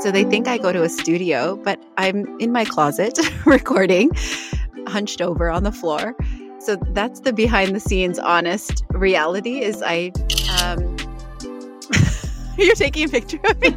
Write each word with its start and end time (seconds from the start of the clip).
So 0.00 0.10
they 0.10 0.24
think 0.24 0.48
I 0.48 0.56
go 0.56 0.72
to 0.72 0.82
a 0.82 0.88
studio, 0.88 1.56
but 1.56 1.78
I'm 1.98 2.24
in 2.40 2.52
my 2.52 2.64
closet 2.64 3.18
recording, 3.44 4.10
hunched 4.86 5.20
over 5.20 5.50
on 5.50 5.62
the 5.62 5.72
floor. 5.72 6.16
So 6.58 6.76
that's 6.92 7.20
the 7.20 7.34
behind 7.34 7.76
the 7.76 7.80
scenes 7.80 8.18
honest 8.18 8.82
reality 8.92 9.60
is 9.60 9.82
I 9.84 10.12
um 10.62 10.96
you're 12.58 12.74
taking 12.74 13.04
a 13.04 13.08
picture 13.08 13.40
of 13.44 13.60
me. 13.60 13.76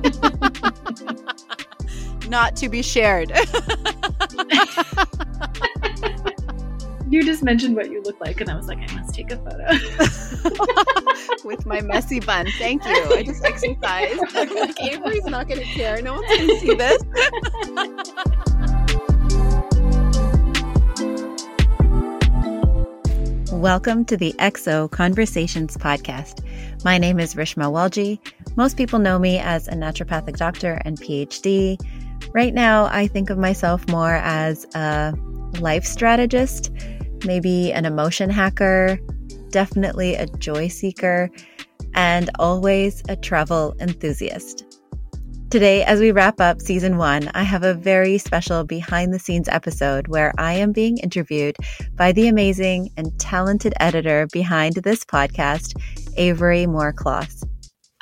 Not 2.29 2.55
to 2.55 2.69
be 2.69 2.81
shared. 2.81 3.33
You 7.14 7.21
just 7.21 7.43
mentioned 7.43 7.75
what 7.75 7.91
you 7.91 8.02
look 8.02 8.20
like, 8.20 8.41
and 8.41 8.50
I 8.50 8.55
was 8.55 8.68
like, 8.68 8.79
I 8.79 8.91
must 8.96 9.14
take 9.14 9.29
a 9.29 9.38
photo 9.38 9.68
with 11.47 11.64
my 11.64 11.79
messy 11.79 12.20
bun. 12.20 12.47
Thank 12.57 12.84
you. 12.86 13.05
I 13.16 13.21
just 13.21 13.46
exercised. 13.46 14.20
like, 14.33 14.82
Avery's 14.82 15.25
not 15.25 15.47
going 15.47 15.60
to 15.60 15.65
care. 15.68 16.01
No 16.01 16.14
one's 16.15 16.25
going 16.25 16.47
to 16.47 16.60
see 16.60 16.73
this. 16.73 17.04
Welcome 23.51 24.06
to 24.06 24.18
the 24.18 24.34
XO 24.39 24.89
Conversations 24.89 25.78
podcast. 25.78 26.43
My 26.84 26.98
name 26.98 27.20
is 27.20 27.36
Rishma 27.36 27.71
Walji. 27.71 28.18
Most 28.56 28.75
people 28.75 28.98
know 28.98 29.20
me 29.20 29.37
as 29.37 29.68
a 29.68 29.73
naturopathic 29.73 30.37
doctor 30.37 30.82
and 30.84 31.00
PhD. 31.00 31.79
Right 32.34 32.56
now, 32.56 32.86
I 32.86 33.06
think 33.06 33.30
of 33.30 33.38
myself 33.38 33.88
more 33.88 34.16
as 34.16 34.66
a 34.73 35.14
life 35.59 35.86
strategist 35.86 36.72
maybe 37.25 37.72
an 37.73 37.86
emotion 37.86 38.30
hacker, 38.30 39.00
definitely 39.50 40.16
a 40.16 40.27
joy 40.27 40.67
seeker, 40.67 41.30
and 41.94 42.30
always 42.39 43.03
a 43.09 43.16
travel 43.16 43.75
enthusiast. 43.80 44.66
Today, 45.50 45.83
as 45.83 46.00
we 46.00 46.11
wrap 46.11 46.42
up 46.42 46.61
season 46.61 46.98
one, 46.98 47.30
I 47.36 47.44
have 47.44 47.64
a 47.64 47.75
very 47.75 48.17
special 48.17 48.64
behind 48.64 49.14
the 49.14 49.20
scenes 49.20 49.48
episode 49.48 50.08
where 50.08 50.33
I 50.39 50.53
am 50.53 50.72
being 50.72 50.98
interviewed 50.98 51.56
by 51.95 52.11
the 52.11 52.28
amazing 52.28 52.89
and 52.98 53.17
talented 53.20 53.76
editor 53.80 54.26
behind 54.33 54.78
this 54.78 55.05
podcast, 55.05 55.80
Avery 56.17 56.66
Moore-Kloss. 56.66 57.44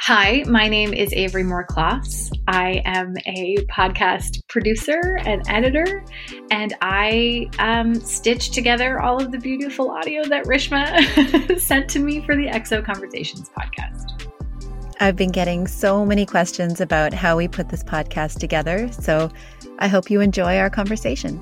Hi, 0.06 0.44
my 0.48 0.68
name 0.68 0.96
is 0.96 1.14
Avery 1.14 1.44
Moore-Kloss. 1.44 2.36
I 2.48 2.82
am 2.86 3.16
a 3.28 3.58
podcast 3.70 4.40
producer 4.50 5.20
and 5.28 5.48
editor, 5.48 6.04
and 6.50 6.74
I 6.82 7.48
um, 7.60 7.94
together 8.52 9.00
all 9.00 9.22
of 9.22 9.32
the 9.32 9.38
beautiful 9.38 9.92
audio 9.92 10.24
that 10.24 10.46
Rishma 10.46 11.60
sent 11.62 11.88
to 11.92 12.00
me 12.00 12.26
for 12.26 12.36
the 12.36 12.48
XO 12.48 12.84
Conversations 12.84 13.52
podcast. 13.52 14.28
I've 15.00 15.16
been 15.16 15.30
getting 15.32 15.68
so 15.68 16.04
many 16.04 16.26
questions 16.26 16.82
about 16.82 17.14
how 17.14 17.38
we 17.38 17.48
put 17.48 17.70
this 17.70 17.84
podcast 17.84 18.40
together, 18.40 18.92
so 18.92 19.30
I 19.78 19.88
hope 19.88 20.10
you 20.10 20.20
enjoy 20.20 20.58
our 20.58 20.72
conversation. 20.72 21.40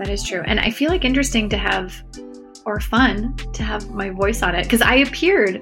That 0.00 0.08
is 0.08 0.26
true. 0.26 0.40
And 0.46 0.58
I 0.58 0.70
feel 0.70 0.88
like 0.88 1.04
interesting 1.04 1.50
to 1.50 1.58
have, 1.58 2.02
or 2.64 2.80
fun 2.80 3.36
to 3.52 3.62
have 3.62 3.90
my 3.90 4.08
voice 4.08 4.42
on 4.42 4.54
it, 4.54 4.62
because 4.62 4.80
I 4.80 4.94
appeared 4.94 5.60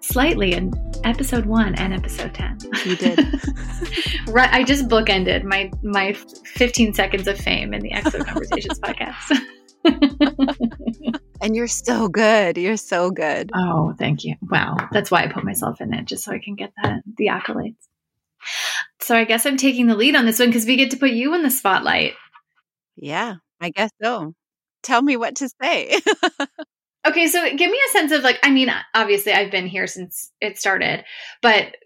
slightly 0.00 0.52
in 0.52 0.70
episode 1.04 1.46
one 1.46 1.74
and 1.76 1.94
episode 1.94 2.34
10. 2.34 2.58
You 2.84 2.96
did. 2.96 3.18
right. 4.28 4.52
I 4.52 4.64
just 4.64 4.86
bookended 4.88 5.44
my, 5.44 5.70
my 5.82 6.12
15 6.12 6.92
seconds 6.92 7.26
of 7.26 7.38
fame 7.38 7.72
in 7.72 7.80
the 7.80 7.92
XO 7.92 8.22
Conversations 8.22 8.78
podcast. 8.80 9.40
and 11.40 11.56
you're 11.56 11.66
so 11.66 12.08
good. 12.08 12.58
You're 12.58 12.76
so 12.76 13.10
good. 13.10 13.50
Oh, 13.54 13.94
thank 13.98 14.24
you. 14.24 14.34
Wow. 14.42 14.76
That's 14.92 15.10
why 15.10 15.24
I 15.24 15.28
put 15.28 15.42
myself 15.42 15.80
in 15.80 15.94
it, 15.94 16.04
just 16.04 16.24
so 16.24 16.32
I 16.32 16.38
can 16.38 16.54
get 16.54 16.74
that 16.82 17.00
the 17.16 17.28
accolades. 17.28 17.76
So 19.00 19.16
I 19.16 19.24
guess 19.24 19.46
I'm 19.46 19.56
taking 19.56 19.86
the 19.86 19.96
lead 19.96 20.16
on 20.16 20.26
this 20.26 20.38
one 20.38 20.50
because 20.50 20.66
we 20.66 20.76
get 20.76 20.90
to 20.90 20.98
put 20.98 21.12
you 21.12 21.32
in 21.32 21.42
the 21.42 21.50
spotlight. 21.50 22.12
Yeah. 22.94 23.36
I 23.60 23.70
guess 23.70 23.90
so. 24.02 24.34
Tell 24.82 25.02
me 25.02 25.16
what 25.16 25.36
to 25.36 25.50
say. 25.60 25.98
okay, 27.06 27.26
so 27.26 27.44
give 27.54 27.70
me 27.70 27.78
a 27.88 27.92
sense 27.92 28.12
of 28.12 28.22
like, 28.22 28.38
I 28.42 28.50
mean, 28.50 28.72
obviously 28.94 29.32
I've 29.32 29.50
been 29.50 29.66
here 29.66 29.86
since 29.86 30.30
it 30.40 30.58
started, 30.58 31.04
but 31.42 31.76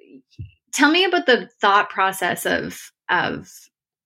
tell 0.73 0.91
me 0.91 1.05
about 1.05 1.27
the 1.27 1.49
thought 1.61 1.91
process 1.91 2.47
of 2.47 2.81
of 3.11 3.51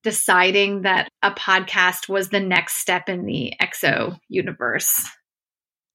deciding 0.02 0.82
that 0.82 1.08
a 1.22 1.30
podcast 1.30 2.08
was 2.08 2.28
the 2.28 2.40
next 2.40 2.76
step 2.76 3.08
in 3.08 3.26
the 3.26 3.52
XO 3.60 4.18
universe. 4.28 5.06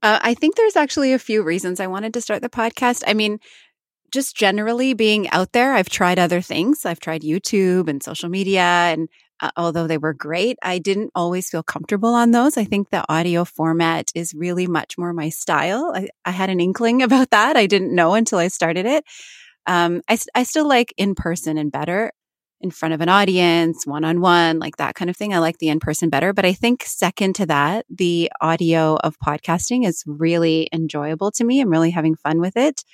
Uh, 0.01 0.19
I 0.21 0.33
think 0.33 0.55
there's 0.55 0.75
actually 0.75 1.13
a 1.13 1.19
few 1.19 1.43
reasons 1.43 1.79
I 1.79 1.87
wanted 1.87 2.13
to 2.13 2.21
start 2.21 2.41
the 2.41 2.49
podcast. 2.49 3.03
I 3.07 3.13
mean, 3.13 3.39
just 4.11 4.35
generally 4.35 4.93
being 4.93 5.29
out 5.29 5.53
there, 5.53 5.73
I've 5.73 5.89
tried 5.89 6.19
other 6.19 6.41
things. 6.41 6.85
I've 6.85 6.99
tried 6.99 7.21
YouTube 7.21 7.87
and 7.87 8.03
social 8.03 8.29
media 8.29 8.61
and 8.61 9.07
uh, 9.43 9.51
although 9.57 9.87
they 9.87 9.97
were 9.97 10.13
great, 10.13 10.57
I 10.63 10.79
didn't 10.79 11.11
always 11.13 11.49
feel 11.49 11.63
comfortable 11.63 12.15
on 12.15 12.31
those. 12.31 12.55
I 12.55 12.63
think 12.63 12.89
the 12.89 13.03
audio 13.11 13.43
format 13.43 14.09
is 14.15 14.33
really 14.33 14.67
much 14.67 14.97
more 14.97 15.11
my 15.11 15.27
style. 15.27 15.91
I, 15.93 16.07
I 16.23 16.31
had 16.31 16.49
an 16.49 16.61
inkling 16.61 17.03
about 17.03 17.31
that. 17.31 17.57
I 17.57 17.67
didn't 17.67 17.93
know 17.93 18.13
until 18.13 18.39
I 18.39 18.47
started 18.47 18.85
it. 18.85 19.03
Um, 19.67 20.01
I, 20.07 20.17
I 20.33 20.43
still 20.43 20.67
like 20.67 20.93
in 20.97 21.13
person 21.13 21.57
and 21.57 21.71
better 21.71 22.13
in 22.61 22.71
front 22.71 22.93
of 22.93 23.01
an 23.01 23.09
audience, 23.09 23.85
one 23.85 24.05
on 24.05 24.21
one, 24.21 24.59
like 24.59 24.77
that 24.77 24.95
kind 24.95 25.09
of 25.09 25.17
thing. 25.17 25.33
I 25.33 25.39
like 25.39 25.57
the 25.57 25.67
in 25.67 25.81
person 25.81 26.09
better. 26.09 26.31
But 26.31 26.45
I 26.45 26.53
think 26.53 26.83
second 26.85 27.35
to 27.35 27.45
that, 27.47 27.85
the 27.89 28.31
audio 28.39 28.95
of 28.95 29.17
podcasting 29.19 29.85
is 29.85 30.03
really 30.07 30.69
enjoyable 30.71 31.31
to 31.31 31.43
me. 31.43 31.59
I'm 31.59 31.69
really 31.69 31.91
having 31.91 32.15
fun 32.15 32.39
with 32.39 32.55
it. 32.55 32.85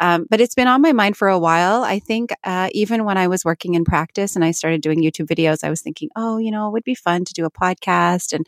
Um, 0.00 0.26
but 0.30 0.40
it's 0.40 0.54
been 0.54 0.66
on 0.66 0.80
my 0.80 0.92
mind 0.92 1.16
for 1.16 1.28
a 1.28 1.38
while. 1.38 1.84
I 1.84 1.98
think 1.98 2.32
uh, 2.42 2.70
even 2.72 3.04
when 3.04 3.18
I 3.18 3.28
was 3.28 3.44
working 3.44 3.74
in 3.74 3.84
practice 3.84 4.34
and 4.34 4.44
I 4.44 4.50
started 4.50 4.80
doing 4.80 5.02
YouTube 5.02 5.26
videos, 5.26 5.62
I 5.62 5.68
was 5.68 5.82
thinking, 5.82 6.08
oh, 6.16 6.38
you 6.38 6.50
know, 6.50 6.66
it 6.68 6.72
would 6.72 6.84
be 6.84 6.94
fun 6.94 7.26
to 7.26 7.34
do 7.34 7.44
a 7.44 7.50
podcast 7.50 8.32
and 8.32 8.46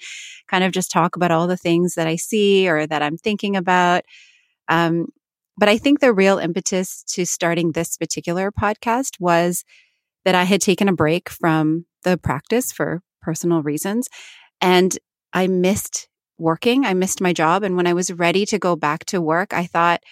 kind 0.48 0.64
of 0.64 0.72
just 0.72 0.90
talk 0.90 1.14
about 1.14 1.30
all 1.30 1.46
the 1.46 1.58
things 1.58 1.94
that 1.94 2.06
I 2.06 2.16
see 2.16 2.68
or 2.68 2.86
that 2.86 3.02
I'm 3.02 3.18
thinking 3.18 3.54
about. 3.54 4.04
Um, 4.68 5.08
but 5.58 5.68
I 5.68 5.76
think 5.76 6.00
the 6.00 6.14
real 6.14 6.38
impetus 6.38 7.04
to 7.08 7.26
starting 7.26 7.72
this 7.72 7.98
particular 7.98 8.50
podcast 8.50 9.20
was 9.20 9.62
that 10.24 10.34
I 10.34 10.44
had 10.44 10.62
taken 10.62 10.88
a 10.88 10.94
break 10.94 11.28
from 11.28 11.84
the 12.02 12.16
practice 12.16 12.72
for 12.72 13.02
personal 13.20 13.62
reasons 13.62 14.08
and 14.62 14.98
I 15.34 15.48
missed 15.48 16.08
working. 16.38 16.84
I 16.86 16.94
missed 16.94 17.20
my 17.20 17.32
job. 17.32 17.62
And 17.62 17.76
when 17.76 17.86
I 17.86 17.92
was 17.92 18.10
ready 18.12 18.46
to 18.46 18.58
go 18.58 18.74
back 18.76 19.04
to 19.06 19.20
work, 19.20 19.52
I 19.52 19.66
thought, 19.66 20.02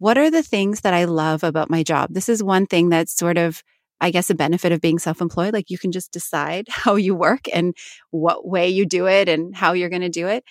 what 0.00 0.16
are 0.16 0.30
the 0.30 0.42
things 0.42 0.80
that 0.80 0.94
I 0.94 1.04
love 1.04 1.44
about 1.44 1.70
my 1.70 1.82
job? 1.82 2.08
This 2.10 2.30
is 2.30 2.42
one 2.42 2.64
thing 2.66 2.88
that's 2.88 3.14
sort 3.14 3.36
of, 3.36 3.62
I 4.00 4.10
guess, 4.10 4.30
a 4.30 4.34
benefit 4.34 4.72
of 4.72 4.80
being 4.80 4.98
self 4.98 5.20
employed. 5.20 5.52
Like 5.52 5.68
you 5.68 5.76
can 5.76 5.92
just 5.92 6.10
decide 6.10 6.66
how 6.70 6.96
you 6.96 7.14
work 7.14 7.42
and 7.52 7.76
what 8.10 8.48
way 8.48 8.68
you 8.70 8.86
do 8.86 9.06
it 9.06 9.28
and 9.28 9.54
how 9.54 9.74
you're 9.74 9.90
going 9.90 10.00
to 10.00 10.08
do 10.08 10.26
it. 10.26 10.42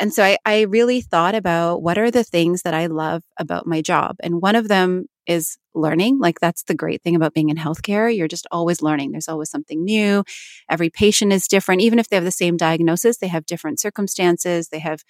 And 0.00 0.12
so 0.12 0.24
I, 0.24 0.38
I 0.44 0.62
really 0.62 1.00
thought 1.00 1.36
about 1.36 1.82
what 1.82 1.98
are 1.98 2.10
the 2.10 2.24
things 2.24 2.62
that 2.62 2.74
I 2.74 2.86
love 2.86 3.22
about 3.38 3.66
my 3.66 3.80
job. 3.80 4.16
And 4.20 4.42
one 4.42 4.56
of 4.56 4.66
them 4.66 5.06
is 5.24 5.56
learning. 5.72 6.18
Like 6.18 6.40
that's 6.40 6.64
the 6.64 6.74
great 6.74 7.02
thing 7.02 7.14
about 7.14 7.32
being 7.32 7.48
in 7.48 7.56
healthcare. 7.56 8.14
You're 8.14 8.28
just 8.28 8.46
always 8.50 8.82
learning. 8.82 9.12
There's 9.12 9.28
always 9.28 9.50
something 9.50 9.84
new. 9.84 10.24
Every 10.68 10.90
patient 10.90 11.32
is 11.32 11.46
different. 11.46 11.80
Even 11.80 12.00
if 12.00 12.08
they 12.08 12.16
have 12.16 12.24
the 12.24 12.30
same 12.32 12.56
diagnosis, 12.56 13.18
they 13.18 13.28
have 13.28 13.46
different 13.46 13.78
circumstances. 13.78 14.68
They 14.68 14.80
have, 14.80 15.04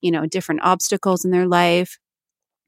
you 0.00 0.10
know, 0.10 0.26
different 0.26 0.62
obstacles 0.64 1.24
in 1.24 1.30
their 1.30 1.46
life 1.46 1.96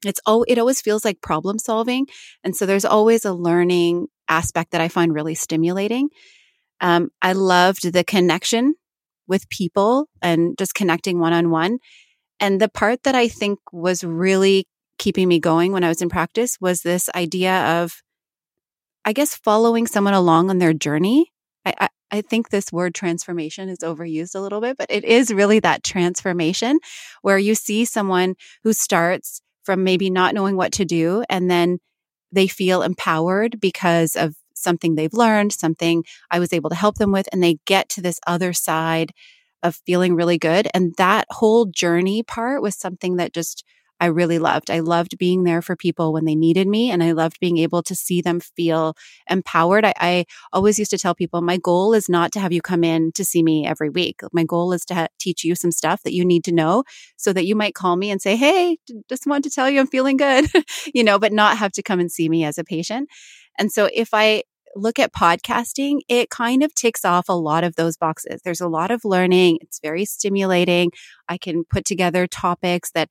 it's 0.05 0.19
oh 0.25 0.43
it 0.47 0.57
always 0.57 0.81
feels 0.81 1.03
like 1.03 1.21
problem 1.21 1.59
solving 1.59 2.07
and 2.43 2.55
so 2.55 2.65
there's 2.65 2.85
always 2.85 3.25
a 3.25 3.33
learning 3.33 4.07
aspect 4.27 4.71
that 4.71 4.81
i 4.81 4.87
find 4.87 5.13
really 5.13 5.35
stimulating. 5.35 6.09
Um, 6.81 7.09
i 7.21 7.33
loved 7.33 7.91
the 7.91 8.03
connection 8.03 8.75
with 9.27 9.49
people 9.49 10.07
and 10.21 10.57
just 10.57 10.73
connecting 10.73 11.19
one-on-one 11.19 11.79
and 12.39 12.61
the 12.61 12.69
part 12.69 13.03
that 13.03 13.15
i 13.15 13.27
think 13.27 13.59
was 13.71 14.03
really 14.03 14.65
keeping 14.97 15.27
me 15.27 15.39
going 15.39 15.71
when 15.71 15.83
i 15.83 15.89
was 15.89 16.01
in 16.01 16.09
practice 16.09 16.57
was 16.61 16.81
this 16.81 17.09
idea 17.15 17.81
of 17.81 18.01
i 19.05 19.13
guess 19.13 19.35
following 19.35 19.87
someone 19.87 20.13
along 20.13 20.49
on 20.49 20.59
their 20.59 20.73
journey. 20.73 21.31
I, 21.65 21.73
I, 21.79 21.89
I 22.11 22.21
think 22.21 22.49
this 22.49 22.71
word 22.71 22.95
transformation 22.95 23.69
is 23.69 23.79
overused 23.79 24.35
a 24.35 24.39
little 24.39 24.61
bit, 24.61 24.77
but 24.77 24.89
it 24.89 25.03
is 25.03 25.33
really 25.33 25.59
that 25.59 25.83
transformation 25.83 26.79
where 27.21 27.37
you 27.37 27.55
see 27.55 27.85
someone 27.85 28.35
who 28.63 28.73
starts 28.73 29.41
from 29.69 29.83
maybe 29.83 30.09
not 30.09 30.33
knowing 30.33 30.55
what 30.55 30.71
to 30.71 30.83
do 30.83 31.23
and 31.29 31.47
then 31.47 31.77
they 32.31 32.47
feel 32.47 32.81
empowered 32.81 33.59
because 33.59 34.15
of 34.15 34.33
something 34.55 34.95
they've 34.95 35.13
learned, 35.13 35.53
something 35.53 36.03
I 36.31 36.39
was 36.39 36.53
able 36.53 36.71
to 36.71 36.75
help 36.75 36.95
them 36.95 37.11
with, 37.11 37.29
and 37.31 37.43
they 37.43 37.59
get 37.67 37.87
to 37.89 38.01
this 38.01 38.19
other 38.25 38.51
side 38.51 39.11
of 39.61 39.79
feeling 39.85 40.15
really 40.15 40.39
good. 40.39 40.67
And 40.73 40.95
that 40.97 41.27
whole 41.29 41.67
journey 41.67 42.23
part 42.23 42.63
was 42.63 42.75
something 42.75 43.17
that 43.17 43.31
just 43.31 43.63
I 43.99 44.07
really 44.07 44.39
loved. 44.39 44.71
I 44.71 44.79
loved 44.79 45.17
being 45.17 45.43
there 45.43 45.61
for 45.61 45.75
people 45.75 46.13
when 46.13 46.25
they 46.25 46.35
needed 46.35 46.67
me 46.67 46.89
and 46.89 47.03
I 47.03 47.11
loved 47.11 47.39
being 47.39 47.57
able 47.57 47.83
to 47.83 47.95
see 47.95 48.21
them 48.21 48.39
feel 48.39 48.95
empowered. 49.29 49.85
I, 49.85 49.93
I 49.99 50.25
always 50.53 50.79
used 50.79 50.91
to 50.91 50.97
tell 50.97 51.13
people 51.13 51.41
my 51.41 51.57
goal 51.57 51.93
is 51.93 52.07
not 52.07 52.31
to 52.33 52.39
have 52.39 52.53
you 52.53 52.61
come 52.61 52.83
in 52.83 53.11
to 53.13 53.25
see 53.25 53.43
me 53.43 53.65
every 53.65 53.89
week. 53.89 54.21
My 54.31 54.43
goal 54.43 54.71
is 54.73 54.85
to 54.85 54.95
ha- 54.95 55.07
teach 55.19 55.43
you 55.43 55.55
some 55.55 55.71
stuff 55.71 56.01
that 56.03 56.13
you 56.13 56.23
need 56.23 56.43
to 56.45 56.51
know 56.51 56.83
so 57.17 57.33
that 57.33 57.45
you 57.45 57.55
might 57.55 57.75
call 57.75 57.95
me 57.95 58.09
and 58.09 58.21
say, 58.21 58.35
Hey, 58.35 58.77
just 59.09 59.27
want 59.27 59.43
to 59.43 59.49
tell 59.49 59.69
you 59.69 59.79
I'm 59.79 59.87
feeling 59.87 60.17
good, 60.17 60.45
you 60.93 61.03
know, 61.03 61.19
but 61.19 61.33
not 61.33 61.57
have 61.57 61.71
to 61.73 61.83
come 61.83 61.99
and 61.99 62.11
see 62.11 62.29
me 62.29 62.43
as 62.45 62.57
a 62.57 62.63
patient. 62.63 63.09
And 63.57 63.71
so 63.71 63.89
if 63.93 64.13
I 64.13 64.43
look 64.75 64.99
at 64.99 65.13
podcasting, 65.13 65.99
it 66.07 66.29
kind 66.29 66.63
of 66.63 66.73
ticks 66.75 67.03
off 67.03 67.29
a 67.29 67.33
lot 67.33 67.63
of 67.63 67.75
those 67.75 67.97
boxes. 67.97 68.41
There's 68.43 68.61
a 68.61 68.67
lot 68.67 68.91
of 68.91 69.03
learning. 69.03 69.59
It's 69.61 69.79
very 69.81 70.05
stimulating. 70.05 70.91
I 71.27 71.37
can 71.37 71.63
put 71.63 71.85
together 71.85 72.27
topics 72.27 72.91
that 72.91 73.09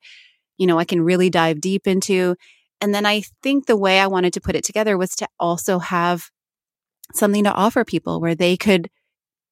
you 0.59 0.67
know, 0.67 0.77
I 0.77 0.85
can 0.85 1.01
really 1.01 1.31
dive 1.31 1.59
deep 1.61 1.87
into. 1.87 2.35
And 2.81 2.93
then 2.93 3.05
I 3.05 3.23
think 3.41 3.65
the 3.65 3.77
way 3.77 3.99
I 3.99 4.07
wanted 4.07 4.33
to 4.33 4.41
put 4.41 4.55
it 4.55 4.63
together 4.63 4.97
was 4.97 5.15
to 5.15 5.27
also 5.39 5.79
have 5.79 6.29
something 7.15 7.45
to 7.45 7.53
offer 7.53 7.83
people 7.83 8.21
where 8.21 8.35
they 8.35 8.55
could 8.55 8.89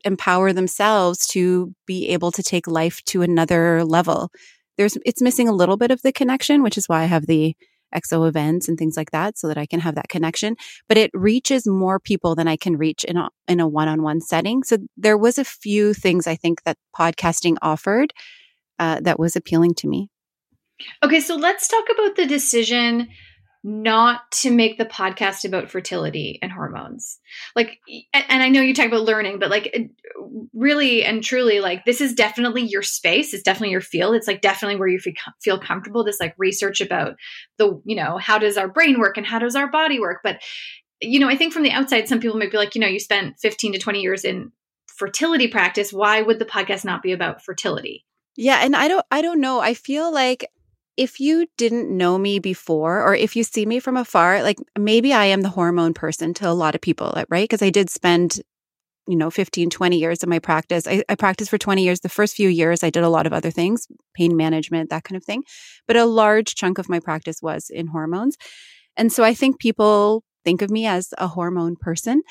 empower 0.05 0.53
themselves 0.53 1.25
to 1.27 1.73
be 1.87 2.09
able 2.09 2.31
to 2.31 2.43
take 2.43 2.67
life 2.67 3.01
to 3.05 3.23
another 3.23 3.83
level. 3.83 4.29
There's, 4.77 4.97
it's 5.05 5.21
missing 5.21 5.47
a 5.47 5.53
little 5.53 5.77
bit 5.77 5.89
of 5.89 6.01
the 6.03 6.11
connection, 6.11 6.61
which 6.61 6.77
is 6.77 6.87
why 6.87 7.01
I 7.01 7.05
have 7.05 7.25
the 7.25 7.55
XO 7.95 8.27
events 8.27 8.67
and 8.67 8.77
things 8.77 8.97
like 8.97 9.11
that 9.11 9.37
so 9.37 9.47
that 9.47 9.57
I 9.57 9.65
can 9.65 9.79
have 9.79 9.95
that 9.95 10.09
connection, 10.09 10.55
but 10.89 10.97
it 10.97 11.09
reaches 11.13 11.65
more 11.65 11.99
people 11.99 12.35
than 12.35 12.47
I 12.47 12.57
can 12.57 12.75
reach 12.75 13.05
in 13.05 13.15
a, 13.15 13.29
in 13.47 13.61
a 13.61 13.67
one-on-one 13.67 14.21
setting. 14.21 14.63
So 14.63 14.77
there 14.97 15.17
was 15.17 15.37
a 15.37 15.45
few 15.45 15.93
things 15.93 16.27
I 16.27 16.35
think 16.35 16.63
that 16.63 16.77
podcasting 16.95 17.55
offered, 17.61 18.13
uh, 18.77 18.99
that 19.01 19.19
was 19.19 19.35
appealing 19.35 19.73
to 19.75 19.87
me. 19.87 20.09
Okay, 21.03 21.19
so 21.19 21.35
let's 21.35 21.67
talk 21.67 21.85
about 21.93 22.15
the 22.15 22.25
decision 22.25 23.09
not 23.63 24.31
to 24.31 24.51
make 24.51 24.77
the 24.77 24.85
podcast 24.85 25.43
about 25.43 25.69
fertility 25.69 26.39
and 26.41 26.51
hormones. 26.51 27.19
Like, 27.55 27.79
and 28.13 28.41
I 28.41 28.49
know 28.49 28.61
you 28.61 28.73
talk 28.73 28.87
about 28.87 29.03
learning, 29.03 29.39
but 29.39 29.49
like, 29.49 29.91
really 30.53 31.03
and 31.03 31.23
truly, 31.23 31.59
like, 31.59 31.83
this 31.83 31.99
is 31.99 32.13
definitely 32.13 32.61
your 32.61 32.83
space. 32.83 33.33
It's 33.33 33.43
definitely 33.43 33.71
your 33.71 33.81
field. 33.81 34.15
It's 34.15 34.27
like 34.27 34.41
definitely 34.41 34.77
where 34.77 34.87
you 34.87 34.99
feel 35.41 35.59
comfortable. 35.59 36.03
This 36.03 36.19
like 36.19 36.35
research 36.37 36.79
about 36.79 37.15
the, 37.57 37.81
you 37.83 37.95
know, 37.95 38.17
how 38.17 38.37
does 38.37 38.57
our 38.57 38.69
brain 38.69 38.99
work 38.99 39.17
and 39.17 39.25
how 39.25 39.39
does 39.39 39.55
our 39.55 39.69
body 39.69 39.99
work? 39.99 40.21
But, 40.23 40.41
you 41.01 41.19
know, 41.19 41.27
I 41.27 41.35
think 41.35 41.51
from 41.51 41.63
the 41.63 41.71
outside, 41.71 42.07
some 42.07 42.19
people 42.19 42.37
might 42.37 42.51
be 42.51 42.57
like, 42.57 42.75
you 42.75 42.81
know, 42.81 42.87
you 42.87 42.99
spent 42.99 43.39
15 43.39 43.73
to 43.73 43.79
20 43.79 44.01
years 44.01 44.23
in 44.23 44.51
fertility 44.85 45.47
practice. 45.47 45.91
Why 45.91 46.21
would 46.21 46.39
the 46.39 46.45
podcast 46.45 46.85
not 46.85 47.03
be 47.03 47.11
about 47.11 47.43
fertility? 47.43 48.05
Yeah, 48.37 48.63
and 48.63 48.75
I 48.75 48.87
don't 48.87 49.05
I 49.09 49.21
don't 49.21 49.41
know. 49.41 49.59
I 49.59 49.73
feel 49.73 50.13
like 50.13 50.45
if 50.97 51.19
you 51.19 51.47
didn't 51.57 51.95
know 51.95 52.17
me 52.17 52.39
before, 52.39 53.03
or 53.03 53.15
if 53.15 53.35
you 53.35 53.43
see 53.43 53.65
me 53.65 53.79
from 53.79 53.95
afar, 53.95 54.41
like 54.41 54.57
maybe 54.77 55.13
I 55.13 55.25
am 55.25 55.41
the 55.41 55.49
hormone 55.49 55.93
person 55.93 56.33
to 56.35 56.49
a 56.49 56.51
lot 56.51 56.75
of 56.75 56.81
people, 56.81 57.13
right? 57.29 57.43
Because 57.43 57.61
I 57.61 57.69
did 57.69 57.91
spend, 57.91 58.41
you 59.07 59.15
know, 59.15 59.29
15, 59.29 59.69
20 59.69 59.97
years 59.97 60.23
of 60.23 60.29
my 60.29 60.39
practice. 60.39 60.87
I, 60.87 61.03
I 61.07 61.15
practiced 61.15 61.51
for 61.51 61.59
20 61.59 61.83
years. 61.83 61.99
The 61.99 62.09
first 62.09 62.35
few 62.35 62.49
years, 62.49 62.83
I 62.83 62.89
did 62.89 63.03
a 63.03 63.09
lot 63.09 63.27
of 63.27 63.33
other 63.33 63.51
things, 63.51 63.87
pain 64.15 64.35
management, 64.35 64.89
that 64.89 65.03
kind 65.03 65.15
of 65.15 65.23
thing. 65.23 65.43
But 65.87 65.97
a 65.97 66.05
large 66.05 66.55
chunk 66.55 66.79
of 66.79 66.89
my 66.89 66.99
practice 66.99 67.41
was 67.41 67.69
in 67.69 67.87
hormones. 67.87 68.35
And 68.97 69.13
so 69.13 69.23
I 69.23 69.35
think 69.35 69.59
people 69.59 70.23
think 70.43 70.63
of 70.63 70.71
me 70.71 70.87
as 70.87 71.13
a 71.19 71.27
hormone 71.27 71.75
person. 71.75 72.23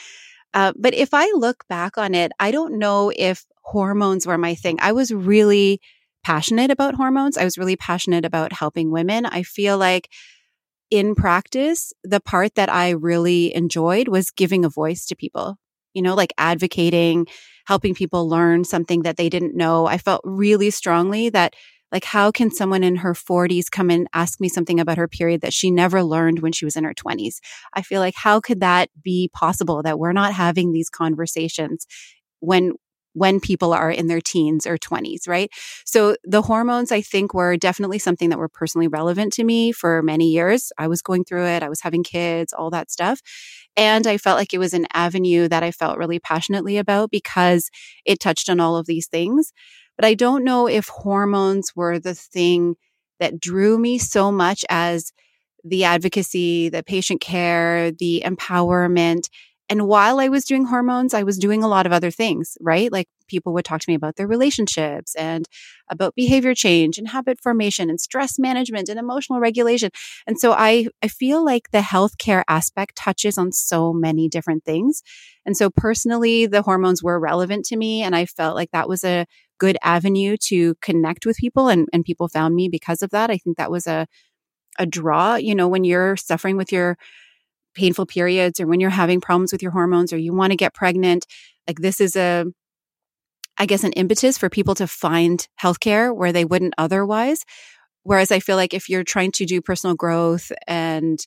Uh, 0.54 0.72
but 0.76 0.94
if 0.94 1.10
I 1.12 1.30
look 1.34 1.64
back 1.68 1.98
on 1.98 2.14
it, 2.14 2.32
I 2.40 2.50
don't 2.50 2.78
know 2.78 3.12
if 3.14 3.44
hormones 3.62 4.26
were 4.26 4.38
my 4.38 4.54
thing. 4.54 4.78
I 4.80 4.92
was 4.92 5.12
really 5.12 5.80
passionate 6.26 6.72
about 6.72 6.96
hormones. 6.96 7.38
I 7.38 7.44
was 7.44 7.56
really 7.56 7.76
passionate 7.76 8.24
about 8.24 8.52
helping 8.52 8.90
women. 8.90 9.26
I 9.26 9.44
feel 9.44 9.78
like 9.78 10.08
in 10.90 11.14
practice, 11.14 11.92
the 12.02 12.18
part 12.18 12.56
that 12.56 12.68
I 12.68 12.90
really 12.90 13.54
enjoyed 13.54 14.08
was 14.08 14.32
giving 14.32 14.64
a 14.64 14.68
voice 14.68 15.06
to 15.06 15.14
people, 15.14 15.56
you 15.94 16.02
know, 16.02 16.16
like 16.16 16.32
advocating, 16.36 17.28
helping 17.68 17.94
people 17.94 18.28
learn 18.28 18.64
something 18.64 19.02
that 19.02 19.16
they 19.16 19.28
didn't 19.28 19.54
know. 19.54 19.86
I 19.86 19.98
felt 19.98 20.20
really 20.24 20.70
strongly 20.70 21.28
that 21.28 21.54
like 21.92 22.04
how 22.04 22.32
can 22.32 22.50
someone 22.50 22.82
in 22.82 22.96
her 22.96 23.14
40s 23.14 23.70
come 23.70 23.88
and 23.88 24.08
ask 24.12 24.40
me 24.40 24.48
something 24.48 24.80
about 24.80 24.98
her 24.98 25.06
period 25.06 25.42
that 25.42 25.52
she 25.52 25.70
never 25.70 26.02
learned 26.02 26.40
when 26.40 26.50
she 26.50 26.64
was 26.64 26.74
in 26.74 26.82
her 26.82 26.92
20s 26.92 27.36
i 27.74 27.80
feel 27.80 28.00
like 28.00 28.16
how 28.16 28.40
could 28.40 28.58
that 28.58 28.90
be 29.00 29.30
possible 29.32 29.84
that 29.84 29.96
we're 29.96 30.12
not 30.12 30.32
having 30.32 30.72
these 30.72 30.90
conversations 30.90 31.86
when 32.40 32.72
when 33.16 33.40
people 33.40 33.72
are 33.72 33.90
in 33.90 34.08
their 34.08 34.20
teens 34.20 34.66
or 34.66 34.76
20s, 34.76 35.26
right? 35.26 35.50
So 35.86 36.16
the 36.22 36.42
hormones, 36.42 36.92
I 36.92 37.00
think, 37.00 37.32
were 37.32 37.56
definitely 37.56 37.98
something 37.98 38.28
that 38.28 38.38
were 38.38 38.48
personally 38.48 38.88
relevant 38.88 39.32
to 39.34 39.44
me 39.44 39.72
for 39.72 40.02
many 40.02 40.28
years. 40.28 40.70
I 40.76 40.86
was 40.86 41.00
going 41.00 41.24
through 41.24 41.46
it, 41.46 41.62
I 41.62 41.70
was 41.70 41.80
having 41.80 42.02
kids, 42.04 42.52
all 42.52 42.68
that 42.70 42.90
stuff. 42.90 43.22
And 43.74 44.06
I 44.06 44.18
felt 44.18 44.36
like 44.38 44.52
it 44.52 44.58
was 44.58 44.74
an 44.74 44.86
avenue 44.92 45.48
that 45.48 45.62
I 45.62 45.70
felt 45.70 45.96
really 45.96 46.18
passionately 46.18 46.76
about 46.76 47.10
because 47.10 47.70
it 48.04 48.20
touched 48.20 48.50
on 48.50 48.60
all 48.60 48.76
of 48.76 48.86
these 48.86 49.06
things. 49.06 49.54
But 49.96 50.04
I 50.04 50.12
don't 50.12 50.44
know 50.44 50.68
if 50.68 50.88
hormones 50.88 51.74
were 51.74 51.98
the 51.98 52.14
thing 52.14 52.76
that 53.18 53.40
drew 53.40 53.78
me 53.78 53.96
so 53.96 54.30
much 54.30 54.62
as 54.68 55.10
the 55.64 55.84
advocacy, 55.84 56.68
the 56.68 56.82
patient 56.82 57.22
care, 57.22 57.90
the 57.92 58.22
empowerment, 58.26 59.30
and 59.68 59.88
while 59.88 60.20
I 60.20 60.28
was 60.28 60.44
doing 60.44 60.66
hormones, 60.66 61.12
I 61.12 61.24
was 61.24 61.38
doing 61.38 61.62
a 61.62 61.68
lot 61.68 61.86
of 61.86 61.92
other 61.92 62.10
things, 62.10 62.56
right? 62.60 62.90
Like 62.92 63.08
people 63.26 63.52
would 63.54 63.64
talk 63.64 63.80
to 63.80 63.90
me 63.90 63.94
about 63.94 64.14
their 64.16 64.28
relationships 64.28 65.14
and 65.16 65.46
about 65.88 66.14
behavior 66.14 66.54
change 66.54 66.98
and 66.98 67.08
habit 67.08 67.40
formation 67.40 67.90
and 67.90 68.00
stress 68.00 68.38
management 68.38 68.88
and 68.88 68.98
emotional 68.98 69.40
regulation. 69.40 69.90
And 70.26 70.38
so 70.38 70.52
I, 70.52 70.86
I 71.02 71.08
feel 71.08 71.44
like 71.44 71.70
the 71.72 71.80
healthcare 71.80 72.44
aspect 72.46 72.96
touches 72.96 73.38
on 73.38 73.50
so 73.50 73.92
many 73.92 74.28
different 74.28 74.64
things. 74.64 75.02
And 75.44 75.56
so 75.56 75.68
personally, 75.70 76.46
the 76.46 76.62
hormones 76.62 77.02
were 77.02 77.18
relevant 77.18 77.64
to 77.66 77.76
me. 77.76 78.02
And 78.02 78.14
I 78.14 78.26
felt 78.26 78.54
like 78.54 78.70
that 78.70 78.88
was 78.88 79.02
a 79.02 79.26
good 79.58 79.78
avenue 79.82 80.36
to 80.44 80.76
connect 80.76 81.26
with 81.26 81.38
people 81.38 81.68
and, 81.68 81.88
and 81.92 82.04
people 82.04 82.28
found 82.28 82.54
me 82.54 82.68
because 82.68 83.02
of 83.02 83.10
that. 83.10 83.30
I 83.30 83.38
think 83.38 83.56
that 83.56 83.70
was 83.70 83.86
a, 83.86 84.06
a 84.78 84.86
draw, 84.86 85.36
you 85.36 85.54
know, 85.54 85.68
when 85.68 85.84
you're 85.84 86.16
suffering 86.16 86.56
with 86.56 86.70
your 86.70 86.98
painful 87.76 88.06
periods 88.06 88.58
or 88.58 88.66
when 88.66 88.80
you're 88.80 88.90
having 88.90 89.20
problems 89.20 89.52
with 89.52 89.62
your 89.62 89.70
hormones 89.70 90.12
or 90.12 90.18
you 90.18 90.34
want 90.34 90.50
to 90.50 90.56
get 90.56 90.74
pregnant, 90.74 91.26
like 91.68 91.78
this 91.78 92.00
is 92.00 92.16
a, 92.16 92.46
I 93.58 93.66
guess, 93.66 93.84
an 93.84 93.92
impetus 93.92 94.36
for 94.38 94.48
people 94.48 94.74
to 94.76 94.86
find 94.86 95.46
healthcare 95.62 96.14
where 96.14 96.32
they 96.32 96.44
wouldn't 96.44 96.74
otherwise. 96.78 97.44
Whereas 98.02 98.30
I 98.30 98.40
feel 98.40 98.56
like 98.56 98.74
if 98.74 98.88
you're 98.88 99.04
trying 99.04 99.32
to 99.32 99.44
do 99.44 99.60
personal 99.60 99.96
growth 99.96 100.52
and, 100.66 101.18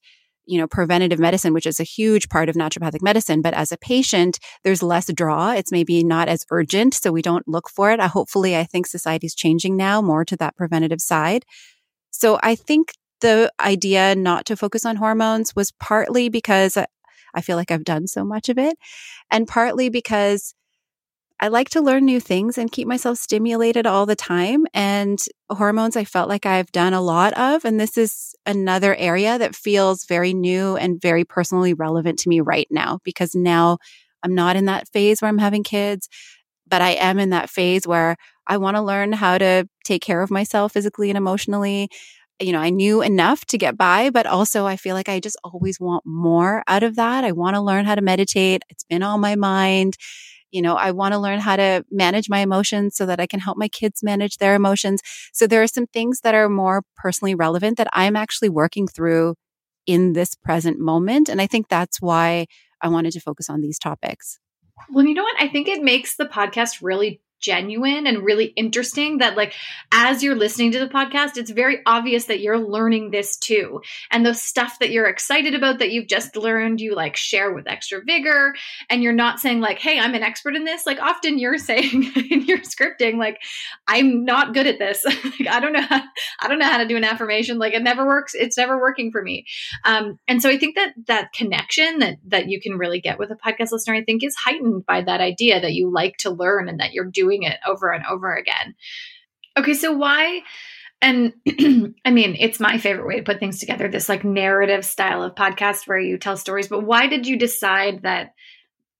you 0.45 0.57
know, 0.57 0.67
preventative 0.67 1.19
medicine, 1.19 1.53
which 1.53 1.65
is 1.65 1.79
a 1.79 1.83
huge 1.83 2.29
part 2.29 2.49
of 2.49 2.55
naturopathic 2.55 3.01
medicine, 3.01 3.41
but 3.41 3.53
as 3.53 3.71
a 3.71 3.77
patient, 3.77 4.39
there's 4.63 4.81
less 4.81 5.11
draw. 5.13 5.51
It's 5.51 5.71
maybe 5.71 6.03
not 6.03 6.29
as 6.29 6.45
urgent. 6.51 6.93
So 6.93 7.11
we 7.11 7.21
don't 7.21 7.47
look 7.47 7.69
for 7.69 7.91
it. 7.91 7.99
I, 7.99 8.07
hopefully, 8.07 8.55
I 8.55 8.63
think 8.63 8.87
society's 8.87 9.35
changing 9.35 9.75
now 9.77 10.01
more 10.01 10.25
to 10.25 10.37
that 10.37 10.55
preventative 10.55 11.01
side. 11.01 11.43
So 12.11 12.39
I 12.41 12.55
think 12.55 12.93
the 13.21 13.51
idea 13.59 14.15
not 14.15 14.45
to 14.47 14.57
focus 14.57 14.85
on 14.85 14.95
hormones 14.95 15.55
was 15.55 15.71
partly 15.71 16.29
because 16.29 16.77
I 17.33 17.41
feel 17.41 17.57
like 17.57 17.71
I've 17.71 17.83
done 17.83 18.07
so 18.07 18.23
much 18.23 18.49
of 18.49 18.57
it, 18.57 18.77
and 19.31 19.47
partly 19.47 19.89
because 19.89 20.53
I 21.41 21.47
like 21.47 21.69
to 21.69 21.81
learn 21.81 22.03
new 22.03 22.19
things 22.19 22.57
and 22.57 22.71
keep 22.71 22.85
myself 22.85 23.17
stimulated 23.17 23.87
all 23.87 24.05
the 24.05 24.15
time. 24.15 24.65
And 24.73 25.17
hormones, 25.49 25.95
I 25.95 26.03
felt 26.03 26.27
like 26.27 26.45
I've 26.45 26.71
done 26.73 26.93
a 26.93 27.01
lot 27.01 27.31
of. 27.33 27.63
And 27.63 27.79
this 27.79 27.97
is 27.97 28.35
another 28.45 28.93
area 28.95 29.37
that 29.37 29.55
feels 29.55 30.03
very 30.03 30.33
new 30.33 30.75
and 30.75 31.01
very 31.01 31.23
personally 31.23 31.73
relevant 31.73 32.19
to 32.19 32.29
me 32.29 32.41
right 32.41 32.67
now 32.69 32.99
because 33.05 33.35
now 33.35 33.77
I'm 34.21 34.35
not 34.35 34.57
in 34.57 34.65
that 34.65 34.89
phase 34.89 35.21
where 35.21 35.29
I'm 35.29 35.37
having 35.37 35.63
kids, 35.63 36.09
but 36.67 36.81
I 36.81 36.91
am 36.91 37.19
in 37.19 37.29
that 37.29 37.49
phase 37.49 37.87
where 37.87 38.17
I 38.45 38.57
want 38.57 38.75
to 38.75 38.81
learn 38.81 39.13
how 39.13 39.37
to 39.37 39.65
take 39.85 40.01
care 40.01 40.21
of 40.21 40.29
myself 40.29 40.73
physically 40.73 41.09
and 41.09 41.17
emotionally 41.17 41.89
you 42.39 42.53
know, 42.53 42.59
I 42.59 42.69
knew 42.69 43.01
enough 43.01 43.45
to 43.45 43.57
get 43.57 43.77
by, 43.77 44.09
but 44.09 44.25
also 44.25 44.65
I 44.65 44.77
feel 44.77 44.95
like 44.95 45.09
I 45.09 45.19
just 45.19 45.37
always 45.43 45.79
want 45.79 46.05
more 46.05 46.63
out 46.67 46.83
of 46.83 46.95
that. 46.95 47.23
I 47.23 47.31
want 47.31 47.55
to 47.55 47.61
learn 47.61 47.85
how 47.85 47.95
to 47.95 48.01
meditate. 48.01 48.63
It's 48.69 48.83
been 48.83 49.03
on 49.03 49.19
my 49.19 49.35
mind. 49.35 49.97
You 50.51 50.61
know, 50.61 50.75
I 50.75 50.91
want 50.91 51.13
to 51.13 51.19
learn 51.19 51.39
how 51.39 51.57
to 51.57 51.85
manage 51.91 52.29
my 52.29 52.39
emotions 52.39 52.95
so 52.95 53.05
that 53.05 53.19
I 53.19 53.27
can 53.27 53.39
help 53.39 53.57
my 53.57 53.67
kids 53.67 54.01
manage 54.01 54.37
their 54.37 54.55
emotions. 54.55 55.01
So 55.33 55.47
there 55.47 55.61
are 55.61 55.67
some 55.67 55.85
things 55.87 56.21
that 56.21 56.33
are 56.33 56.49
more 56.49 56.83
personally 56.95 57.35
relevant 57.35 57.77
that 57.77 57.89
I'm 57.93 58.15
actually 58.15 58.49
working 58.49 58.87
through 58.87 59.35
in 59.85 60.13
this 60.13 60.35
present 60.35 60.79
moment. 60.79 61.29
And 61.29 61.41
I 61.41 61.47
think 61.47 61.67
that's 61.67 62.01
why 62.01 62.47
I 62.81 62.87
wanted 62.87 63.11
to 63.13 63.19
focus 63.19 63.49
on 63.49 63.61
these 63.61 63.77
topics. 63.77 64.39
Well, 64.89 65.05
you 65.05 65.13
know 65.13 65.23
what? 65.23 65.35
I 65.39 65.49
think 65.49 65.67
it 65.67 65.83
makes 65.83 66.15
the 66.15 66.25
podcast 66.25 66.79
really 66.81 67.21
genuine 67.39 68.07
and 68.07 68.23
really 68.23 68.45
interesting 68.45 69.19
that 69.19 69.37
like 69.37 69.53
as 69.91 70.23
you're 70.23 70.35
listening 70.35 70.71
to 70.71 70.79
the 70.79 70.87
podcast 70.87 71.37
it's 71.37 71.51
very 71.51 71.79
obvious 71.85 72.25
that 72.25 72.39
you're 72.39 72.59
learning 72.59 73.11
this 73.11 73.37
too. 73.37 73.81
And 74.11 74.25
the 74.25 74.33
stuff 74.33 74.79
that 74.79 74.91
you're 74.91 75.07
excited 75.07 75.53
about 75.53 75.79
that 75.79 75.91
you've 75.91 76.07
just 76.07 76.35
learned 76.35 76.81
you 76.81 76.95
like 76.95 77.15
share 77.15 77.53
with 77.53 77.67
extra 77.67 78.01
vigor. 78.03 78.53
And 78.89 79.01
you're 79.03 79.13
not 79.13 79.39
saying 79.39 79.61
like 79.61 79.79
hey 79.79 79.99
i'm 79.99 80.15
an 80.15 80.23
expert 80.23 80.55
in 80.55 80.65
this. 80.65 80.85
Like 80.85 80.99
often 80.99 81.39
you're 81.39 81.57
saying 81.69 82.11
in 82.29 82.45
your 82.45 82.59
scripting 82.59 83.17
like 83.17 83.39
i'm 83.87 84.25
not 84.25 84.53
good 84.53 84.67
at 84.67 84.79
this. 84.79 85.05
Like, 85.39 85.49
i 85.49 85.59
don't 85.59 85.73
know 85.73 85.81
how, 85.81 86.01
i 86.41 86.47
don't 86.47 86.59
know 86.59 86.65
how 86.65 86.77
to 86.77 86.87
do 86.87 86.97
an 86.97 87.03
affirmation. 87.03 87.59
Like 87.59 87.73
it 87.73 87.83
never 87.83 88.05
works 88.05 88.33
it's 88.33 88.57
never 88.57 88.79
working 88.79 89.11
for 89.11 89.21
me. 89.21 89.45
Um, 89.85 90.19
and 90.27 90.41
so 90.41 90.49
i 90.49 90.57
think 90.57 90.75
that 90.75 90.93
that 91.07 91.33
connection 91.33 91.99
that 91.99 92.17
that 92.25 92.49
you 92.49 92.59
can 92.59 92.77
really 92.77 92.99
get 92.99 93.19
with 93.19 93.31
a 93.31 93.35
podcast 93.35 93.71
listener 93.71 93.95
i 93.95 94.03
think 94.03 94.23
is 94.23 94.35
heightened 94.35 94.85
by 94.85 95.01
that 95.01 95.21
idea 95.21 95.61
that 95.61 95.73
you 95.73 95.91
like 95.91 96.17
to 96.17 96.29
learn 96.29 96.67
and 96.67 96.79
that 96.79 96.93
you're 96.93 97.05
doing 97.05 97.28
doing 97.29 97.43
it 97.43 97.57
over 97.67 97.91
and 97.91 98.05
over 98.05 98.35
again. 98.35 98.75
Okay, 99.57 99.73
so 99.73 99.91
why? 99.91 100.41
And 101.01 101.33
I 102.05 102.11
mean, 102.11 102.35
it's 102.39 102.59
my 102.59 102.77
favorite 102.77 103.07
way 103.07 103.17
to 103.17 103.23
put 103.23 103.39
things 103.39 103.59
together 103.59 103.87
this 103.87 104.09
like 104.09 104.23
narrative 104.23 104.85
style 104.85 105.23
of 105.23 105.35
podcast 105.35 105.87
where 105.87 105.99
you 105.99 106.17
tell 106.17 106.37
stories. 106.37 106.67
But 106.67 106.83
why 106.83 107.07
did 107.07 107.27
you 107.27 107.37
decide 107.37 108.03
that 108.03 108.33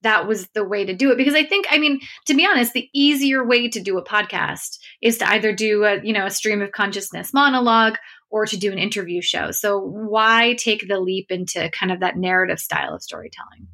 that 0.02 0.26
was 0.26 0.48
the 0.54 0.64
way 0.64 0.86
to 0.86 0.94
do 0.94 1.10
it? 1.10 1.18
Because 1.18 1.34
I 1.34 1.44
think, 1.44 1.66
I 1.70 1.78
mean, 1.78 2.00
to 2.26 2.34
be 2.34 2.46
honest, 2.46 2.72
the 2.72 2.88
easier 2.94 3.46
way 3.46 3.68
to 3.68 3.82
do 3.82 3.98
a 3.98 4.04
podcast 4.04 4.78
is 5.02 5.18
to 5.18 5.28
either 5.28 5.52
do 5.52 5.84
a, 5.84 6.00
you 6.02 6.14
know, 6.14 6.24
a 6.24 6.30
stream 6.30 6.62
of 6.62 6.72
consciousness 6.72 7.34
monologue 7.34 7.98
or 8.30 8.46
to 8.46 8.56
do 8.56 8.72
an 8.72 8.78
interview 8.78 9.20
show. 9.20 9.50
So 9.50 9.78
why 9.78 10.54
take 10.54 10.88
the 10.88 11.00
leap 11.00 11.30
into 11.30 11.70
kind 11.78 11.92
of 11.92 12.00
that 12.00 12.16
narrative 12.16 12.60
style 12.60 12.94
of 12.94 13.02
storytelling? 13.02 13.68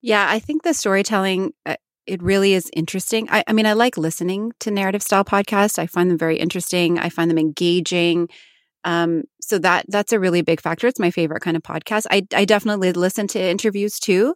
Yeah, 0.00 0.26
I 0.28 0.38
think 0.38 0.62
the 0.62 0.74
storytelling 0.74 1.54
uh, 1.66 1.76
it 2.08 2.22
really 2.22 2.54
is 2.54 2.70
interesting. 2.74 3.28
I, 3.30 3.44
I, 3.46 3.52
mean, 3.52 3.66
I 3.66 3.74
like 3.74 3.96
listening 3.96 4.52
to 4.60 4.70
narrative 4.70 5.02
style 5.02 5.24
podcasts. 5.24 5.78
I 5.78 5.86
find 5.86 6.10
them 6.10 6.18
very 6.18 6.38
interesting. 6.38 6.98
I 6.98 7.08
find 7.08 7.30
them 7.30 7.38
engaging. 7.38 8.28
Um, 8.84 9.24
so 9.40 9.58
that 9.58 9.84
that's 9.88 10.12
a 10.12 10.20
really 10.20 10.42
big 10.42 10.60
factor. 10.60 10.86
It's 10.86 11.00
my 11.00 11.10
favorite 11.10 11.42
kind 11.42 11.56
of 11.56 11.62
podcast. 11.62 12.06
I, 12.10 12.26
I 12.34 12.44
definitely 12.44 12.92
listen 12.92 13.26
to 13.28 13.40
interviews 13.40 13.98
too 13.98 14.34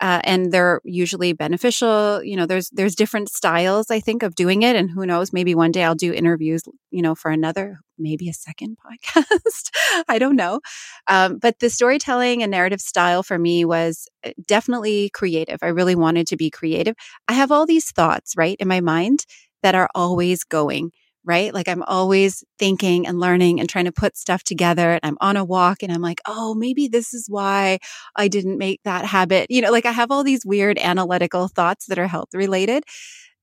uh, 0.00 0.20
and 0.24 0.50
they're 0.50 0.80
usually 0.84 1.32
beneficial. 1.32 2.24
You 2.24 2.36
know, 2.36 2.46
there's 2.46 2.70
there's 2.70 2.94
different 2.94 3.28
styles 3.28 3.90
I 3.90 4.00
think 4.00 4.22
of 4.22 4.34
doing 4.34 4.62
it, 4.62 4.74
and 4.74 4.90
who 4.90 5.06
knows, 5.06 5.32
maybe 5.32 5.54
one 5.54 5.72
day 5.72 5.84
I'll 5.84 5.94
do 5.94 6.12
interviews. 6.12 6.62
You 6.90 7.02
know, 7.02 7.14
for 7.14 7.30
another, 7.30 7.78
maybe 8.00 8.28
a 8.28 8.34
second 8.34 8.78
podcast. 8.78 9.70
I 10.08 10.18
don't 10.18 10.36
know, 10.36 10.60
um, 11.06 11.38
but 11.38 11.58
the 11.58 11.70
storytelling 11.70 12.42
and 12.42 12.50
narrative 12.50 12.80
style 12.80 13.22
for 13.22 13.38
me 13.38 13.64
was 13.64 14.08
uh, 14.24 14.30
definitely 14.46 15.10
creative. 15.10 15.58
I 15.62 15.68
really 15.68 15.94
wanted 15.94 16.26
to 16.28 16.36
be 16.36 16.50
creative. 16.50 16.94
I 17.28 17.34
have 17.34 17.52
all 17.52 17.66
these 17.66 17.90
thoughts 17.90 18.34
right 18.36 18.56
in 18.58 18.68
my 18.68 18.80
mind 18.80 19.26
that 19.62 19.74
are 19.74 19.90
always 19.94 20.44
going 20.44 20.92
right? 21.24 21.52
Like 21.52 21.68
I'm 21.68 21.82
always 21.82 22.42
thinking 22.58 23.06
and 23.06 23.20
learning 23.20 23.60
and 23.60 23.68
trying 23.68 23.84
to 23.84 23.92
put 23.92 24.16
stuff 24.16 24.42
together. 24.42 24.92
And 24.92 25.00
I'm 25.02 25.18
on 25.20 25.36
a 25.36 25.44
walk 25.44 25.82
and 25.82 25.92
I'm 25.92 26.00
like, 26.00 26.20
oh, 26.26 26.54
maybe 26.54 26.88
this 26.88 27.12
is 27.12 27.26
why 27.28 27.78
I 28.16 28.28
didn't 28.28 28.58
make 28.58 28.80
that 28.84 29.04
habit. 29.04 29.46
You 29.50 29.60
know, 29.60 29.70
like 29.70 29.86
I 29.86 29.92
have 29.92 30.10
all 30.10 30.24
these 30.24 30.46
weird 30.46 30.78
analytical 30.78 31.48
thoughts 31.48 31.86
that 31.86 31.98
are 31.98 32.06
health 32.06 32.30
related. 32.32 32.84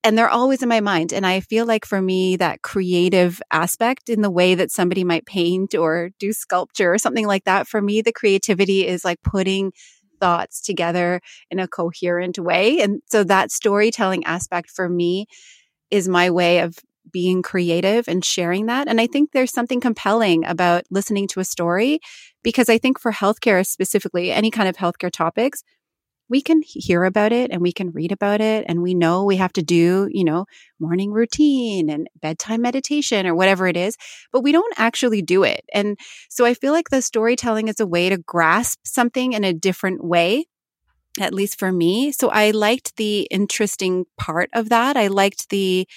And 0.03 0.17
they're 0.17 0.29
always 0.29 0.63
in 0.63 0.69
my 0.69 0.79
mind. 0.79 1.11
And 1.11 1.25
I 1.25 1.41
feel 1.41 1.65
like 1.65 1.85
for 1.85 2.01
me, 2.01 2.37
that 2.37 2.61
creative 2.61 3.41
aspect 3.51 4.09
in 4.09 4.21
the 4.21 4.29
way 4.29 4.55
that 4.55 4.71
somebody 4.71 5.03
might 5.03 5.25
paint 5.25 5.75
or 5.75 6.11
do 6.19 6.31
sculpture 6.31 6.93
or 6.93 6.97
something 6.97 7.27
like 7.27 7.43
that, 7.43 7.67
for 7.67 7.81
me, 7.81 8.01
the 8.01 8.13
creativity 8.13 8.87
is 8.87 9.03
like 9.03 9.21
putting 9.21 9.73
thoughts 10.19 10.61
together 10.61 11.21
in 11.51 11.59
a 11.59 11.67
coherent 11.67 12.39
way. 12.39 12.79
And 12.79 13.01
so 13.07 13.23
that 13.25 13.51
storytelling 13.51 14.23
aspect 14.23 14.69
for 14.69 14.87
me 14.87 15.25
is 15.91 16.07
my 16.07 16.29
way 16.29 16.59
of 16.59 16.77
being 17.11 17.41
creative 17.41 18.07
and 18.07 18.23
sharing 18.23 18.65
that. 18.67 18.87
And 18.87 18.99
I 18.99 19.07
think 19.07 19.31
there's 19.31 19.53
something 19.53 19.79
compelling 19.79 20.45
about 20.45 20.83
listening 20.89 21.27
to 21.29 21.39
a 21.39 21.45
story 21.45 21.99
because 22.43 22.69
I 22.69 22.77
think 22.77 22.99
for 22.99 23.11
healthcare 23.11 23.65
specifically, 23.65 24.31
any 24.31 24.51
kind 24.51 24.67
of 24.67 24.77
healthcare 24.77 25.11
topics, 25.11 25.63
we 26.29 26.41
can 26.41 26.61
hear 26.63 27.03
about 27.03 27.31
it 27.31 27.51
and 27.51 27.61
we 27.61 27.71
can 27.71 27.91
read 27.91 28.11
about 28.11 28.41
it 28.41 28.65
and 28.67 28.81
we 28.81 28.93
know 28.93 29.23
we 29.23 29.37
have 29.37 29.53
to 29.53 29.61
do, 29.61 30.07
you 30.11 30.23
know, 30.23 30.45
morning 30.79 31.11
routine 31.11 31.89
and 31.89 32.07
bedtime 32.21 32.61
meditation 32.61 33.25
or 33.25 33.35
whatever 33.35 33.67
it 33.67 33.77
is, 33.77 33.97
but 34.31 34.41
we 34.41 34.51
don't 34.51 34.73
actually 34.77 35.21
do 35.21 35.43
it. 35.43 35.63
And 35.73 35.97
so 36.29 36.45
I 36.45 36.53
feel 36.53 36.73
like 36.73 36.89
the 36.89 37.01
storytelling 37.01 37.67
is 37.67 37.79
a 37.79 37.87
way 37.87 38.09
to 38.09 38.17
grasp 38.17 38.79
something 38.83 39.33
in 39.33 39.43
a 39.43 39.53
different 39.53 40.03
way 40.03 40.45
at 41.19 41.33
least 41.33 41.57
for 41.57 41.71
me. 41.71 42.11
So 42.11 42.29
I 42.29 42.51
liked 42.51 42.95
the 42.97 43.21
interesting 43.31 44.05
part 44.17 44.49
of 44.53 44.69
that. 44.69 44.95
I 44.97 45.07
liked 45.07 45.49
the 45.49 45.87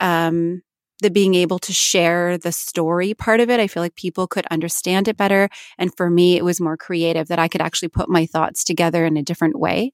um, 0.00 0.62
the 1.00 1.10
being 1.10 1.34
able 1.34 1.58
to 1.60 1.72
share 1.72 2.38
the 2.38 2.52
story 2.52 3.14
part 3.14 3.40
of 3.40 3.50
it. 3.50 3.60
I 3.60 3.66
feel 3.66 3.82
like 3.82 3.96
people 3.96 4.26
could 4.26 4.46
understand 4.50 5.08
it 5.08 5.16
better. 5.16 5.48
And 5.78 5.94
for 5.96 6.08
me, 6.08 6.36
it 6.36 6.44
was 6.44 6.60
more 6.60 6.76
creative 6.76 7.28
that 7.28 7.38
I 7.38 7.48
could 7.48 7.60
actually 7.60 7.88
put 7.88 8.08
my 8.08 8.26
thoughts 8.26 8.64
together 8.64 9.04
in 9.04 9.16
a 9.16 9.22
different 9.22 9.58
way. 9.58 9.92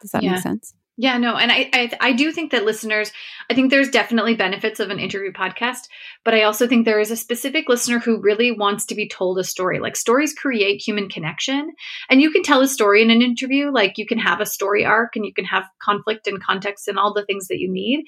Does 0.00 0.10
that 0.12 0.22
yeah. 0.22 0.32
make 0.32 0.40
sense? 0.40 0.74
Yeah, 0.96 1.18
no, 1.18 1.34
and 1.34 1.50
I, 1.50 1.68
I, 1.72 1.90
I 2.00 2.12
do 2.12 2.30
think 2.30 2.52
that 2.52 2.64
listeners, 2.64 3.10
I 3.50 3.54
think 3.54 3.70
there's 3.70 3.88
definitely 3.88 4.36
benefits 4.36 4.78
of 4.78 4.90
an 4.90 5.00
interview 5.00 5.32
podcast, 5.32 5.88
but 6.24 6.34
I 6.34 6.44
also 6.44 6.68
think 6.68 6.84
there 6.84 7.00
is 7.00 7.10
a 7.10 7.16
specific 7.16 7.68
listener 7.68 7.98
who 7.98 8.20
really 8.20 8.52
wants 8.52 8.86
to 8.86 8.94
be 8.94 9.08
told 9.08 9.40
a 9.40 9.44
story. 9.44 9.80
Like 9.80 9.96
stories 9.96 10.34
create 10.34 10.80
human 10.80 11.08
connection, 11.08 11.72
and 12.08 12.20
you 12.20 12.30
can 12.30 12.44
tell 12.44 12.60
a 12.60 12.68
story 12.68 13.02
in 13.02 13.10
an 13.10 13.22
interview. 13.22 13.72
Like 13.72 13.98
you 13.98 14.06
can 14.06 14.18
have 14.18 14.40
a 14.40 14.46
story 14.46 14.84
arc, 14.84 15.16
and 15.16 15.26
you 15.26 15.34
can 15.34 15.46
have 15.46 15.64
conflict 15.82 16.28
and 16.28 16.40
context 16.40 16.86
and 16.86 16.96
all 16.96 17.12
the 17.12 17.24
things 17.24 17.48
that 17.48 17.58
you 17.58 17.72
need. 17.72 18.04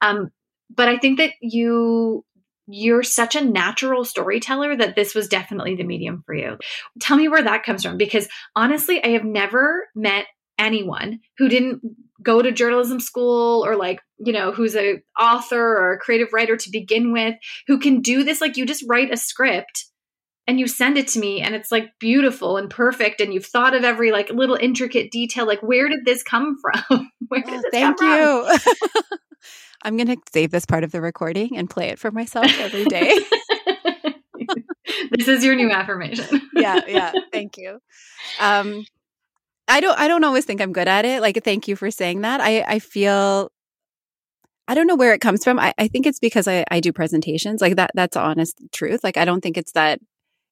Um, 0.00 0.30
but 0.74 0.88
I 0.88 0.98
think 0.98 1.18
that 1.18 1.32
you 1.40 2.24
you're 2.72 3.02
such 3.02 3.34
a 3.34 3.44
natural 3.44 4.04
storyteller 4.04 4.76
that 4.76 4.94
this 4.94 5.14
was 5.14 5.28
definitely 5.28 5.74
the 5.74 5.82
medium 5.82 6.22
for 6.24 6.34
you. 6.34 6.56
Tell 7.00 7.16
me 7.16 7.28
where 7.28 7.42
that 7.42 7.64
comes 7.64 7.82
from 7.82 7.96
because 7.96 8.28
honestly, 8.54 9.02
I 9.02 9.08
have 9.08 9.24
never 9.24 9.88
met 9.94 10.26
anyone 10.58 11.20
who 11.38 11.48
didn't 11.48 11.80
go 12.22 12.42
to 12.42 12.52
journalism 12.52 13.00
school 13.00 13.64
or 13.64 13.76
like, 13.76 14.00
you 14.18 14.32
know, 14.32 14.52
who's 14.52 14.76
a 14.76 15.02
author 15.18 15.60
or 15.60 15.92
a 15.92 15.98
creative 15.98 16.32
writer 16.32 16.56
to 16.56 16.70
begin 16.70 17.12
with, 17.12 17.34
who 17.66 17.78
can 17.78 18.02
do 18.02 18.22
this. 18.22 18.40
Like 18.40 18.56
you 18.56 18.66
just 18.66 18.84
write 18.86 19.12
a 19.12 19.16
script 19.16 19.86
and 20.46 20.60
you 20.60 20.66
send 20.66 20.98
it 20.98 21.08
to 21.08 21.18
me 21.18 21.40
and 21.40 21.54
it's 21.54 21.72
like 21.72 21.98
beautiful 21.98 22.56
and 22.56 22.68
perfect 22.68 23.20
and 23.20 23.32
you've 23.32 23.46
thought 23.46 23.74
of 23.74 23.84
every 23.84 24.12
like 24.12 24.30
little 24.30 24.56
intricate 24.56 25.10
detail. 25.10 25.46
Like 25.46 25.62
where 25.62 25.88
did 25.88 26.04
this 26.04 26.22
come 26.22 26.56
from? 26.60 27.10
Where 27.28 27.42
did 27.42 27.54
oh, 27.54 27.60
this 27.62 27.70
thank 27.70 28.00
you 28.00 28.58
I'm 29.82 29.96
going 29.96 30.08
to 30.08 30.16
save 30.32 30.50
this 30.50 30.66
part 30.66 30.84
of 30.84 30.92
the 30.92 31.00
recording 31.00 31.56
and 31.56 31.68
play 31.68 31.88
it 31.88 31.98
for 31.98 32.10
myself 32.10 32.46
every 32.58 32.84
day. 32.84 33.18
this 35.12 35.28
is 35.28 35.44
your 35.44 35.54
new 35.54 35.70
affirmation. 35.70 36.42
yeah, 36.54 36.80
yeah. 36.86 37.12
Thank 37.32 37.56
you. 37.56 37.80
Um, 38.40 38.84
I 39.68 39.80
don't. 39.80 39.98
I 39.98 40.08
don't 40.08 40.24
always 40.24 40.44
think 40.44 40.60
I'm 40.60 40.72
good 40.72 40.88
at 40.88 41.04
it. 41.04 41.20
Like, 41.22 41.42
thank 41.44 41.68
you 41.68 41.76
for 41.76 41.90
saying 41.90 42.22
that. 42.22 42.40
I 42.40 42.62
I 42.62 42.78
feel. 42.78 43.50
I 44.66 44.74
don't 44.74 44.86
know 44.86 44.96
where 44.96 45.14
it 45.14 45.20
comes 45.20 45.42
from. 45.42 45.58
I, 45.58 45.74
I 45.78 45.88
think 45.88 46.06
it's 46.06 46.20
because 46.20 46.46
I, 46.46 46.64
I 46.70 46.78
do 46.80 46.92
presentations. 46.92 47.60
Like 47.60 47.76
that. 47.76 47.90
That's 47.94 48.16
honest 48.16 48.60
truth. 48.72 49.02
Like 49.02 49.16
I 49.16 49.24
don't 49.24 49.40
think 49.40 49.56
it's 49.56 49.72
that 49.72 50.00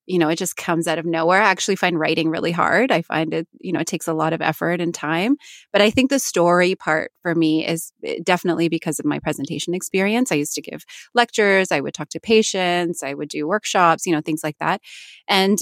you 0.08 0.18
know, 0.18 0.28
it 0.28 0.36
just 0.36 0.56
comes 0.56 0.88
out 0.88 0.98
of 0.98 1.04
nowhere. 1.04 1.42
I 1.42 1.50
actually 1.50 1.76
find 1.76 1.98
writing 1.98 2.30
really 2.30 2.50
hard. 2.50 2.90
I 2.90 3.02
find 3.02 3.34
it, 3.34 3.46
you 3.60 3.72
know, 3.72 3.80
it 3.80 3.86
takes 3.86 4.08
a 4.08 4.14
lot 4.14 4.32
of 4.32 4.40
effort 4.40 4.80
and 4.80 4.94
time. 4.94 5.36
But 5.70 5.82
I 5.82 5.90
think 5.90 6.08
the 6.08 6.18
story 6.18 6.74
part 6.74 7.12
for 7.22 7.34
me 7.34 7.66
is 7.66 7.92
eh, 8.02 8.18
definitely 8.24 8.70
because 8.70 8.98
of 8.98 9.04
my 9.04 9.18
presentation 9.18 9.74
experience. 9.74 10.32
I 10.32 10.36
used 10.36 10.54
to 10.54 10.62
give 10.62 10.84
lectures, 11.14 11.70
I 11.70 11.80
would 11.80 11.92
talk 11.92 12.08
to 12.10 12.20
patients, 12.20 13.02
I 13.02 13.12
would 13.12 13.28
do 13.28 13.46
workshops, 13.46 14.06
you 14.06 14.12
know, 14.12 14.22
things 14.22 14.42
like 14.42 14.56
that. 14.60 14.80
And 15.28 15.58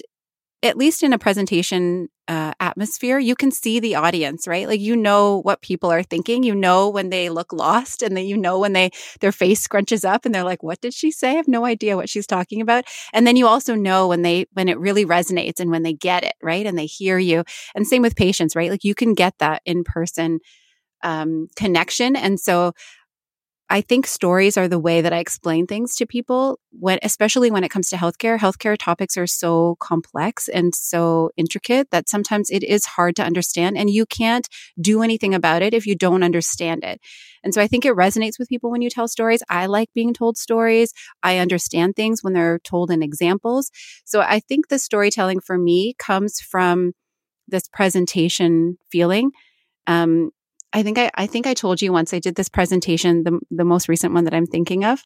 at 0.62 0.76
least 0.76 1.02
in 1.02 1.12
a 1.12 1.18
presentation 1.18 2.08
uh, 2.28 2.52
atmosphere, 2.58 3.18
you 3.18 3.36
can 3.36 3.50
see 3.50 3.78
the 3.78 3.94
audience, 3.94 4.48
right? 4.48 4.66
Like 4.66 4.80
you 4.80 4.96
know 4.96 5.38
what 5.42 5.62
people 5.62 5.90
are 5.92 6.02
thinking. 6.02 6.42
You 6.42 6.54
know 6.54 6.88
when 6.88 7.10
they 7.10 7.28
look 7.28 7.52
lost, 7.52 8.02
and 8.02 8.16
then 8.16 8.26
you 8.26 8.36
know 8.36 8.58
when 8.58 8.72
they 8.72 8.90
their 9.20 9.32
face 9.32 9.66
scrunches 9.66 10.04
up 10.08 10.24
and 10.24 10.34
they're 10.34 10.44
like, 10.44 10.62
"What 10.62 10.80
did 10.80 10.92
she 10.94 11.10
say?" 11.10 11.30
I 11.30 11.34
have 11.34 11.48
no 11.48 11.64
idea 11.64 11.96
what 11.96 12.08
she's 12.08 12.26
talking 12.26 12.60
about. 12.60 12.84
And 13.12 13.26
then 13.26 13.36
you 13.36 13.46
also 13.46 13.74
know 13.74 14.08
when 14.08 14.22
they 14.22 14.46
when 14.54 14.68
it 14.68 14.78
really 14.78 15.06
resonates 15.06 15.60
and 15.60 15.70
when 15.70 15.82
they 15.82 15.92
get 15.94 16.24
it, 16.24 16.34
right? 16.42 16.66
And 16.66 16.76
they 16.78 16.86
hear 16.86 17.18
you. 17.18 17.44
And 17.74 17.86
same 17.86 18.02
with 18.02 18.16
patients, 18.16 18.56
right? 18.56 18.70
Like 18.70 18.84
you 18.84 18.94
can 18.94 19.14
get 19.14 19.34
that 19.38 19.62
in 19.64 19.84
person 19.84 20.40
um, 21.02 21.48
connection. 21.56 22.16
And 22.16 22.40
so 22.40 22.72
I 23.68 23.80
think 23.80 24.06
stories 24.06 24.56
are 24.56 24.68
the 24.68 24.78
way 24.78 25.00
that 25.00 25.12
I 25.12 25.18
explain 25.18 25.66
things 25.66 25.96
to 25.96 26.06
people 26.06 26.60
when, 26.70 27.00
especially 27.02 27.50
when 27.50 27.64
it 27.64 27.68
comes 27.70 27.88
to 27.90 27.96
healthcare. 27.96 28.38
Healthcare 28.38 28.76
topics 28.78 29.16
are 29.16 29.26
so 29.26 29.76
complex 29.80 30.46
and 30.48 30.72
so 30.72 31.30
intricate 31.36 31.90
that 31.90 32.08
sometimes 32.08 32.48
it 32.48 32.62
is 32.62 32.84
hard 32.84 33.16
to 33.16 33.24
understand 33.24 33.76
and 33.76 33.90
you 33.90 34.06
can't 34.06 34.48
do 34.80 35.02
anything 35.02 35.34
about 35.34 35.62
it 35.62 35.74
if 35.74 35.84
you 35.84 35.96
don't 35.96 36.22
understand 36.22 36.84
it. 36.84 37.00
And 37.42 37.52
so 37.52 37.60
I 37.60 37.66
think 37.66 37.84
it 37.84 37.94
resonates 37.96 38.38
with 38.38 38.48
people 38.48 38.70
when 38.70 38.82
you 38.82 38.90
tell 38.90 39.08
stories. 39.08 39.42
I 39.48 39.66
like 39.66 39.92
being 39.92 40.14
told 40.14 40.36
stories. 40.36 40.92
I 41.24 41.38
understand 41.38 41.96
things 41.96 42.22
when 42.22 42.34
they're 42.34 42.60
told 42.60 42.92
in 42.92 43.02
examples. 43.02 43.72
So 44.04 44.20
I 44.20 44.38
think 44.38 44.68
the 44.68 44.78
storytelling 44.78 45.40
for 45.40 45.58
me 45.58 45.94
comes 45.98 46.40
from 46.40 46.92
this 47.48 47.68
presentation 47.68 48.78
feeling. 48.90 49.32
Um, 49.88 50.30
I 50.76 50.82
think 50.82 50.98
I, 50.98 51.10
I 51.14 51.26
think 51.26 51.46
I 51.46 51.54
told 51.54 51.80
you 51.80 51.90
once 51.90 52.12
I 52.12 52.18
did 52.18 52.34
this 52.34 52.50
presentation, 52.50 53.22
the, 53.24 53.40
the 53.50 53.64
most 53.64 53.88
recent 53.88 54.12
one 54.12 54.24
that 54.24 54.34
I'm 54.34 54.44
thinking 54.44 54.84
of 54.84 55.02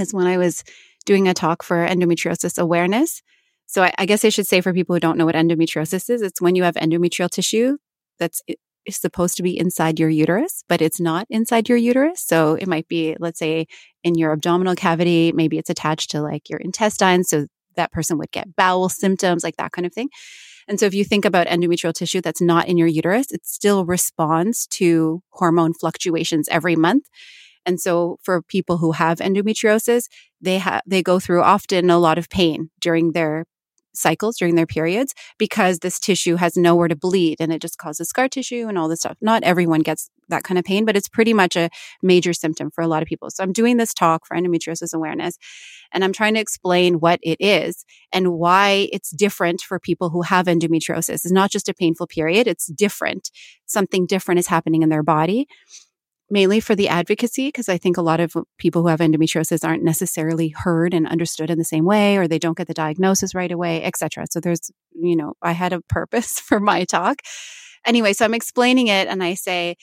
is 0.00 0.12
when 0.12 0.26
I 0.26 0.36
was 0.36 0.64
doing 1.04 1.28
a 1.28 1.34
talk 1.34 1.62
for 1.62 1.86
endometriosis 1.86 2.58
awareness. 2.58 3.22
So 3.68 3.84
I, 3.84 3.94
I 3.98 4.06
guess 4.06 4.24
I 4.24 4.30
should 4.30 4.48
say 4.48 4.60
for 4.60 4.72
people 4.72 4.96
who 4.96 5.00
don't 5.00 5.16
know 5.16 5.24
what 5.24 5.36
endometriosis 5.36 6.10
is, 6.10 6.22
it's 6.22 6.40
when 6.40 6.56
you 6.56 6.64
have 6.64 6.74
endometrial 6.74 7.30
tissue 7.30 7.76
that's 8.18 8.42
is 8.84 8.96
supposed 8.96 9.36
to 9.36 9.44
be 9.44 9.56
inside 9.56 10.00
your 10.00 10.08
uterus, 10.08 10.64
but 10.68 10.82
it's 10.82 10.98
not 10.98 11.26
inside 11.30 11.68
your 11.68 11.78
uterus. 11.78 12.20
So 12.20 12.54
it 12.54 12.66
might 12.66 12.88
be, 12.88 13.16
let's 13.20 13.38
say, 13.38 13.66
in 14.02 14.16
your 14.16 14.32
abdominal 14.32 14.74
cavity, 14.74 15.32
maybe 15.32 15.56
it's 15.56 15.70
attached 15.70 16.10
to 16.12 16.20
like 16.20 16.50
your 16.50 16.58
intestines. 16.58 17.28
So 17.28 17.46
that 17.76 17.92
person 17.92 18.18
would 18.18 18.30
get 18.30 18.56
bowel 18.56 18.88
symptoms, 18.88 19.44
like 19.44 19.56
that 19.56 19.72
kind 19.72 19.86
of 19.86 19.92
thing. 19.92 20.08
And 20.68 20.80
so 20.80 20.86
if 20.86 20.94
you 20.94 21.04
think 21.04 21.24
about 21.24 21.46
endometrial 21.46 21.94
tissue 21.94 22.20
that's 22.20 22.40
not 22.40 22.68
in 22.68 22.76
your 22.76 22.88
uterus, 22.88 23.30
it 23.30 23.46
still 23.46 23.84
responds 23.84 24.66
to 24.68 25.22
hormone 25.30 25.74
fluctuations 25.74 26.48
every 26.48 26.74
month. 26.76 27.04
And 27.64 27.80
so 27.80 28.18
for 28.22 28.42
people 28.42 28.78
who 28.78 28.92
have 28.92 29.18
endometriosis, 29.18 30.04
they 30.40 30.58
have 30.58 30.82
they 30.86 31.02
go 31.02 31.18
through 31.18 31.42
often 31.42 31.90
a 31.90 31.98
lot 31.98 32.18
of 32.18 32.28
pain 32.28 32.70
during 32.80 33.12
their 33.12 33.46
cycles 33.96 34.36
during 34.36 34.54
their 34.54 34.66
periods 34.66 35.14
because 35.38 35.78
this 35.78 35.98
tissue 35.98 36.36
has 36.36 36.56
nowhere 36.56 36.88
to 36.88 36.96
bleed 36.96 37.36
and 37.40 37.52
it 37.52 37.60
just 37.60 37.78
causes 37.78 38.08
scar 38.08 38.28
tissue 38.28 38.66
and 38.68 38.78
all 38.78 38.88
this 38.88 39.00
stuff. 39.00 39.16
Not 39.20 39.42
everyone 39.42 39.80
gets 39.80 40.10
that 40.28 40.42
kind 40.42 40.58
of 40.58 40.64
pain, 40.64 40.84
but 40.84 40.96
it's 40.96 41.08
pretty 41.08 41.32
much 41.32 41.56
a 41.56 41.70
major 42.02 42.32
symptom 42.32 42.70
for 42.70 42.82
a 42.82 42.88
lot 42.88 43.02
of 43.02 43.08
people. 43.08 43.30
So 43.30 43.42
I'm 43.42 43.52
doing 43.52 43.76
this 43.76 43.94
talk 43.94 44.26
for 44.26 44.36
endometriosis 44.36 44.92
awareness 44.92 45.38
and 45.92 46.02
I'm 46.04 46.12
trying 46.12 46.34
to 46.34 46.40
explain 46.40 46.94
what 46.94 47.20
it 47.22 47.36
is 47.40 47.84
and 48.12 48.32
why 48.32 48.88
it's 48.92 49.10
different 49.10 49.60
for 49.60 49.78
people 49.78 50.10
who 50.10 50.22
have 50.22 50.46
endometriosis. 50.46 51.10
It's 51.10 51.32
not 51.32 51.50
just 51.50 51.68
a 51.68 51.74
painful 51.74 52.08
period, 52.08 52.46
it's 52.46 52.66
different. 52.66 53.30
Something 53.66 54.06
different 54.06 54.38
is 54.40 54.48
happening 54.48 54.82
in 54.82 54.88
their 54.88 55.02
body 55.02 55.46
mainly 56.30 56.60
for 56.60 56.74
the 56.74 56.88
advocacy 56.88 57.48
because 57.48 57.68
I 57.68 57.78
think 57.78 57.96
a 57.96 58.02
lot 58.02 58.20
of 58.20 58.34
people 58.58 58.82
who 58.82 58.88
have 58.88 59.00
endometriosis 59.00 59.66
aren't 59.66 59.84
necessarily 59.84 60.48
heard 60.48 60.92
and 60.92 61.06
understood 61.06 61.50
in 61.50 61.58
the 61.58 61.64
same 61.64 61.84
way 61.84 62.16
or 62.16 62.26
they 62.26 62.38
don't 62.38 62.56
get 62.56 62.66
the 62.66 62.74
diagnosis 62.74 63.34
right 63.34 63.52
away, 63.52 63.84
etc. 63.84 64.26
So 64.30 64.40
there's, 64.40 64.70
you 64.92 65.16
know, 65.16 65.34
I 65.42 65.52
had 65.52 65.72
a 65.72 65.80
purpose 65.82 66.40
for 66.40 66.60
my 66.60 66.84
talk. 66.84 67.20
Anyway, 67.86 68.12
so 68.12 68.24
I'm 68.24 68.34
explaining 68.34 68.88
it 68.88 69.06
and 69.06 69.22
I 69.22 69.34
say, 69.34 69.76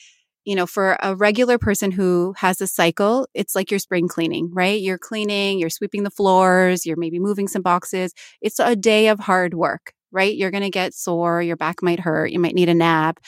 you 0.44 0.54
know, 0.54 0.66
for 0.66 0.98
a 1.02 1.16
regular 1.16 1.56
person 1.56 1.90
who 1.90 2.34
has 2.36 2.60
a 2.60 2.66
cycle, 2.66 3.26
it's 3.32 3.54
like 3.54 3.70
your 3.70 3.80
spring 3.80 4.08
cleaning, 4.08 4.50
right? 4.52 4.78
You're 4.78 4.98
cleaning, 4.98 5.58
you're 5.58 5.70
sweeping 5.70 6.02
the 6.02 6.10
floors, 6.10 6.84
you're 6.84 6.98
maybe 6.98 7.18
moving 7.18 7.48
some 7.48 7.62
boxes. 7.62 8.12
It's 8.42 8.58
a 8.58 8.76
day 8.76 9.08
of 9.08 9.20
hard 9.20 9.54
work, 9.54 9.93
right? 10.14 10.34
You're 10.34 10.50
going 10.50 10.62
to 10.62 10.70
get 10.70 10.94
sore, 10.94 11.42
your 11.42 11.56
back 11.56 11.82
might 11.82 12.00
hurt, 12.00 12.30
you 12.30 12.38
might 12.38 12.54
need 12.54 12.68
a 12.68 12.74
nap. 12.74 13.18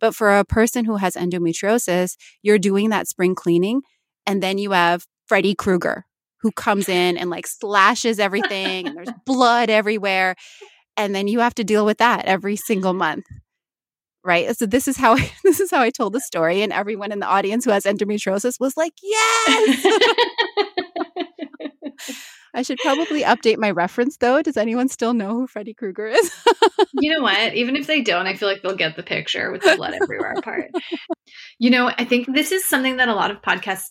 But 0.00 0.14
for 0.14 0.38
a 0.38 0.44
person 0.44 0.84
who 0.84 0.96
has 0.96 1.14
endometriosis, 1.14 2.16
you're 2.42 2.58
doing 2.58 2.90
that 2.90 3.08
spring 3.08 3.34
cleaning. 3.34 3.82
And 4.26 4.42
then 4.42 4.58
you 4.58 4.72
have 4.72 5.06
Freddy 5.26 5.54
Krueger 5.54 6.04
who 6.40 6.52
comes 6.52 6.88
in 6.88 7.16
and 7.16 7.30
like 7.30 7.46
slashes 7.46 8.20
everything 8.20 8.86
and 8.86 8.96
there's 8.96 9.10
blood 9.24 9.70
everywhere. 9.70 10.36
And 10.96 11.14
then 11.14 11.28
you 11.28 11.40
have 11.40 11.54
to 11.54 11.64
deal 11.64 11.84
with 11.84 11.98
that 11.98 12.26
every 12.26 12.56
single 12.56 12.92
month. 12.92 13.26
Right. 14.24 14.56
So 14.56 14.66
this 14.66 14.88
is 14.88 14.96
how 14.96 15.14
I, 15.14 15.30
this 15.44 15.60
is 15.60 15.70
how 15.70 15.80
I 15.80 15.90
told 15.90 16.12
the 16.12 16.20
story. 16.20 16.62
And 16.62 16.72
everyone 16.72 17.12
in 17.12 17.20
the 17.20 17.26
audience 17.26 17.64
who 17.64 17.70
has 17.70 17.84
endometriosis 17.84 18.60
was 18.60 18.76
like, 18.76 18.92
yes. 19.02 19.86
I 22.56 22.62
should 22.62 22.78
probably 22.78 23.22
update 23.22 23.58
my 23.58 23.70
reference 23.70 24.16
though. 24.16 24.40
Does 24.40 24.56
anyone 24.56 24.88
still 24.88 25.12
know 25.12 25.34
who 25.34 25.46
Freddy 25.46 25.74
Krueger 25.74 26.06
is? 26.06 26.32
you 26.94 27.12
know 27.12 27.22
what? 27.22 27.54
Even 27.54 27.76
if 27.76 27.86
they 27.86 28.00
don't, 28.00 28.26
I 28.26 28.34
feel 28.34 28.48
like 28.48 28.62
they'll 28.62 28.74
get 28.74 28.96
the 28.96 29.02
picture 29.02 29.52
with 29.52 29.62
the 29.62 29.76
blood 29.76 29.94
everywhere 30.00 30.34
part. 30.42 30.70
You 31.58 31.68
know, 31.68 31.92
I 31.98 32.06
think 32.06 32.34
this 32.34 32.52
is 32.52 32.64
something 32.64 32.96
that 32.96 33.08
a 33.08 33.14
lot 33.14 33.30
of 33.30 33.42
podcasts 33.42 33.90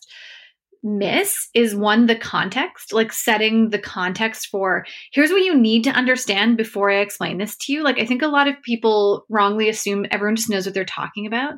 miss 0.81 1.50
is 1.55 1.75
one 1.75 2.05
the 2.05 2.15
context 2.15 2.93
like 2.93 3.12
setting 3.12 3.72
the 3.72 3.79
context 3.79 4.48
for 4.51 4.86
here's 5.12 5.31
what 5.31 5.41
you 5.41 5.57
need 5.57 5.84
to 5.84 5.89
understand 5.89 6.57
before 6.57 6.91
i 6.91 6.98
explain 6.98 7.39
this 7.39 7.57
to 7.57 7.74
you 7.74 7.84
like 7.84 8.00
i 8.00 8.05
think 8.05 8.22
a 8.22 8.27
lot 8.27 8.48
of 8.48 8.62
people 8.62 9.25
wrongly 9.27 9.67
assume 9.67 10.05
everyone 10.12 10.36
just 10.36 10.48
knows 10.48 10.63
what 10.63 10.75
they're 10.75 10.86
talking 10.86 11.25
about 11.25 11.55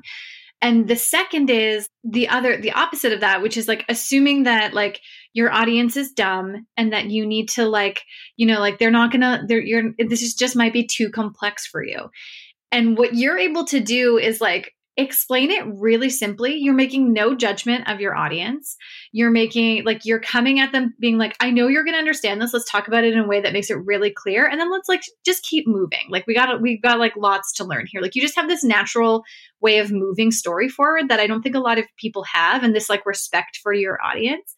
and 0.61 0.87
the 0.87 0.95
second 0.95 1.49
is 1.49 1.87
the 2.03 2.29
other, 2.29 2.57
the 2.59 2.71
opposite 2.71 3.13
of 3.13 3.19
that, 3.19 3.41
which 3.41 3.57
is 3.57 3.67
like 3.67 3.85
assuming 3.89 4.43
that 4.43 4.73
like 4.73 4.99
your 5.33 5.51
audience 5.51 5.95
is 5.95 6.11
dumb 6.11 6.65
and 6.75 6.93
that 6.93 7.11
you 7.11 7.27
need 7.27 7.49
to 7.49 7.67
like, 7.67 8.01
you 8.37 8.47
know, 8.47 8.59
like 8.59 8.79
they're 8.79 8.89
not 8.89 9.11
gonna, 9.11 9.43
they're, 9.47 9.61
you're, 9.61 9.93
this 9.99 10.23
is 10.23 10.33
just 10.33 10.55
might 10.55 10.73
be 10.73 10.87
too 10.87 11.11
complex 11.11 11.67
for 11.67 11.83
you. 11.83 12.09
And 12.71 12.97
what 12.97 13.13
you're 13.13 13.37
able 13.37 13.65
to 13.65 13.79
do 13.79 14.17
is 14.17 14.41
like 14.41 14.73
explain 14.97 15.51
it 15.51 15.63
really 15.67 16.09
simply. 16.09 16.55
You're 16.55 16.73
making 16.73 17.13
no 17.13 17.35
judgment 17.35 17.87
of 17.87 18.01
your 18.01 18.15
audience. 18.15 18.75
You're 19.11 19.31
making 19.31 19.85
like 19.85 20.05
you're 20.05 20.19
coming 20.19 20.59
at 20.59 20.71
them 20.71 20.95
being 20.99 21.17
like, 21.17 21.35
I 21.39 21.51
know 21.51 21.67
you're 21.67 21.85
to 21.85 21.93
understand 21.93 22.41
this. 22.41 22.53
Let's 22.53 22.69
talk 22.69 22.87
about 22.87 23.03
it 23.03 23.13
in 23.13 23.19
a 23.19 23.27
way 23.27 23.39
that 23.39 23.53
makes 23.53 23.69
it 23.69 23.77
really 23.85 24.11
clear. 24.11 24.47
And 24.47 24.59
then 24.59 24.71
let's 24.71 24.89
like 24.89 25.03
just 25.23 25.43
keep 25.43 25.67
moving. 25.67 26.07
Like 26.09 26.25
we 26.25 26.33
got 26.33 26.61
we've 26.61 26.81
got 26.81 26.99
like 26.99 27.15
lots 27.15 27.53
to 27.53 27.63
learn 27.63 27.85
here. 27.87 28.01
Like 28.01 28.15
you 28.15 28.21
just 28.21 28.35
have 28.35 28.47
this 28.47 28.63
natural 28.63 29.23
way 29.61 29.77
of 29.77 29.91
moving 29.91 30.31
story 30.31 30.67
forward 30.67 31.09
that 31.09 31.19
I 31.19 31.27
don't 31.27 31.41
think 31.41 31.55
a 31.55 31.59
lot 31.59 31.77
of 31.77 31.85
people 31.97 32.23
have 32.23 32.63
and 32.63 32.75
this 32.75 32.89
like 32.89 33.05
respect 33.05 33.59
for 33.61 33.73
your 33.73 33.99
audience 34.03 34.55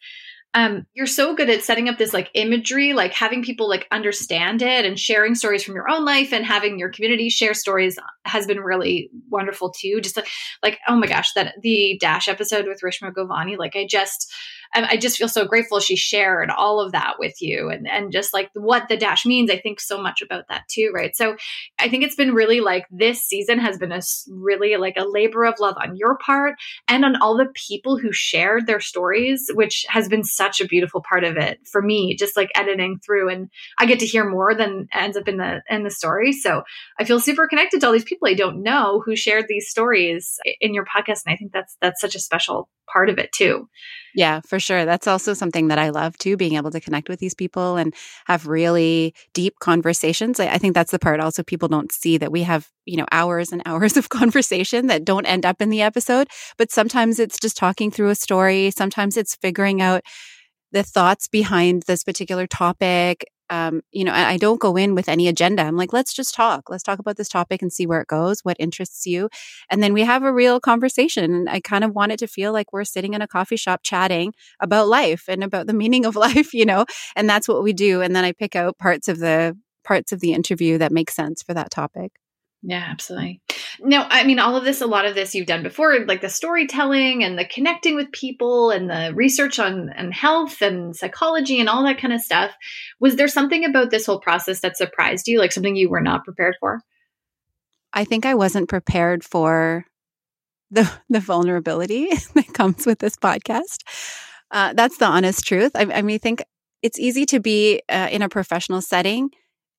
um, 0.56 0.88
you're 0.96 1.06
so 1.06 1.36
good 1.36 1.50
at 1.50 1.64
setting 1.64 1.90
up 1.90 2.00
this 2.00 2.14
like 2.14 2.32
imagery, 2.34 2.94
like 2.94 3.14
having 3.14 3.44
people 3.44 3.70
like 3.70 3.88
understand 3.92 4.64
it 4.64 4.84
and 4.84 5.00
sharing 5.00 5.36
stories 5.36 5.64
from 5.64 5.76
your 5.76 5.90
own 5.90 6.06
life 6.06 6.34
and 6.34 6.44
having 6.44 6.80
your 6.80 6.90
community 6.90 7.30
share 7.30 7.54
stories 7.54 8.00
has 8.26 8.48
been 8.48 8.60
really 8.60 9.12
wonderful 9.30 9.70
too. 9.70 10.02
Just 10.02 10.18
like, 10.18 10.28
like 10.64 10.80
oh 10.88 10.96
my 10.96 11.06
gosh, 11.06 11.32
that 11.34 11.56
the 11.62 11.98
Dash 12.02 12.28
episode 12.28 12.66
with 12.68 12.82
Rishma 12.82 13.14
Govani, 13.14 13.58
like 13.58 13.76
I 13.76 13.86
just 13.88 14.34
I 14.75 14.97
just 14.97 15.17
feel 15.17 15.27
so 15.27 15.45
grateful 15.45 15.79
she 15.79 15.95
shared 15.95 16.49
all 16.51 16.79
of 16.79 16.91
that 16.91 17.15
with 17.17 17.41
you 17.41 17.69
and, 17.69 17.88
and 17.88 18.12
just 18.12 18.34
like 18.34 18.49
what 18.53 18.88
the 18.88 18.97
dash 18.97 19.25
means. 19.25 19.49
I 19.49 19.58
think 19.58 19.79
so 19.79 20.01
much 20.01 20.21
about 20.21 20.47
that 20.49 20.67
too, 20.69 20.91
right? 20.93 21.15
So 21.15 21.36
I 21.79 21.89
think 21.89 22.03
it's 22.03 22.15
been 22.15 22.34
really 22.34 22.60
like 22.60 22.86
this 22.91 23.21
season 23.21 23.60
has 23.60 23.77
been 23.77 23.91
a 23.91 24.01
really 24.29 24.77
like 24.77 24.95
a 24.97 25.08
labor 25.08 25.45
of 25.45 25.60
love 25.60 25.75
on 25.82 25.95
your 25.95 26.17
part 26.17 26.55
and 26.88 27.03
on 27.03 27.15
all 27.15 27.36
the 27.36 27.51
people 27.67 27.97
who 27.97 28.13
shared 28.13 28.67
their 28.67 28.79
stories, 28.79 29.49
which 29.53 29.86
has 29.89 30.08
been 30.08 30.23
such 30.23 30.62
a 30.62 30.67
beautiful 30.67 31.03
part 31.08 31.23
of 31.23 31.36
it 31.38 31.60
for 31.71 31.82
me, 31.82 32.15
just 32.15 32.38
like 32.38 32.51
editing 32.53 32.99
through 33.03 33.29
and 33.29 33.49
I 33.79 33.88
get 33.88 33.99
to 33.99 34.05
hear 34.05 34.29
more 34.29 34.53
than 34.53 34.88
ends 34.93 35.17
up 35.17 35.27
in 35.27 35.38
the 35.38 35.62
in 35.69 35.84
the 35.84 35.89
story. 35.89 36.32
So 36.32 36.63
I 36.99 37.05
feel 37.05 37.19
super 37.19 37.47
connected 37.47 37.82
to 37.82 37.88
all 37.88 37.93
these 37.93 38.03
people 38.03 38.27
I 38.27 38.36
don't 38.36 38.62
know 38.62 39.01
who 39.03 39.15
shared 39.15 39.45
these 39.47 39.69
stories 39.69 40.38
in 40.62 40.73
your 40.73 40.86
podcast. 40.86 41.23
And 41.25 41.34
I 41.34 41.38
think 41.38 41.53
that's 41.53 41.75
that's 41.82 42.01
such 42.01 42.15
a 42.15 42.19
special 42.19 42.69
part 42.91 43.10
of 43.10 43.17
it 43.17 43.32
too. 43.32 43.69
Yeah, 44.15 44.41
for 44.47 44.59
sure. 44.60 44.86
That's 44.86 45.08
also 45.08 45.34
something 45.34 45.67
that 45.67 45.80
I 45.80 45.89
love 45.89 46.17
too, 46.17 46.38
being 46.38 46.56
able 46.56 46.72
to 46.72 46.80
connect 46.80 47.10
with 47.10 47.19
these 47.19 47.34
people 47.34 47.78
and 47.78 47.93
have 48.26 48.48
really 48.48 49.13
deep 49.34 49.60
conversations. 49.60 50.39
I, 50.39 50.48
I, 50.48 50.58
think 50.58 50.74
that's 50.74 50.91
the 50.91 51.00
part 51.00 51.19
also 51.19 51.43
people 51.43 51.67
don't 51.67 51.91
see 51.91 52.17
that 52.17 52.32
we 52.32 52.43
have, 52.43 52.67
you 52.86 52.98
know, 52.98 53.06
hours 53.12 53.52
and 53.52 53.62
hours 53.65 53.98
of 53.98 54.10
conversation 54.10 54.88
that 54.88 55.06
don't 55.06 55.26
end 55.26 55.45
up 55.45 55.62
in 55.62 55.69
the 55.69 55.82
episode. 55.82 56.28
But 56.58 56.72
sometimes 56.72 57.19
it's 57.19 57.39
just 57.39 57.58
talking 57.58 57.91
through 57.91 58.10
a 58.10 58.15
story. 58.15 58.72
Sometimes 58.72 59.17
it's 59.17 59.36
figuring 59.36 59.82
out 59.82 60.02
the 60.72 60.84
thoughts 60.84 61.28
behind 61.28 61.84
this 61.88 62.04
particular 62.04 62.48
topic 62.48 63.26
um, 63.50 63.82
you 63.92 64.04
know, 64.04 64.14
I 64.14 64.38
don't 64.38 64.60
go 64.60 64.76
in 64.76 64.96
with 64.96 65.10
any 65.10 65.28
agenda. 65.28 65.64
I'm 65.64 65.76
like, 65.76 65.94
let's 65.94 66.14
just 66.14 66.36
talk. 66.36 66.70
Let's 66.70 66.84
talk 66.84 67.00
about 67.00 67.18
this 67.18 67.30
topic 67.30 67.62
and 67.62 67.72
see 67.72 67.86
where 67.86 68.02
it 68.02 68.08
goes, 68.08 68.42
what 68.42 68.58
interests 68.60 69.06
you. 69.06 69.30
And 69.70 69.82
then 69.82 69.94
we 69.94 70.04
have 70.04 70.24
a 70.24 70.34
real 70.34 70.60
conversation. 70.60 71.24
And 71.34 71.50
I 71.50 71.60
kind 71.60 71.84
of 71.84 71.94
want 71.94 72.12
it 72.12 72.20
to 72.20 72.28
feel 72.28 72.54
like 72.54 72.72
we're 72.72 72.84
sitting 72.84 73.14
in 73.14 73.22
a 73.22 73.28
coffee 73.28 73.58
shop 73.58 73.82
chatting 73.84 74.34
about 74.60 74.88
life 74.88 75.26
and 75.28 75.44
about 75.44 75.68
the 75.68 75.74
meaning 75.80 76.06
of 76.06 76.16
life, 76.16 76.54
you 76.54 76.66
know, 76.66 76.86
and 77.16 77.30
that's 77.30 77.48
what 77.48 77.64
we 77.64 77.74
do. 77.74 78.02
And 78.02 78.16
then 78.16 78.24
I 78.24 78.32
pick 78.32 78.56
out 78.56 78.78
parts 78.78 79.08
of 79.08 79.20
the 79.20 79.58
parts 79.84 80.12
of 80.12 80.20
the 80.20 80.34
interview 80.34 80.78
that 80.78 80.92
make 80.92 81.10
sense 81.10 81.42
for 81.42 81.54
that 81.54 81.72
topic. 81.72 82.12
Yeah, 82.62 82.86
absolutely. 82.89 83.41
No, 83.80 84.06
I 84.10 84.26
mean, 84.26 84.38
all 84.39 84.58
of 84.58 84.65
this, 84.65 84.82
a 84.82 84.86
lot 84.86 85.06
of 85.06 85.15
this 85.15 85.34
you've 85.34 85.48
done 85.48 85.63
before, 85.63 86.06
like 86.06 86.19
the 86.19 86.30
storytelling 86.30 87.24
and 87.24 87.39
the 87.39 87.45
connecting 87.45 87.95
with 87.95 88.12
people 88.12 88.69
and 88.72 88.89
the 88.89 89.13
research 89.15 89.60
on 89.60 89.89
and 89.95 90.13
health 90.13 90.62
and 90.62 90.93
psychology 90.93 91.62
and 91.62 91.69
all 91.69 91.84
that 91.86 92.00
kind 92.00 92.13
of 92.13 92.19
stuff. 92.19 92.52
Was 93.00 93.15
there 93.15 93.30
something 93.30 93.63
about 93.63 93.91
this 93.91 94.06
whole 94.06 94.19
process 94.19 94.60
that 94.60 94.76
surprised 94.76 95.28
you, 95.28 95.39
like 95.39 95.54
something 95.54 95.78
you 95.78 95.89
were 95.89 96.02
not 96.02 96.26
prepared 96.26 96.56
for? 96.60 96.82
I 97.93 98.04
think 98.04 98.26
I 98.26 98.36
wasn't 98.36 98.69
prepared 98.69 99.24
for 99.24 99.86
the 100.69 100.91
the 101.10 101.22
vulnerability 101.22 102.10
that 102.36 102.54
comes 102.54 102.86
with 102.86 103.00
this 103.00 103.15
podcast. 103.15 103.84
Uh, 104.52 104.74
that's 104.74 104.98
the 104.98 105.06
honest 105.06 105.45
truth. 105.45 105.72
I, 105.76 105.84
I 105.84 106.02
mean, 106.02 106.15
I 106.15 106.17
think 106.17 106.43
it's 106.82 107.00
easy 107.00 107.26
to 107.28 107.39
be 107.39 107.82
uh, 107.88 108.10
in 108.12 108.22
a 108.22 108.30
professional 108.30 108.82
setting 108.82 109.30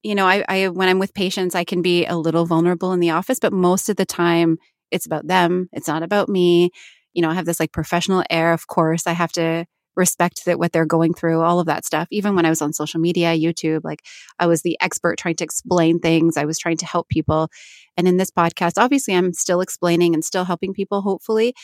you 0.03 0.15
know, 0.15 0.27
I, 0.27 0.45
I, 0.49 0.69
when 0.69 0.89
I'm 0.89 0.99
with 0.99 1.15
patients, 1.15 1.55
I 1.55 1.65
can 1.65 1.83
be 1.83 2.07
a 2.07 2.17
little 2.17 2.47
vulnerable 2.47 2.93
in 2.93 3.01
the 3.01 3.11
office, 3.11 3.39
but 3.39 3.53
most 3.53 3.89
of 3.89 3.97
the 3.97 4.07
time 4.07 4.59
it's 4.91 5.07
about 5.07 5.27
them. 5.27 5.69
It's 5.73 5.89
not 5.89 6.03
about 6.03 6.29
me. 6.29 6.71
You 7.13 7.23
know, 7.23 7.31
I 7.31 7.35
have 7.35 7.47
this 7.47 7.61
like 7.61 7.73
professional 7.73 8.25
air. 8.31 8.53
Of 8.53 8.67
course, 8.67 9.07
I 9.07 9.13
have 9.13 9.33
to 9.33 9.67
respect 9.97 10.45
that 10.47 10.59
what 10.59 10.73
they're 10.73 10.87
going 10.87 11.13
through, 11.13 11.41
all 11.41 11.61
of 11.61 11.67
that 11.67 11.85
stuff. 11.85 12.09
Even 12.11 12.35
when 12.35 12.47
I 12.47 12.49
was 12.49 12.63
on 12.63 12.73
social 12.73 13.01
media, 13.01 13.37
YouTube, 13.37 13.81
like 13.85 14.01
I 14.39 14.47
was 14.47 14.63
the 14.63 14.77
expert 14.81 15.19
trying 15.19 15.37
to 15.37 15.45
explain 15.45 15.99
things. 15.99 16.37
I 16.37 16.45
was 16.45 16.59
trying 16.59 16.79
to 16.79 16.87
help 16.87 17.09
people. 17.09 17.49
And 17.97 18.09
in 18.09 18.17
this 18.17 18.31
podcast, 18.31 18.75
obviously 18.79 19.15
I'm 19.15 19.33
still 19.33 19.61
explaining 19.61 20.15
and 20.15 20.25
still 20.25 20.45
helping 20.45 20.73
people, 20.73 21.03
hopefully. 21.03 21.55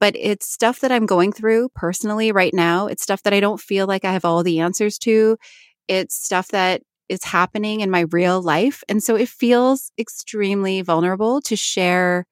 But 0.00 0.14
it's 0.16 0.46
stuff 0.46 0.80
that 0.80 0.92
I'm 0.92 1.06
going 1.06 1.32
through 1.32 1.70
personally 1.74 2.32
right 2.32 2.52
now. 2.52 2.86
It's 2.86 3.02
stuff 3.02 3.22
that 3.22 3.32
I 3.32 3.40
don't 3.40 3.60
feel 3.60 3.86
like 3.86 4.04
I 4.04 4.12
have 4.12 4.24
all 4.24 4.42
the 4.42 4.60
answers 4.60 4.98
to. 5.00 5.36
It's 5.88 6.14
stuff 6.22 6.48
that 6.48 6.82
is 7.08 7.24
happening 7.24 7.80
in 7.80 7.90
my 7.90 8.06
real 8.10 8.40
life. 8.40 8.82
And 8.88 9.02
so 9.02 9.16
it 9.16 9.28
feels 9.28 9.90
extremely 9.98 10.82
vulnerable 10.82 11.40
to 11.42 11.56
share 11.56 12.26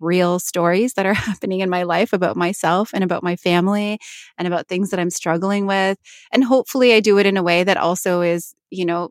real 0.00 0.38
stories 0.38 0.94
that 0.94 1.06
are 1.06 1.14
happening 1.28 1.60
in 1.60 1.70
my 1.70 1.84
life 1.84 2.12
about 2.12 2.36
myself 2.36 2.90
and 2.92 3.02
about 3.04 3.22
my 3.22 3.36
family 3.36 3.98
and 4.36 4.46
about 4.46 4.68
things 4.68 4.90
that 4.90 5.00
I'm 5.00 5.10
struggling 5.10 5.66
with. 5.66 5.98
And 6.32 6.44
hopefully 6.44 6.92
I 6.92 7.00
do 7.00 7.18
it 7.18 7.26
in 7.26 7.36
a 7.36 7.42
way 7.42 7.64
that 7.64 7.76
also 7.76 8.20
is, 8.20 8.54
you 8.70 8.84
know, 8.84 9.10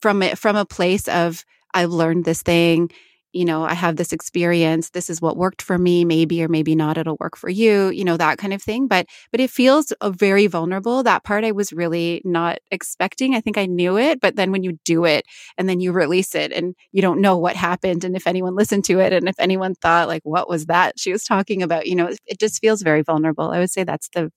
from 0.00 0.22
it 0.22 0.36
from 0.36 0.56
a 0.56 0.66
place 0.66 1.08
of 1.08 1.44
I've 1.74 1.90
learned 1.90 2.24
this 2.24 2.42
thing 2.42 2.90
you 3.32 3.44
know, 3.44 3.64
I 3.64 3.74
have 3.74 3.96
this 3.96 4.12
experience. 4.12 4.90
This 4.90 5.08
is 5.10 5.20
what 5.20 5.36
worked 5.36 5.62
for 5.62 5.78
me. 5.78 6.04
Maybe 6.04 6.42
or 6.42 6.48
maybe 6.48 6.74
not, 6.74 6.98
it'll 6.98 7.16
work 7.18 7.36
for 7.36 7.48
you, 7.50 7.88
you 7.90 8.04
know, 8.04 8.16
that 8.16 8.38
kind 8.38 8.52
of 8.52 8.62
thing. 8.62 8.86
But, 8.86 9.06
but 9.30 9.40
it 9.40 9.50
feels 9.50 9.92
uh, 10.00 10.10
very 10.10 10.46
vulnerable. 10.46 11.02
That 11.02 11.24
part 11.24 11.44
I 11.44 11.52
was 11.52 11.72
really 11.72 12.22
not 12.24 12.58
expecting. 12.70 13.34
I 13.34 13.40
think 13.40 13.58
I 13.58 13.66
knew 13.66 13.98
it, 13.98 14.20
but 14.20 14.36
then 14.36 14.52
when 14.52 14.62
you 14.62 14.78
do 14.84 15.04
it 15.04 15.24
and 15.58 15.68
then 15.68 15.80
you 15.80 15.92
release 15.92 16.34
it 16.34 16.52
and 16.52 16.74
you 16.92 17.02
don't 17.02 17.20
know 17.20 17.36
what 17.38 17.56
happened 17.56 18.04
and 18.04 18.16
if 18.16 18.26
anyone 18.26 18.54
listened 18.54 18.84
to 18.86 19.00
it 19.00 19.12
and 19.12 19.28
if 19.28 19.36
anyone 19.38 19.74
thought 19.74 20.08
like, 20.08 20.22
what 20.24 20.48
was 20.48 20.66
that 20.66 20.98
she 20.98 21.12
was 21.12 21.24
talking 21.24 21.62
about, 21.62 21.86
you 21.86 21.94
know, 21.94 22.10
it 22.26 22.38
just 22.38 22.60
feels 22.60 22.82
very 22.82 23.02
vulnerable. 23.02 23.50
I 23.50 23.58
would 23.58 23.70
say 23.70 23.84
that's 23.84 24.08
the, 24.10 24.30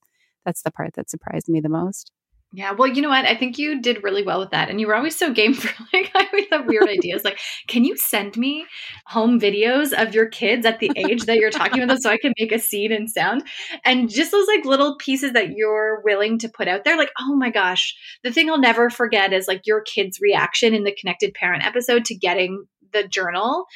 that's 0.44 0.62
the 0.62 0.70
part 0.70 0.94
that 0.94 1.10
surprised 1.10 1.48
me 1.48 1.60
the 1.60 1.68
most. 1.68 2.12
Yeah, 2.52 2.72
well, 2.72 2.88
you 2.88 3.02
know 3.02 3.08
what? 3.10 3.26
I 3.26 3.34
think 3.34 3.58
you 3.58 3.82
did 3.82 4.02
really 4.02 4.22
well 4.22 4.40
with 4.40 4.50
that. 4.50 4.70
And 4.70 4.80
you 4.80 4.86
were 4.86 4.94
always 4.94 5.16
so 5.16 5.32
game 5.32 5.52
for 5.54 5.68
like 5.92 6.10
I 6.14 6.26
always 6.26 6.46
have 6.50 6.66
weird 6.66 6.88
ideas. 6.88 7.24
Like, 7.24 7.38
can 7.66 7.84
you 7.84 7.96
send 7.96 8.36
me 8.36 8.64
home 9.06 9.38
videos 9.38 9.92
of 9.92 10.14
your 10.14 10.26
kids 10.26 10.64
at 10.64 10.78
the 10.78 10.90
age 10.96 11.24
that 11.24 11.36
you're 11.36 11.50
talking 11.50 11.82
about 11.82 11.94
them 11.94 12.00
so 12.00 12.10
I 12.10 12.18
can 12.18 12.32
make 12.38 12.52
a 12.52 12.58
scene 12.58 12.92
and 12.92 13.10
sound? 13.10 13.42
And 13.84 14.08
just 14.08 14.30
those 14.30 14.46
like 14.46 14.64
little 14.64 14.96
pieces 14.96 15.32
that 15.32 15.50
you're 15.56 16.00
willing 16.04 16.38
to 16.38 16.48
put 16.48 16.68
out 16.68 16.84
there, 16.84 16.96
like, 16.96 17.10
oh 17.20 17.34
my 17.34 17.50
gosh, 17.50 17.94
the 18.22 18.32
thing 18.32 18.48
I'll 18.48 18.58
never 18.58 18.90
forget 18.90 19.32
is 19.32 19.48
like 19.48 19.62
your 19.66 19.82
kid's 19.82 20.18
reaction 20.20 20.72
in 20.72 20.84
the 20.84 20.94
connected 20.94 21.34
parent 21.34 21.66
episode 21.66 22.04
to 22.06 22.14
getting 22.14 22.64
the 23.02 23.08
journal 23.08 23.66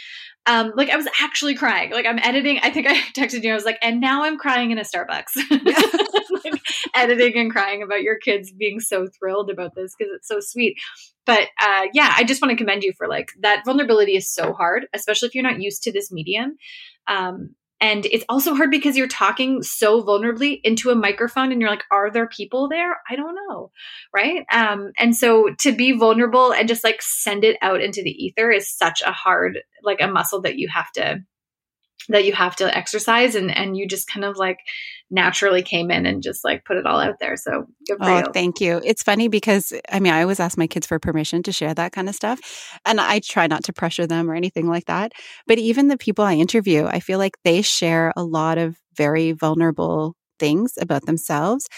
um, 0.47 0.73
like 0.75 0.89
I 0.89 0.97
was 0.97 1.07
actually 1.21 1.55
crying. 1.55 1.93
Like 1.93 2.07
I'm 2.07 2.19
editing. 2.19 2.59
I 2.63 2.71
think 2.71 2.87
I 2.87 2.95
texted 3.17 3.43
you. 3.43 3.53
I 3.53 3.55
was 3.55 3.65
like, 3.65 3.79
and 3.83 4.01
now 4.01 4.25
I'm 4.25 4.39
crying 4.39 4.71
in 4.71 4.79
a 4.79 4.83
Starbucks, 4.83 5.37
like, 6.45 6.61
editing 6.95 7.37
and 7.37 7.51
crying 7.51 7.83
about 7.83 8.03
your 8.03 8.19
kids 8.19 8.51
being 8.51 8.81
so 8.81 9.07
thrilled 9.07 9.51
about 9.51 9.75
this 9.75 9.95
because 9.97 10.13
it's 10.15 10.29
so 10.29 10.41
sweet. 10.41 10.77
But 11.27 11.49
uh, 11.61 11.87
yeah, 11.93 12.15
I 12.17 12.25
just 12.25 12.41
want 12.41 12.51
to 12.51 12.57
commend 12.57 12.83
you 12.83 12.93
for 12.97 13.07
like 13.07 13.29
that 13.41 13.65
vulnerability 13.65 14.17
is 14.17 14.33
so 14.33 14.53
hard, 14.53 14.87
especially 14.95 15.29
if 15.29 15.35
you're 15.35 15.45
not 15.45 15.61
used 15.61 15.83
to 15.85 15.93
this 15.93 16.11
medium. 16.11 16.57
Um, 17.07 17.55
and 17.81 18.07
it's 18.07 18.25
also 18.29 18.55
hard 18.55 18.71
because 18.71 18.97
you're 18.97 19.09
talking 19.09 19.63
so 19.63 20.03
vulnerably 20.03 20.61
into 20.63 20.91
a 20.91 20.95
microphone 20.95 21.51
and 21.51 21.61
you're 21.61 21.71
like, 21.71 21.85
are 21.91 22.11
there 22.11 22.29
people 22.29 22.69
there? 22.69 22.99
I 23.09 23.17
don't 23.17 23.35
know. 23.35 23.71
Right. 24.13 24.45
Um, 24.53 24.93
and 24.99 25.17
so 25.17 25.55
to 25.61 25.73
be 25.73 25.93
vulnerable 25.93 26.53
and 26.53 26.69
just 26.69 26.85
like 26.85 27.01
send 27.01 27.43
it 27.43 27.57
out 27.63 27.81
into 27.81 28.03
the 28.03 28.11
ether 28.11 28.51
is 28.51 28.71
such 28.71 29.03
a 29.05 29.13
hard, 29.13 29.61
like 29.83 30.01
a 30.01 30.09
muscle 30.09 30.43
that 30.43 30.59
you 30.59 30.69
have 30.69 30.93
to 30.93 31.25
that 32.11 32.25
you 32.25 32.33
have 32.33 32.57
to 32.57 32.77
exercise 32.77 33.35
and 33.35 33.51
and 33.51 33.77
you 33.77 33.87
just 33.87 34.09
kind 34.09 34.25
of 34.25 34.37
like 34.37 34.59
naturally 35.11 35.63
came 35.63 35.91
in 35.91 36.07
and 36.07 36.23
just 36.23 36.45
like 36.45 36.65
put 36.65 36.77
it 36.77 36.87
all 36.87 37.01
out 37.01 37.19
there. 37.19 37.37
So 37.37 37.67
oh 38.01 38.19
you. 38.19 38.25
thank 38.33 38.61
you. 38.61 38.81
It's 38.85 39.03
funny 39.03 39.29
because 39.29 39.73
i 39.91 40.01
mean 40.01 40.13
i 40.13 40.23
always 40.23 40.41
ask 40.41 40.59
my 40.59 40.67
kids 40.67 40.87
for 40.87 40.99
permission 40.99 41.43
to 41.45 41.53
share 41.53 41.75
that 41.75 41.93
kind 41.93 42.09
of 42.09 42.15
stuff 42.15 42.41
and 42.85 43.01
i 43.01 43.21
try 43.21 43.47
not 43.47 43.65
to 43.65 43.73
pressure 43.73 44.07
them 44.07 44.31
or 44.31 44.35
anything 44.35 44.69
like 44.69 44.87
that. 44.87 45.13
But 45.47 45.59
even 45.59 45.89
the 45.89 45.99
people 45.99 46.25
i 46.25 46.35
interview 46.35 46.87
i 46.87 47.01
feel 47.01 47.19
like 47.19 47.37
they 47.45 47.63
share 47.63 48.13
a 48.17 48.23
lot 48.23 48.59
of 48.59 48.77
very 48.97 49.33
vulnerable 49.33 50.15
things 50.39 50.75
about 50.81 51.07
themselves 51.07 51.69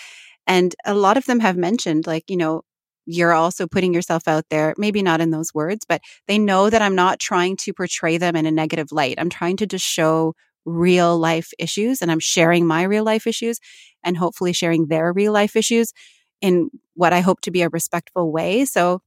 and 0.46 0.74
a 0.84 0.94
lot 0.94 1.16
of 1.16 1.26
them 1.26 1.40
have 1.40 1.56
mentioned 1.56 2.06
like 2.06 2.24
you 2.28 2.36
know 2.36 2.62
you're 3.06 3.32
also 3.32 3.66
putting 3.66 3.92
yourself 3.92 4.28
out 4.28 4.44
there, 4.50 4.74
maybe 4.78 5.02
not 5.02 5.20
in 5.20 5.30
those 5.30 5.52
words, 5.52 5.84
but 5.88 6.00
they 6.28 6.38
know 6.38 6.70
that 6.70 6.82
I'm 6.82 6.94
not 6.94 7.18
trying 7.18 7.56
to 7.58 7.72
portray 7.72 8.18
them 8.18 8.36
in 8.36 8.46
a 8.46 8.50
negative 8.50 8.92
light. 8.92 9.16
I'm 9.18 9.30
trying 9.30 9.56
to 9.58 9.66
just 9.66 9.84
show 9.84 10.34
real 10.64 11.18
life 11.18 11.50
issues 11.58 12.02
and 12.02 12.10
I'm 12.10 12.20
sharing 12.20 12.66
my 12.66 12.82
real 12.84 13.04
life 13.04 13.26
issues 13.26 13.58
and 14.04 14.16
hopefully 14.16 14.52
sharing 14.52 14.86
their 14.86 15.12
real 15.12 15.32
life 15.32 15.56
issues 15.56 15.92
in 16.40 16.70
what 16.94 17.12
I 17.12 17.20
hope 17.20 17.40
to 17.42 17.50
be 17.50 17.62
a 17.62 17.68
respectful 17.68 18.30
way. 18.32 18.64
So 18.64 19.00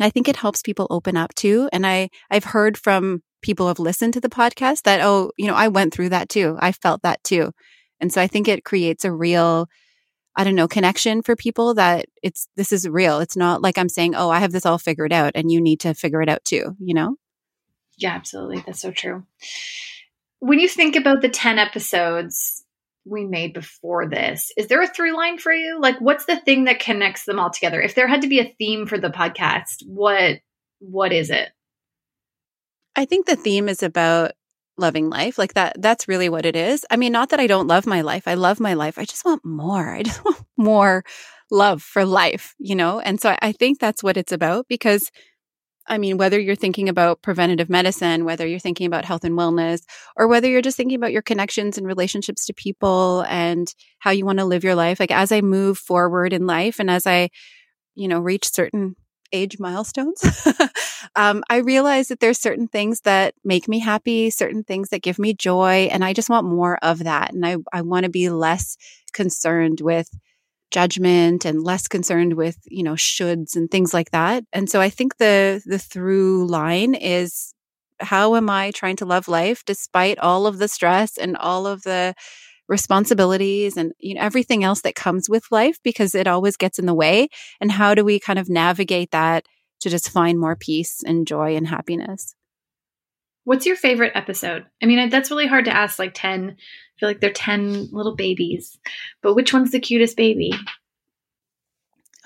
I 0.00 0.10
think 0.10 0.28
it 0.28 0.36
helps 0.36 0.62
people 0.62 0.86
open 0.90 1.16
up 1.16 1.34
too. 1.34 1.68
And 1.72 1.86
I, 1.86 2.10
I've 2.30 2.44
heard 2.44 2.76
from 2.76 3.22
people 3.42 3.66
who 3.66 3.68
have 3.68 3.78
listened 3.78 4.14
to 4.14 4.20
the 4.20 4.28
podcast 4.28 4.82
that, 4.82 5.00
oh, 5.00 5.30
you 5.36 5.46
know, 5.46 5.54
I 5.54 5.68
went 5.68 5.92
through 5.92 6.08
that 6.10 6.28
too. 6.28 6.56
I 6.60 6.72
felt 6.72 7.02
that 7.02 7.22
too. 7.22 7.52
And 8.00 8.12
so 8.12 8.20
I 8.20 8.26
think 8.26 8.48
it 8.48 8.64
creates 8.64 9.04
a 9.04 9.12
real 9.12 9.68
I 10.36 10.44
don't 10.44 10.54
know, 10.54 10.68
connection 10.68 11.22
for 11.22 11.36
people 11.36 11.74
that 11.74 12.06
it's, 12.22 12.48
this 12.56 12.72
is 12.72 12.88
real. 12.88 13.20
It's 13.20 13.36
not 13.36 13.62
like 13.62 13.78
I'm 13.78 13.88
saying, 13.88 14.14
oh, 14.14 14.30
I 14.30 14.40
have 14.40 14.52
this 14.52 14.66
all 14.66 14.78
figured 14.78 15.12
out 15.12 15.32
and 15.34 15.50
you 15.50 15.60
need 15.60 15.80
to 15.80 15.94
figure 15.94 16.22
it 16.22 16.28
out 16.28 16.44
too, 16.44 16.76
you 16.80 16.94
know? 16.94 17.16
Yeah, 17.96 18.14
absolutely. 18.14 18.62
That's 18.66 18.80
so 18.80 18.90
true. 18.90 19.24
When 20.40 20.58
you 20.58 20.68
think 20.68 20.96
about 20.96 21.22
the 21.22 21.28
10 21.28 21.58
episodes 21.58 22.64
we 23.04 23.24
made 23.24 23.54
before 23.54 24.08
this, 24.08 24.50
is 24.56 24.66
there 24.66 24.82
a 24.82 24.86
through 24.86 25.16
line 25.16 25.38
for 25.38 25.52
you? 25.52 25.78
Like, 25.80 26.00
what's 26.00 26.24
the 26.24 26.36
thing 26.36 26.64
that 26.64 26.80
connects 26.80 27.24
them 27.24 27.38
all 27.38 27.50
together? 27.50 27.80
If 27.80 27.94
there 27.94 28.08
had 28.08 28.22
to 28.22 28.28
be 28.28 28.40
a 28.40 28.54
theme 28.58 28.86
for 28.86 28.98
the 28.98 29.10
podcast, 29.10 29.86
what, 29.86 30.40
what 30.80 31.12
is 31.12 31.30
it? 31.30 31.50
I 32.96 33.04
think 33.04 33.26
the 33.26 33.36
theme 33.36 33.68
is 33.68 33.82
about 33.82 34.32
loving 34.76 35.08
life 35.08 35.38
like 35.38 35.54
that 35.54 35.80
that's 35.80 36.08
really 36.08 36.28
what 36.28 36.44
it 36.44 36.56
is. 36.56 36.84
I 36.90 36.96
mean 36.96 37.12
not 37.12 37.30
that 37.30 37.40
i 37.40 37.46
don't 37.46 37.68
love 37.68 37.86
my 37.86 38.00
life 38.00 38.26
i 38.26 38.34
love 38.34 38.60
my 38.60 38.74
life 38.74 38.98
i 38.98 39.04
just 39.04 39.24
want 39.24 39.44
more 39.44 39.94
i 39.94 40.02
just 40.08 40.24
want 40.24 40.42
more 40.56 41.04
love 41.50 41.82
for 41.82 42.04
life 42.04 42.54
you 42.58 42.74
know? 42.74 43.00
And 43.00 43.20
so 43.20 43.36
i 43.40 43.52
think 43.52 43.78
that's 43.78 44.02
what 44.02 44.16
it's 44.16 44.32
about 44.32 44.66
because 44.68 45.10
i 45.86 45.98
mean 45.98 46.16
whether 46.16 46.40
you're 46.40 46.56
thinking 46.56 46.88
about 46.88 47.22
preventative 47.22 47.70
medicine 47.70 48.24
whether 48.24 48.46
you're 48.46 48.58
thinking 48.58 48.86
about 48.86 49.04
health 49.04 49.24
and 49.24 49.38
wellness 49.38 49.82
or 50.16 50.26
whether 50.26 50.48
you're 50.48 50.62
just 50.62 50.76
thinking 50.76 50.96
about 50.96 51.12
your 51.12 51.22
connections 51.22 51.78
and 51.78 51.86
relationships 51.86 52.46
to 52.46 52.54
people 52.54 53.24
and 53.28 53.74
how 53.98 54.10
you 54.10 54.24
want 54.24 54.38
to 54.38 54.44
live 54.44 54.64
your 54.64 54.74
life 54.74 54.98
like 54.98 55.12
as 55.12 55.30
i 55.30 55.40
move 55.40 55.78
forward 55.78 56.32
in 56.32 56.46
life 56.46 56.80
and 56.80 56.90
as 56.90 57.06
i 57.06 57.28
you 57.94 58.08
know 58.08 58.18
reach 58.18 58.50
certain 58.50 58.96
age 59.34 59.58
milestones, 59.58 60.22
um, 61.16 61.42
I 61.50 61.58
realize 61.58 62.08
that 62.08 62.20
there's 62.20 62.40
certain 62.40 62.68
things 62.68 63.00
that 63.02 63.34
make 63.44 63.68
me 63.68 63.80
happy, 63.80 64.30
certain 64.30 64.64
things 64.64 64.88
that 64.90 65.02
give 65.02 65.18
me 65.18 65.34
joy, 65.34 65.88
and 65.90 66.04
I 66.04 66.12
just 66.12 66.30
want 66.30 66.46
more 66.46 66.78
of 66.82 67.00
that. 67.04 67.34
And 67.34 67.44
I, 67.44 67.56
I 67.72 67.82
want 67.82 68.04
to 68.04 68.10
be 68.10 68.30
less 68.30 68.76
concerned 69.12 69.80
with 69.80 70.08
judgment 70.70 71.44
and 71.44 71.62
less 71.62 71.86
concerned 71.86 72.34
with 72.34 72.58
you 72.66 72.82
know 72.82 72.94
shoulds 72.94 73.56
and 73.56 73.70
things 73.70 73.94
like 73.94 74.10
that. 74.10 74.44
And 74.52 74.68
so 74.70 74.80
I 74.80 74.90
think 74.90 75.18
the 75.18 75.62
the 75.66 75.78
through 75.78 76.46
line 76.46 76.94
is 76.94 77.54
how 78.00 78.34
am 78.34 78.50
I 78.50 78.70
trying 78.72 78.96
to 78.96 79.06
love 79.06 79.28
life 79.28 79.64
despite 79.64 80.18
all 80.18 80.46
of 80.46 80.58
the 80.58 80.68
stress 80.68 81.16
and 81.16 81.36
all 81.36 81.66
of 81.66 81.82
the 81.82 82.14
responsibilities 82.68 83.76
and 83.76 83.92
you 83.98 84.14
know 84.14 84.20
everything 84.20 84.64
else 84.64 84.80
that 84.82 84.94
comes 84.94 85.28
with 85.28 85.44
life 85.50 85.78
because 85.82 86.14
it 86.14 86.26
always 86.26 86.56
gets 86.56 86.78
in 86.78 86.86
the 86.86 86.94
way 86.94 87.28
and 87.60 87.70
how 87.70 87.94
do 87.94 88.04
we 88.04 88.18
kind 88.18 88.38
of 88.38 88.48
navigate 88.48 89.10
that 89.10 89.44
to 89.80 89.90
just 89.90 90.10
find 90.10 90.38
more 90.38 90.56
peace 90.56 91.02
and 91.04 91.26
joy 91.26 91.56
and 91.56 91.66
happiness 91.66 92.34
what's 93.44 93.66
your 93.66 93.76
favorite 93.76 94.12
episode 94.14 94.64
i 94.82 94.86
mean 94.86 95.10
that's 95.10 95.30
really 95.30 95.46
hard 95.46 95.66
to 95.66 95.76
ask 95.76 95.98
like 95.98 96.14
10 96.14 96.50
i 96.50 97.00
feel 97.00 97.08
like 97.08 97.20
they're 97.20 97.32
10 97.32 97.88
little 97.92 98.16
babies 98.16 98.78
but 99.22 99.34
which 99.34 99.52
one's 99.52 99.70
the 99.70 99.80
cutest 99.80 100.16
baby 100.16 100.52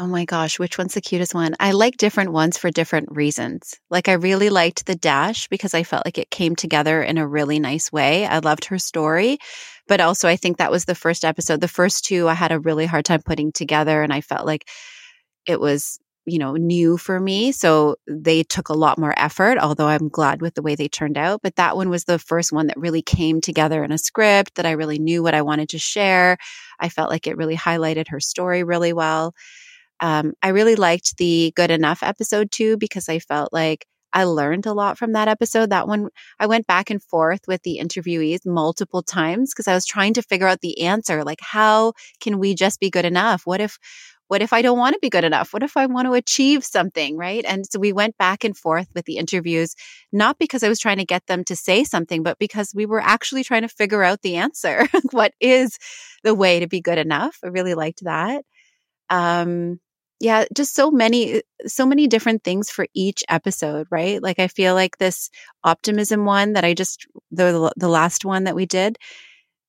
Oh 0.01 0.07
my 0.07 0.25
gosh, 0.25 0.61
which 0.61 0.79
one's 0.79 0.95
the 0.95 1.01
cutest 1.01 1.35
one? 1.35 1.57
I 1.59 1.73
like 1.73 1.97
different 1.97 2.31
ones 2.31 2.57
for 2.57 2.71
different 2.71 3.09
reasons. 3.11 3.75
Like 3.91 4.09
I 4.09 4.13
really 4.13 4.49
liked 4.49 4.87
the 4.87 4.95
dash 4.95 5.49
because 5.49 5.75
I 5.75 5.83
felt 5.83 6.05
like 6.05 6.19
it 6.19 6.31
came 6.31 6.55
together 6.55 7.03
in 7.03 7.19
a 7.19 7.27
really 7.27 7.59
nice 7.59 7.91
way. 7.91 8.25
I 8.25 8.39
loved 8.39 8.67
her 8.67 8.79
story, 8.79 9.39
but 9.89 10.01
also 10.01 10.29
I 10.29 10.37
think 10.37 10.59
that 10.59 10.71
was 10.71 10.85
the 10.85 10.95
first 10.95 11.25
episode. 11.25 11.61
The 11.61 11.69
first 11.69 12.05
two 12.05 12.29
I 12.29 12.35
had 12.35 12.53
a 12.53 12.61
really 12.61 12.87
hard 12.87 13.05
time 13.05 13.23
putting 13.23 13.53
together 13.53 14.03
and 14.03 14.13
I 14.13 14.21
felt 14.21 14.47
like 14.47 14.69
it 15.47 15.61
was, 15.61 15.99
you 16.27 16.39
know, 16.39 16.55
new 16.55 16.99
for 16.99 17.19
me. 17.19 17.53
So 17.53 17.97
they 18.07 18.43
took 18.43 18.69
a 18.69 18.75
lot 18.75 18.99
more 18.99 19.15
effort, 19.19 19.59
although 19.59 19.87
I'm 19.89 20.09
glad 20.09 20.43
with 20.43 20.55
the 20.55 20.63
way 20.63 20.75
they 20.75 20.89
turned 20.89 21.17
out. 21.19 21.41
But 21.43 21.57
that 21.57 21.77
one 21.77 21.89
was 21.91 22.05
the 22.05 22.19
first 22.19 22.53
one 22.53 22.67
that 22.69 22.79
really 22.79 23.03
came 23.03 23.41
together 23.41 23.83
in 23.83 23.93
a 23.93 23.99
script 23.99 24.57
that 24.57 24.67
I 24.67 24.73
really 24.73 24.99
knew 24.99 25.23
what 25.23 25.35
I 25.35 25.43
wanted 25.43 25.71
to 25.71 25.79
share. 25.79 26.37
I 26.81 26.91
felt 26.91 27.11
like 27.11 27.27
it 27.27 27.37
really 27.37 27.57
highlighted 27.57 28.09
her 28.09 28.21
story 28.21 28.63
really 28.65 28.93
well. 28.93 29.35
Um, 30.01 30.35
I 30.43 30.49
really 30.49 30.77
liked 30.77 31.17
the 31.17 31.53
good 31.57 31.71
enough 31.71 32.03
episode 32.03 32.51
too 32.53 32.77
because 32.77 33.09
I 33.09 33.19
felt 33.19 33.53
like 33.53 33.87
I 34.13 34.25
learned 34.25 34.67
a 34.67 34.73
lot 34.73 34.99
from 34.99 35.13
that 35.13 35.29
episode. 35.29 35.71
That 35.71 35.89
one, 35.89 36.09
I 36.39 36.47
went 36.47 36.67
back 36.67 36.91
and 36.91 37.03
forth 37.03 37.43
with 37.47 37.63
the 37.63 37.79
interviewees 37.83 38.47
multiple 38.47 39.03
times 39.03 39.53
because 39.53 39.69
I 39.69 39.75
was 39.75 39.87
trying 39.87 40.15
to 40.15 40.23
figure 40.23 40.47
out 40.47 40.61
the 40.61 40.83
answer. 40.83 41.25
Like, 41.25 41.41
how 41.41 41.93
can 42.21 42.39
we 42.39 42.55
just 42.55 42.81
be 42.81 42.91
good 42.91 43.05
enough? 43.05 43.43
What 43.45 43.61
if, 43.61 43.79
what 44.29 44.43
if 44.43 44.53
I 44.53 44.63
don't 44.63 44.79
want 44.79 44.95
to 44.95 45.01
be 45.01 45.11
good 45.11 45.25
enough? 45.25 45.53
What 45.53 45.63
if 45.63 45.77
I 45.77 45.87
want 45.87 46.07
to 46.07 46.13
achieve 46.13 46.65
something? 46.65 47.17
Right. 47.17 47.45
And 47.47 47.67
so 47.67 47.79
we 47.79 47.93
went 47.93 48.17
back 48.19 48.45
and 48.45 48.57
forth 48.57 48.89
with 48.95 49.07
the 49.07 49.17
interviews, 49.17 49.75
not 50.13 50.39
because 50.39 50.63
I 50.63 50.69
was 50.69 50.79
trying 50.79 50.99
to 50.99 51.05
get 51.05 51.27
them 51.27 51.45
to 51.45 51.57
say 51.57 51.85
something, 51.85 52.23
but 52.23 52.39
because 52.39 52.73
we 52.75 52.87
were 52.87 53.01
actually 53.01 53.45
trying 53.45 53.63
to 53.63 53.69
figure 53.69 54.03
out 54.03 54.23
the 54.23 54.37
answer. 54.37 54.87
what 55.11 55.33
is 55.41 55.79
the 56.25 56.35
way 56.35 56.61
to 56.61 56.67
be 56.67 56.81
good 56.81 56.99
enough? 56.99 57.39
I 57.43 57.49
really 57.49 57.75
liked 57.75 58.05
that. 58.05 58.45
Um, 59.11 59.81
yeah, 60.21 60.45
just 60.55 60.75
so 60.75 60.91
many, 60.91 61.43
so 61.67 61.87
many 61.87 62.07
different 62.09 62.43
things 62.43 62.71
for 62.71 62.87
each 62.95 63.23
episode, 63.29 63.87
right? 63.91 64.23
Like 64.23 64.39
I 64.39 64.49
feel 64.49 64.75
like 64.75 64.99
this 64.99 65.31
optimism 65.63 66.25
one 66.25 66.55
that 66.55 66.65
I 66.65 66.75
just, 66.75 67.07
the, 67.31 67.73
the 67.77 67.89
last 67.89 68.25
one 68.25 68.45
that 68.45 68.57
we 68.57 68.67
did, 68.67 68.99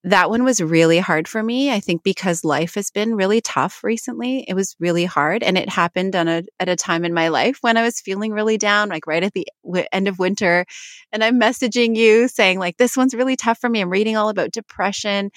that 0.05 0.29
one 0.29 0.43
was 0.43 0.61
really 0.61 0.97
hard 0.97 1.27
for 1.27 1.43
me. 1.43 1.71
I 1.71 1.81
think 1.81 2.03
because 2.03 2.45
life 2.45 2.75
has 2.75 2.89
been 2.89 3.15
really 3.15 3.41
tough 3.41 3.83
recently. 3.83 4.45
It 4.47 4.53
was 4.53 4.75
really 4.79 5.05
hard 5.05 5.43
and 5.43 5.57
it 5.57 5.69
happened 5.69 6.15
on 6.15 6.27
a, 6.27 6.43
at 6.59 6.69
a 6.69 6.77
time 6.77 7.03
in 7.03 7.13
my 7.13 7.27
life 7.27 7.57
when 7.61 7.75
I 7.75 7.83
was 7.83 7.99
feeling 7.99 8.31
really 8.31 8.57
down, 8.57 8.89
like 8.89 9.05
right 9.05 9.21
at 9.21 9.33
the 9.33 9.45
w- 9.63 9.85
end 9.91 10.07
of 10.07 10.17
winter. 10.17 10.65
And 11.11 11.23
I'm 11.23 11.39
messaging 11.39 11.95
you 11.97 12.27
saying 12.27 12.59
like, 12.59 12.77
this 12.77 12.95
one's 12.95 13.13
really 13.13 13.35
tough 13.35 13.59
for 13.59 13.69
me. 13.69 13.81
I'm 13.81 13.89
reading 13.89 14.15
all 14.15 14.29
about 14.29 14.51
depression. 14.51 15.31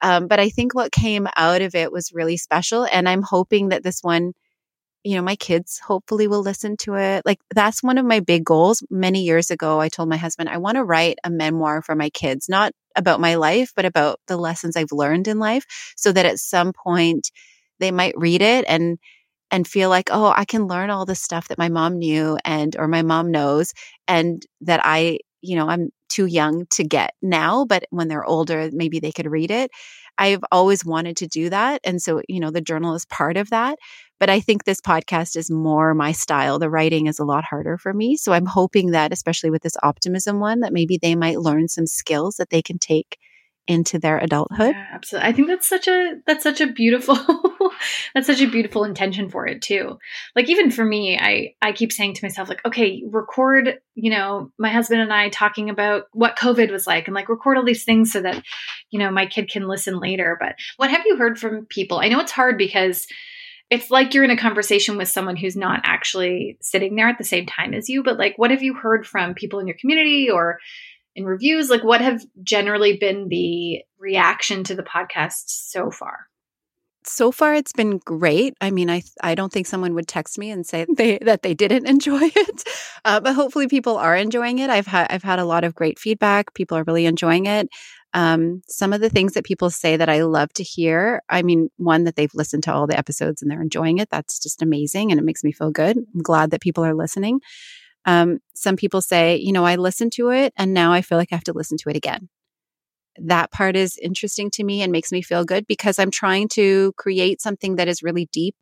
Um, 0.00 0.28
but 0.28 0.40
I 0.40 0.48
think 0.48 0.74
what 0.74 0.92
came 0.92 1.28
out 1.36 1.62
of 1.62 1.74
it 1.74 1.92
was 1.92 2.12
really 2.12 2.36
special. 2.36 2.86
And 2.90 3.08
I'm 3.08 3.22
hoping 3.22 3.68
that 3.68 3.82
this 3.82 4.00
one, 4.02 4.32
you 5.06 5.14
know, 5.14 5.22
my 5.22 5.36
kids 5.36 5.78
hopefully 5.78 6.26
will 6.26 6.42
listen 6.42 6.76
to 6.78 6.96
it. 6.96 7.24
Like 7.24 7.38
that's 7.54 7.80
one 7.80 7.96
of 7.96 8.04
my 8.04 8.18
big 8.18 8.44
goals. 8.44 8.82
Many 8.90 9.22
years 9.22 9.52
ago, 9.52 9.80
I 9.80 9.88
told 9.88 10.08
my 10.08 10.16
husband, 10.16 10.48
I 10.48 10.58
want 10.58 10.78
to 10.78 10.82
write 10.84 11.18
a 11.22 11.30
memoir 11.30 11.80
for 11.80 11.94
my 11.94 12.10
kids, 12.10 12.48
not 12.48 12.72
about 12.96 13.20
my 13.20 13.36
life, 13.36 13.72
but 13.76 13.84
about 13.84 14.18
the 14.26 14.36
lessons 14.36 14.76
I've 14.76 14.90
learned 14.90 15.28
in 15.28 15.38
life 15.38 15.64
so 15.96 16.10
that 16.10 16.26
at 16.26 16.40
some 16.40 16.72
point 16.72 17.30
they 17.78 17.92
might 17.92 18.14
read 18.16 18.42
it 18.42 18.64
and, 18.66 18.98
and 19.52 19.64
feel 19.68 19.90
like, 19.90 20.08
oh, 20.10 20.34
I 20.36 20.44
can 20.44 20.66
learn 20.66 20.90
all 20.90 21.06
the 21.06 21.14
stuff 21.14 21.46
that 21.48 21.58
my 21.58 21.68
mom 21.68 21.98
knew 21.98 22.36
and, 22.44 22.74
or 22.76 22.88
my 22.88 23.02
mom 23.02 23.30
knows 23.30 23.74
and 24.08 24.44
that 24.62 24.80
I, 24.82 25.20
you 25.40 25.54
know, 25.54 25.68
I'm 25.68 25.90
too 26.08 26.26
young 26.26 26.66
to 26.70 26.82
get 26.82 27.12
now, 27.22 27.64
but 27.64 27.84
when 27.90 28.08
they're 28.08 28.24
older, 28.24 28.70
maybe 28.72 28.98
they 28.98 29.12
could 29.12 29.30
read 29.30 29.52
it. 29.52 29.70
I've 30.18 30.42
always 30.50 30.84
wanted 30.84 31.18
to 31.18 31.26
do 31.26 31.50
that. 31.50 31.80
And 31.84 32.00
so, 32.00 32.22
you 32.28 32.40
know, 32.40 32.50
the 32.50 32.60
journal 32.60 32.94
is 32.94 33.04
part 33.04 33.36
of 33.36 33.50
that. 33.50 33.78
But 34.18 34.30
I 34.30 34.40
think 34.40 34.64
this 34.64 34.80
podcast 34.80 35.36
is 35.36 35.50
more 35.50 35.94
my 35.94 36.12
style. 36.12 36.58
The 36.58 36.70
writing 36.70 37.06
is 37.06 37.18
a 37.18 37.24
lot 37.24 37.44
harder 37.44 37.76
for 37.76 37.92
me. 37.92 38.16
So 38.16 38.32
I'm 38.32 38.46
hoping 38.46 38.92
that, 38.92 39.12
especially 39.12 39.50
with 39.50 39.62
this 39.62 39.76
optimism 39.82 40.40
one, 40.40 40.60
that 40.60 40.72
maybe 40.72 40.98
they 41.00 41.14
might 41.14 41.40
learn 41.40 41.68
some 41.68 41.86
skills 41.86 42.36
that 42.36 42.50
they 42.50 42.62
can 42.62 42.78
take 42.78 43.18
into 43.68 43.98
their 43.98 44.18
adulthood. 44.18 44.74
Yeah, 44.74 44.86
absolutely. 44.92 45.28
I 45.28 45.32
think 45.32 45.48
that's 45.48 45.68
such 45.68 45.88
a 45.88 46.14
that's 46.26 46.42
such 46.42 46.60
a 46.60 46.68
beautiful 46.68 47.16
that's 48.14 48.26
such 48.26 48.40
a 48.40 48.48
beautiful 48.48 48.84
intention 48.84 49.28
for 49.28 49.46
it 49.46 49.60
too. 49.60 49.98
Like 50.34 50.48
even 50.48 50.70
for 50.70 50.84
me, 50.84 51.18
I 51.18 51.54
I 51.60 51.72
keep 51.72 51.92
saying 51.92 52.14
to 52.14 52.24
myself 52.24 52.48
like, 52.48 52.64
okay, 52.64 53.02
record, 53.06 53.78
you 53.94 54.10
know, 54.10 54.52
my 54.58 54.70
husband 54.70 55.00
and 55.00 55.12
I 55.12 55.30
talking 55.30 55.68
about 55.68 56.04
what 56.12 56.36
COVID 56.36 56.70
was 56.70 56.86
like 56.86 57.08
and 57.08 57.14
like 57.14 57.28
record 57.28 57.56
all 57.56 57.64
these 57.64 57.84
things 57.84 58.12
so 58.12 58.20
that, 58.22 58.42
you 58.90 58.98
know, 58.98 59.10
my 59.10 59.26
kid 59.26 59.50
can 59.50 59.66
listen 59.66 59.98
later. 59.98 60.36
But 60.38 60.54
what 60.76 60.90
have 60.90 61.04
you 61.04 61.16
heard 61.16 61.38
from 61.38 61.66
people? 61.66 61.98
I 61.98 62.08
know 62.08 62.20
it's 62.20 62.32
hard 62.32 62.56
because 62.58 63.06
it's 63.70 63.90
like 63.90 64.14
you're 64.14 64.24
in 64.24 64.30
a 64.30 64.36
conversation 64.36 64.96
with 64.96 65.08
someone 65.08 65.36
who's 65.36 65.56
not 65.56 65.80
actually 65.84 66.56
sitting 66.60 66.94
there 66.94 67.08
at 67.08 67.18
the 67.18 67.24
same 67.24 67.46
time 67.46 67.74
as 67.74 67.88
you, 67.88 68.02
but 68.02 68.18
like 68.18 68.34
what 68.36 68.50
have 68.50 68.62
you 68.62 68.74
heard 68.74 69.06
from 69.06 69.34
people 69.34 69.58
in 69.58 69.66
your 69.66 69.76
community 69.76 70.30
or 70.30 70.58
in 71.16 71.24
reviews? 71.24 71.68
Like, 71.68 71.82
what 71.82 72.00
have 72.00 72.22
generally 72.42 72.96
been 72.98 73.28
the 73.28 73.82
reaction 73.98 74.62
to 74.64 74.74
the 74.76 74.84
podcast 74.84 75.44
so 75.46 75.90
far? 75.90 76.28
So 77.04 77.30
far, 77.30 77.54
it's 77.54 77.72
been 77.72 77.98
great. 77.98 78.54
I 78.60 78.70
mean, 78.70 78.90
I 78.90 79.02
I 79.22 79.34
don't 79.34 79.52
think 79.52 79.66
someone 79.66 79.94
would 79.94 80.08
text 80.08 80.38
me 80.38 80.50
and 80.50 80.66
say 80.66 80.86
they 80.96 81.18
that 81.22 81.42
they 81.42 81.54
didn't 81.54 81.86
enjoy 81.88 82.20
it, 82.22 82.64
uh, 83.04 83.20
but 83.20 83.34
hopefully, 83.34 83.66
people 83.66 83.96
are 83.96 84.14
enjoying 84.14 84.58
it. 84.58 84.70
I've 84.70 84.86
had 84.86 85.06
I've 85.10 85.22
had 85.22 85.38
a 85.38 85.44
lot 85.44 85.64
of 85.64 85.74
great 85.74 85.98
feedback. 85.98 86.54
People 86.54 86.76
are 86.78 86.84
really 86.84 87.06
enjoying 87.06 87.46
it. 87.46 87.68
Um, 88.14 88.62
some 88.66 88.92
of 88.92 89.00
the 89.00 89.10
things 89.10 89.34
that 89.34 89.44
people 89.44 89.68
say 89.68 89.96
that 89.96 90.08
I 90.08 90.22
love 90.22 90.52
to 90.54 90.62
hear. 90.62 91.22
I 91.28 91.42
mean, 91.42 91.68
one 91.76 92.04
that 92.04 92.16
they've 92.16 92.34
listened 92.34 92.62
to 92.64 92.72
all 92.72 92.86
the 92.86 92.96
episodes 92.98 93.42
and 93.42 93.50
they're 93.50 93.60
enjoying 93.60 93.98
it. 93.98 94.08
That's 94.10 94.38
just 94.38 94.62
amazing, 94.62 95.10
and 95.10 95.20
it 95.20 95.24
makes 95.24 95.44
me 95.44 95.52
feel 95.52 95.70
good. 95.70 95.98
I'm 95.98 96.22
glad 96.22 96.50
that 96.50 96.62
people 96.62 96.84
are 96.84 96.94
listening. 96.94 97.40
Um, 98.06 98.38
some 98.54 98.76
people 98.76 99.00
say, 99.00 99.36
you 99.36 99.52
know, 99.52 99.64
I 99.64 99.74
listened 99.76 100.12
to 100.12 100.30
it 100.30 100.54
and 100.56 100.72
now 100.72 100.92
I 100.92 101.02
feel 101.02 101.18
like 101.18 101.28
I 101.32 101.34
have 101.34 101.44
to 101.44 101.52
listen 101.52 101.76
to 101.78 101.90
it 101.90 101.96
again. 101.96 102.28
That 103.18 103.50
part 103.50 103.76
is 103.76 103.98
interesting 103.98 104.50
to 104.52 104.64
me 104.64 104.80
and 104.80 104.92
makes 104.92 105.10
me 105.10 105.22
feel 105.22 105.44
good 105.44 105.66
because 105.66 105.98
I'm 105.98 106.12
trying 106.12 106.48
to 106.50 106.92
create 106.96 107.42
something 107.42 107.76
that 107.76 107.88
is 107.88 108.02
really 108.02 108.28
deep 108.32 108.54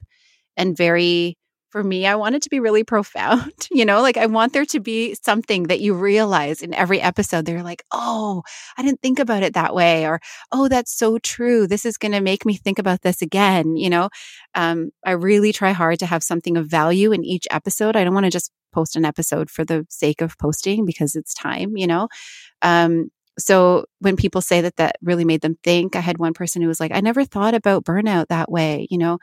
and 0.57 0.76
very 0.76 1.37
for 1.74 1.82
me, 1.82 2.06
I 2.06 2.14
want 2.14 2.37
it 2.37 2.42
to 2.42 2.50
be 2.50 2.60
really 2.60 2.84
profound. 2.84 3.52
You 3.74 3.84
know, 3.84 4.02
like 4.02 4.16
I 4.16 4.26
want 4.26 4.52
there 4.52 4.66
to 4.66 4.78
be 4.78 5.14
something 5.14 5.64
that 5.64 5.80
you 5.80 5.94
realize 5.94 6.62
in 6.62 6.72
every 6.74 7.00
episode. 7.00 7.44
They're 7.44 7.64
like, 7.64 7.82
oh, 7.90 8.44
I 8.76 8.82
didn't 8.82 9.02
think 9.02 9.18
about 9.18 9.42
it 9.42 9.54
that 9.54 9.74
way. 9.74 10.06
Or, 10.06 10.20
oh, 10.52 10.68
that's 10.68 10.96
so 10.96 11.18
true. 11.18 11.66
This 11.66 11.84
is 11.84 11.96
going 11.96 12.12
to 12.12 12.20
make 12.20 12.46
me 12.46 12.54
think 12.54 12.78
about 12.78 13.02
this 13.02 13.20
again. 13.20 13.74
You 13.74 13.90
know, 13.90 14.10
um, 14.54 14.90
I 15.04 15.12
really 15.12 15.52
try 15.52 15.72
hard 15.72 15.98
to 15.98 16.06
have 16.06 16.22
something 16.22 16.56
of 16.56 16.68
value 16.68 17.10
in 17.10 17.24
each 17.24 17.48
episode. 17.50 17.96
I 17.96 18.04
don't 18.04 18.14
want 18.14 18.26
to 18.26 18.30
just 18.30 18.52
post 18.72 18.94
an 18.94 19.04
episode 19.04 19.50
for 19.50 19.64
the 19.64 19.84
sake 19.90 20.20
of 20.20 20.38
posting 20.38 20.84
because 20.84 21.16
it's 21.16 21.34
time, 21.34 21.76
you 21.76 21.88
know? 21.88 22.06
Um, 22.62 23.10
so 23.37 23.87
when 23.98 24.14
people 24.14 24.40
say 24.40 24.60
that 24.60 24.76
that 24.76 24.96
really 25.02 25.24
made 25.24 25.40
them 25.40 25.58
think, 25.64 25.96
I 25.96 26.00
had 26.00 26.18
one 26.18 26.34
person 26.34 26.62
who 26.62 26.68
was 26.68 26.78
like, 26.78 26.92
I 26.94 27.00
never 27.00 27.24
thought 27.24 27.54
about 27.54 27.84
burnout 27.84 28.28
that 28.28 28.52
way, 28.52 28.87
you 28.88 28.98
know? 28.98 29.18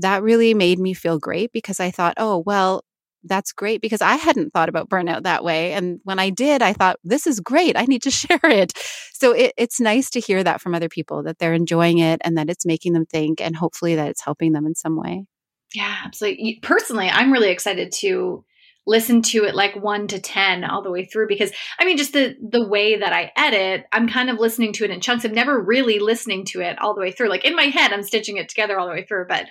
That 0.00 0.22
really 0.22 0.54
made 0.54 0.78
me 0.78 0.94
feel 0.94 1.18
great 1.18 1.52
because 1.52 1.80
I 1.80 1.90
thought, 1.90 2.14
oh, 2.16 2.42
well, 2.44 2.84
that's 3.24 3.52
great 3.52 3.82
because 3.82 4.00
I 4.00 4.14
hadn't 4.16 4.52
thought 4.52 4.68
about 4.68 4.88
burnout 4.88 5.24
that 5.24 5.44
way. 5.44 5.72
And 5.72 6.00
when 6.04 6.18
I 6.18 6.30
did, 6.30 6.62
I 6.62 6.72
thought, 6.72 6.98
this 7.04 7.26
is 7.26 7.40
great. 7.40 7.76
I 7.76 7.84
need 7.84 8.02
to 8.02 8.10
share 8.10 8.40
it. 8.44 8.72
So 9.12 9.32
it, 9.32 9.52
it's 9.56 9.80
nice 9.80 10.10
to 10.10 10.20
hear 10.20 10.42
that 10.42 10.60
from 10.60 10.74
other 10.74 10.88
people 10.88 11.22
that 11.24 11.38
they're 11.38 11.54
enjoying 11.54 11.98
it 11.98 12.20
and 12.24 12.38
that 12.38 12.50
it's 12.50 12.66
making 12.66 12.94
them 12.94 13.06
think 13.06 13.40
and 13.40 13.56
hopefully 13.56 13.94
that 13.96 14.08
it's 14.08 14.24
helping 14.24 14.52
them 14.52 14.66
in 14.66 14.74
some 14.74 14.96
way. 14.96 15.26
Yeah, 15.74 15.94
absolutely. 16.04 16.58
Personally, 16.62 17.08
I'm 17.08 17.32
really 17.32 17.50
excited 17.50 17.92
to 17.98 18.44
listen 18.86 19.22
to 19.22 19.44
it 19.44 19.54
like 19.54 19.76
1 19.76 20.08
to 20.08 20.20
10 20.20 20.64
all 20.64 20.82
the 20.82 20.90
way 20.90 21.04
through 21.04 21.28
because 21.28 21.52
I 21.78 21.84
mean 21.84 21.96
just 21.96 22.12
the 22.12 22.36
the 22.40 22.66
way 22.66 22.98
that 22.98 23.12
I 23.12 23.30
edit, 23.36 23.84
I'm 23.92 24.08
kind 24.08 24.30
of 24.30 24.38
listening 24.38 24.72
to 24.74 24.84
it 24.84 24.90
in 24.90 25.00
chunks. 25.00 25.24
I'm 25.24 25.32
never 25.32 25.60
really 25.60 25.98
listening 25.98 26.44
to 26.46 26.60
it 26.60 26.78
all 26.80 26.94
the 26.94 27.00
way 27.00 27.12
through. 27.12 27.28
Like 27.28 27.44
in 27.44 27.54
my 27.54 27.64
head, 27.64 27.92
I'm 27.92 28.02
stitching 28.02 28.36
it 28.36 28.48
together 28.48 28.78
all 28.78 28.86
the 28.86 28.92
way 28.92 29.04
through, 29.04 29.26
but 29.28 29.46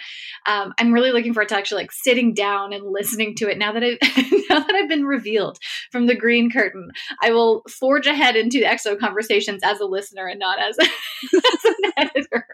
um, 0.46 0.74
I'm 0.80 0.92
really 0.92 1.12
looking 1.12 1.34
forward 1.34 1.50
to 1.50 1.58
actually 1.58 1.84
like 1.84 1.92
sitting 1.92 2.34
down 2.34 2.74
and 2.74 2.84
listening 2.86 3.36
to 3.36 3.50
it 3.50 3.58
now 3.58 3.72
that 3.72 3.84
I've 3.84 3.98
now 4.50 4.60
that 4.60 4.76
I've 4.76 4.90
been 4.90 5.06
revealed 5.06 5.60
from 5.92 6.08
the 6.08 6.16
green 6.16 6.52
curtain. 6.52 6.90
I 7.22 7.32
will 7.32 7.64
forge 7.70 8.08
ahead 8.08 8.36
into 8.36 8.60
the 8.60 8.66
XO 8.66 9.00
conversations 9.00 9.62
as 9.64 9.80
a 9.80 9.86
listener 9.86 10.28
and 10.28 10.40
not 10.40 10.60
as, 10.60 10.78
as 10.80 11.66
an 11.66 11.92
editor. 11.98 12.46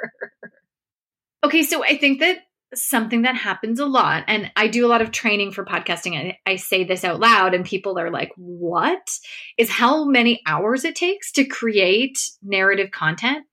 Okay, 1.44 1.64
so 1.64 1.84
I 1.84 1.98
think 1.98 2.22
that 2.22 2.40
something 2.76 3.24
that 3.24 3.36
happens 3.36 3.80
a 3.80 3.86
lot 3.86 4.24
and 4.28 4.52
i 4.56 4.68
do 4.68 4.86
a 4.86 4.90
lot 4.90 5.02
of 5.02 5.12
training 5.12 5.52
for 5.52 5.66
podcasting 5.66 6.14
and 6.16 6.34
i 6.46 6.56
say 6.56 6.84
this 6.84 7.04
out 7.04 7.20
loud 7.20 7.54
and 7.54 7.66
people 7.66 7.98
are 8.00 8.12
like 8.12 8.32
what? 8.36 9.10
is 9.58 9.70
how 9.70 10.06
many 10.06 10.42
hours 10.46 10.84
it 10.84 10.96
takes 10.96 11.32
to 11.34 11.46
create 11.46 12.18
narrative 12.44 12.92
content. 12.92 13.46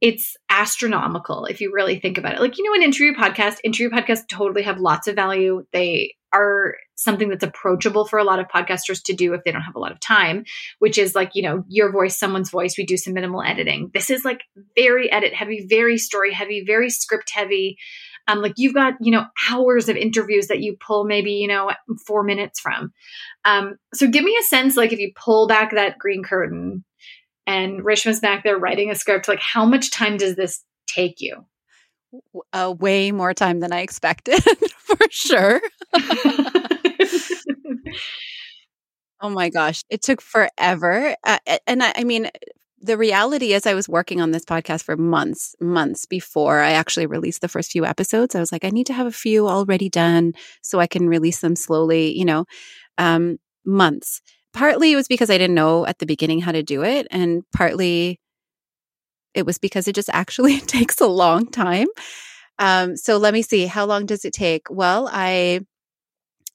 It's 0.00 0.36
astronomical 0.50 1.46
if 1.46 1.60
you 1.60 1.72
really 1.72 1.98
think 1.98 2.18
about 2.18 2.34
it. 2.34 2.40
Like 2.40 2.58
you 2.58 2.64
know 2.64 2.74
an 2.74 2.82
interview 2.82 3.14
podcast 3.14 3.58
interview 3.64 3.90
podcasts 3.90 4.28
totally 4.28 4.62
have 4.62 4.78
lots 4.78 5.08
of 5.08 5.16
value. 5.16 5.64
They 5.72 6.14
are 6.32 6.74
something 6.96 7.28
that's 7.28 7.44
approachable 7.44 8.06
for 8.06 8.18
a 8.18 8.24
lot 8.24 8.38
of 8.38 8.48
podcasters 8.48 9.02
to 9.04 9.14
do 9.14 9.32
if 9.32 9.42
they 9.44 9.52
don't 9.52 9.62
have 9.62 9.76
a 9.76 9.78
lot 9.78 9.92
of 9.92 10.00
time, 10.00 10.44
which 10.80 10.98
is 10.98 11.14
like, 11.14 11.30
you 11.34 11.42
know, 11.42 11.64
your 11.68 11.92
voice, 11.92 12.18
someone's 12.18 12.50
voice, 12.50 12.76
we 12.76 12.84
do 12.84 12.96
some 12.96 13.14
minimal 13.14 13.42
editing. 13.42 13.90
This 13.94 14.10
is 14.10 14.24
like 14.24 14.42
very 14.76 15.10
edit 15.10 15.34
heavy, 15.34 15.66
very 15.68 15.98
story 15.98 16.32
heavy, 16.32 16.64
very 16.66 16.90
script 16.90 17.30
heavy. 17.32 17.78
Um, 18.28 18.42
like 18.42 18.54
you've 18.56 18.74
got, 18.74 18.94
you 19.00 19.12
know, 19.12 19.24
hours 19.50 19.88
of 19.88 19.96
interviews 19.96 20.48
that 20.48 20.60
you 20.60 20.76
pull 20.84 21.04
maybe, 21.04 21.32
you 21.32 21.48
know, 21.48 21.70
four 22.06 22.22
minutes 22.22 22.60
from. 22.60 22.92
Um, 23.44 23.76
so 23.94 24.08
give 24.08 24.24
me 24.24 24.36
a 24.40 24.44
sense, 24.44 24.76
like 24.76 24.92
if 24.92 24.98
you 24.98 25.12
pull 25.14 25.46
back 25.46 25.72
that 25.72 25.98
green 25.98 26.22
curtain 26.22 26.84
and 27.46 27.80
Rishma's 27.82 28.20
back 28.20 28.42
there 28.42 28.58
writing 28.58 28.90
a 28.90 28.94
script, 28.94 29.28
like 29.28 29.40
how 29.40 29.64
much 29.64 29.90
time 29.90 30.16
does 30.16 30.34
this 30.34 30.64
take 30.86 31.20
you? 31.20 31.44
Uh, 32.52 32.74
way 32.78 33.12
more 33.12 33.34
time 33.34 33.60
than 33.60 33.72
I 33.72 33.80
expected, 33.80 34.42
for 34.78 34.96
sure. 35.10 35.60
oh 39.20 39.30
my 39.30 39.48
gosh, 39.50 39.82
it 39.90 40.02
took 40.02 40.20
forever. 40.20 41.14
Uh, 41.24 41.38
and 41.66 41.82
I, 41.82 41.92
I 41.96 42.04
mean, 42.04 42.30
the 42.86 42.96
reality 42.96 43.52
is 43.52 43.66
I 43.66 43.74
was 43.74 43.88
working 43.88 44.20
on 44.20 44.30
this 44.30 44.44
podcast 44.44 44.84
for 44.84 44.96
months, 44.96 45.54
months 45.60 46.06
before 46.06 46.60
I 46.60 46.72
actually 46.72 47.06
released 47.06 47.40
the 47.40 47.48
first 47.48 47.72
few 47.72 47.84
episodes. 47.84 48.34
I 48.34 48.40
was 48.40 48.52
like, 48.52 48.64
I 48.64 48.70
need 48.70 48.86
to 48.86 48.92
have 48.92 49.06
a 49.06 49.12
few 49.12 49.48
already 49.48 49.88
done 49.88 50.32
so 50.62 50.78
I 50.78 50.86
can 50.86 51.08
release 51.08 51.40
them 51.40 51.56
slowly, 51.56 52.16
you 52.16 52.24
know. 52.24 52.46
Um, 52.96 53.38
months. 53.64 54.22
Partly 54.52 54.92
it 54.92 54.96
was 54.96 55.08
because 55.08 55.28
I 55.28 55.36
didn't 55.36 55.54
know 55.54 55.84
at 55.86 55.98
the 55.98 56.06
beginning 56.06 56.40
how 56.40 56.52
to 56.52 56.62
do 56.62 56.82
it, 56.82 57.06
and 57.10 57.42
partly 57.52 58.20
it 59.34 59.44
was 59.44 59.58
because 59.58 59.86
it 59.86 59.94
just 59.94 60.08
actually 60.12 60.60
takes 60.76 61.00
a 61.00 61.06
long 61.06 61.46
time. 61.46 61.88
Um, 62.58 62.96
so 62.96 63.18
let 63.18 63.34
me 63.34 63.42
see, 63.42 63.66
how 63.66 63.84
long 63.84 64.06
does 64.06 64.24
it 64.24 64.32
take? 64.32 64.68
Well, 64.70 65.10
I 65.12 65.60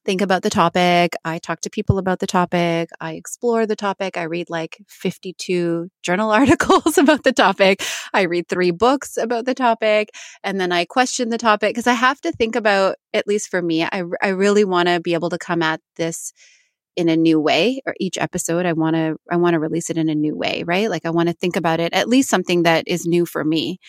think 0.06 0.22
about 0.22 0.44
the 0.44 0.50
topic. 0.50 1.16
I 1.24 1.40
talk 1.40 1.62
to 1.62 1.70
people 1.70 1.98
about 1.98 2.20
the 2.20 2.28
topic. 2.28 2.90
I 3.00 3.14
explore 3.14 3.66
the 3.66 3.76
topic. 3.76 4.18
I 4.18 4.24
read 4.24 4.50
like 4.50 4.78
52 4.88 5.90
journal 6.04 6.32
articles 6.42 6.98
about 6.98 7.24
the 7.24 7.34
topic. 7.34 7.84
I 8.14 8.24
read 8.24 8.48
three 8.48 8.72
books 8.72 9.18
about 9.18 9.46
the 9.46 9.54
topic. 9.54 10.10
And 10.44 10.60
then 10.60 10.72
I 10.72 10.86
question 10.86 11.30
the 11.30 11.38
topic 11.38 11.72
because 11.72 11.88
I 11.88 11.94
have 11.94 12.22
to 12.22 12.32
think 12.32 12.56
about, 12.56 12.96
at 13.14 13.28
least 13.28 13.50
for 13.50 13.62
me, 13.62 13.84
I, 13.84 14.04
I 14.22 14.30
really 14.30 14.66
want 14.66 14.88
to 14.88 15.00
be 15.00 15.14
able 15.14 15.30
to 15.30 15.38
come 15.38 15.62
at 15.62 15.82
this 15.98 16.34
in 16.98 17.08
a 17.08 17.16
new 17.16 17.40
way 17.40 17.82
or 17.86 17.96
each 18.02 18.18
episode 18.18 18.66
i 18.66 18.74
want 18.74 18.98
to 18.98 19.16
i 19.32 19.38
want 19.38 19.54
to 19.54 19.60
release 19.60 19.90
it 19.90 19.98
in 19.98 20.10
a 20.10 20.14
new 20.14 20.36
way 20.36 20.64
right 20.68 20.90
like 20.90 21.06
i 21.06 21.10
want 21.10 21.30
to 21.30 21.34
think 21.34 21.56
about 21.56 21.80
it 21.80 21.94
at 21.94 22.10
least 22.10 22.30
something 22.30 22.64
that 22.64 22.84
is 22.86 23.06
new 23.06 23.26
for 23.26 23.46
me 23.46 23.80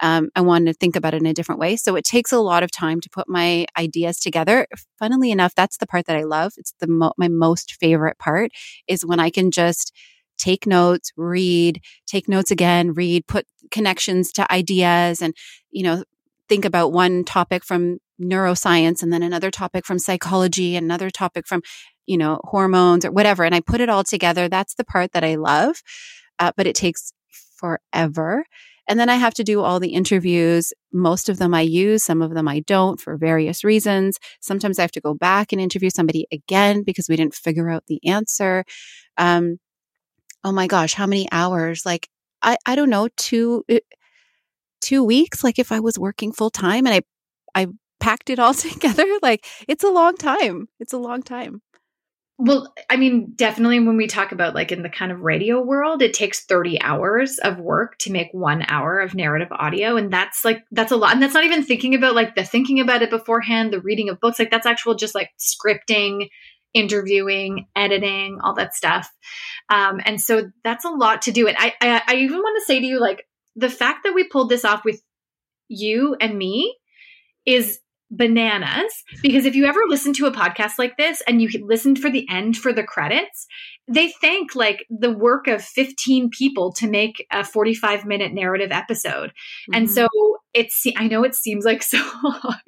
um, 0.00 0.30
I 0.34 0.40
want 0.40 0.66
to 0.66 0.72
think 0.74 0.96
about 0.96 1.14
it 1.14 1.20
in 1.20 1.26
a 1.26 1.34
different 1.34 1.60
way. 1.60 1.76
So 1.76 1.96
it 1.96 2.04
takes 2.04 2.32
a 2.32 2.38
lot 2.38 2.62
of 2.62 2.70
time 2.70 3.00
to 3.00 3.10
put 3.10 3.28
my 3.28 3.66
ideas 3.78 4.18
together. 4.18 4.66
Funnily 4.98 5.30
enough, 5.30 5.54
that's 5.54 5.76
the 5.76 5.86
part 5.86 6.06
that 6.06 6.16
I 6.16 6.24
love. 6.24 6.52
It's 6.56 6.72
the 6.80 6.86
mo- 6.86 7.12
my 7.18 7.28
most 7.28 7.76
favorite 7.80 8.18
part 8.18 8.50
is 8.88 9.04
when 9.04 9.20
I 9.20 9.30
can 9.30 9.50
just 9.50 9.92
take 10.38 10.66
notes, 10.66 11.12
read, 11.16 11.80
take 12.06 12.28
notes 12.28 12.50
again, 12.50 12.94
read, 12.94 13.26
put 13.26 13.46
connections 13.70 14.32
to 14.32 14.50
ideas 14.52 15.20
and, 15.20 15.34
you 15.70 15.82
know, 15.82 16.04
think 16.48 16.64
about 16.64 16.92
one 16.92 17.24
topic 17.24 17.64
from 17.64 17.98
neuroscience 18.20 19.02
and 19.02 19.12
then 19.12 19.22
another 19.22 19.50
topic 19.50 19.86
from 19.86 19.98
psychology, 19.98 20.76
another 20.76 21.10
topic 21.10 21.46
from, 21.46 21.62
you 22.06 22.16
know, 22.16 22.40
hormones 22.44 23.04
or 23.04 23.10
whatever. 23.10 23.44
And 23.44 23.54
I 23.54 23.60
put 23.60 23.80
it 23.80 23.88
all 23.88 24.04
together. 24.04 24.48
That's 24.48 24.74
the 24.74 24.84
part 24.84 25.12
that 25.12 25.24
I 25.24 25.36
love. 25.36 25.82
Uh, 26.38 26.52
but 26.56 26.66
it 26.66 26.74
takes 26.74 27.12
forever. 27.56 28.44
And 28.88 28.98
then 28.98 29.08
I 29.08 29.16
have 29.16 29.34
to 29.34 29.44
do 29.44 29.62
all 29.62 29.80
the 29.80 29.94
interviews. 29.94 30.72
Most 30.92 31.28
of 31.28 31.38
them 31.38 31.54
I 31.54 31.60
use, 31.62 32.02
some 32.02 32.22
of 32.22 32.34
them 32.34 32.48
I 32.48 32.60
don't 32.60 33.00
for 33.00 33.16
various 33.16 33.62
reasons. 33.64 34.18
Sometimes 34.40 34.78
I 34.78 34.82
have 34.82 34.92
to 34.92 35.00
go 35.00 35.14
back 35.14 35.52
and 35.52 35.60
interview 35.60 35.90
somebody 35.90 36.26
again 36.32 36.82
because 36.82 37.08
we 37.08 37.16
didn't 37.16 37.34
figure 37.34 37.70
out 37.70 37.84
the 37.86 38.00
answer. 38.06 38.64
Um, 39.16 39.58
oh 40.44 40.52
my 40.52 40.66
gosh, 40.66 40.94
how 40.94 41.06
many 41.06 41.28
hours? 41.30 41.84
Like, 41.84 42.08
I, 42.42 42.56
I 42.66 42.74
don't 42.74 42.90
know, 42.90 43.08
two, 43.16 43.64
uh, 43.70 43.78
two 44.80 45.04
weeks. 45.04 45.44
Like 45.44 45.58
if 45.58 45.72
I 45.72 45.80
was 45.80 45.98
working 45.98 46.32
full 46.32 46.50
time 46.50 46.86
and 46.86 46.94
I, 46.94 47.62
I 47.62 47.66
packed 48.00 48.30
it 48.30 48.38
all 48.38 48.54
together, 48.54 49.06
like 49.22 49.46
it's 49.68 49.84
a 49.84 49.90
long 49.90 50.16
time. 50.16 50.68
It's 50.80 50.92
a 50.92 50.98
long 50.98 51.22
time. 51.22 51.62
Well, 52.42 52.72
I 52.88 52.96
mean, 52.96 53.34
definitely 53.36 53.80
when 53.80 53.98
we 53.98 54.06
talk 54.06 54.32
about 54.32 54.54
like 54.54 54.72
in 54.72 54.82
the 54.82 54.88
kind 54.88 55.12
of 55.12 55.20
radio 55.20 55.60
world, 55.60 56.00
it 56.00 56.14
takes 56.14 56.46
30 56.46 56.80
hours 56.80 57.36
of 57.36 57.58
work 57.58 57.98
to 57.98 58.10
make 58.10 58.28
one 58.32 58.64
hour 58.66 58.98
of 59.00 59.14
narrative 59.14 59.48
audio. 59.50 59.98
And 59.98 60.10
that's 60.10 60.42
like, 60.42 60.64
that's 60.70 60.90
a 60.90 60.96
lot. 60.96 61.12
And 61.12 61.22
that's 61.22 61.34
not 61.34 61.44
even 61.44 61.62
thinking 61.62 61.94
about 61.94 62.14
like 62.14 62.34
the 62.34 62.42
thinking 62.42 62.80
about 62.80 63.02
it 63.02 63.10
beforehand, 63.10 63.74
the 63.74 63.80
reading 63.82 64.08
of 64.08 64.20
books. 64.20 64.38
Like 64.38 64.50
that's 64.50 64.64
actual 64.64 64.94
just 64.94 65.14
like 65.14 65.28
scripting, 65.38 66.30
interviewing, 66.72 67.66
editing, 67.76 68.38
all 68.42 68.54
that 68.54 68.74
stuff. 68.74 69.10
Um, 69.68 70.00
and 70.06 70.18
so 70.18 70.50
that's 70.64 70.86
a 70.86 70.90
lot 70.90 71.20
to 71.22 71.32
do. 71.32 71.46
And 71.46 71.58
I, 71.58 71.74
I, 71.82 72.02
I 72.06 72.14
even 72.14 72.38
want 72.38 72.58
to 72.58 72.64
say 72.64 72.80
to 72.80 72.86
you, 72.86 72.98
like, 72.98 73.26
the 73.54 73.68
fact 73.68 74.04
that 74.04 74.14
we 74.14 74.24
pulled 74.24 74.48
this 74.48 74.64
off 74.64 74.82
with 74.86 75.02
you 75.68 76.16
and 76.18 76.38
me 76.38 76.74
is 77.44 77.80
bananas 78.10 78.92
because 79.22 79.44
if 79.44 79.54
you 79.54 79.66
ever 79.66 79.80
listen 79.88 80.12
to 80.12 80.26
a 80.26 80.32
podcast 80.32 80.72
like 80.78 80.96
this 80.96 81.22
and 81.28 81.40
you 81.40 81.48
listened 81.64 81.98
for 81.98 82.10
the 82.10 82.26
end 82.28 82.56
for 82.56 82.72
the 82.72 82.82
credits 82.82 83.46
they 83.86 84.10
thank 84.20 84.54
like 84.54 84.84
the 84.90 85.12
work 85.12 85.46
of 85.46 85.62
15 85.62 86.30
people 86.30 86.72
to 86.72 86.88
make 86.88 87.26
a 87.32 87.44
45 87.44 88.04
minute 88.04 88.32
narrative 88.32 88.70
episode. 88.72 89.30
Mm-hmm. 89.30 89.74
and 89.74 89.90
so 89.90 90.08
it's 90.52 90.84
i 90.96 91.06
know 91.06 91.22
it 91.22 91.36
seems 91.36 91.64
like 91.64 91.82
so 91.84 91.98
long 92.24 92.60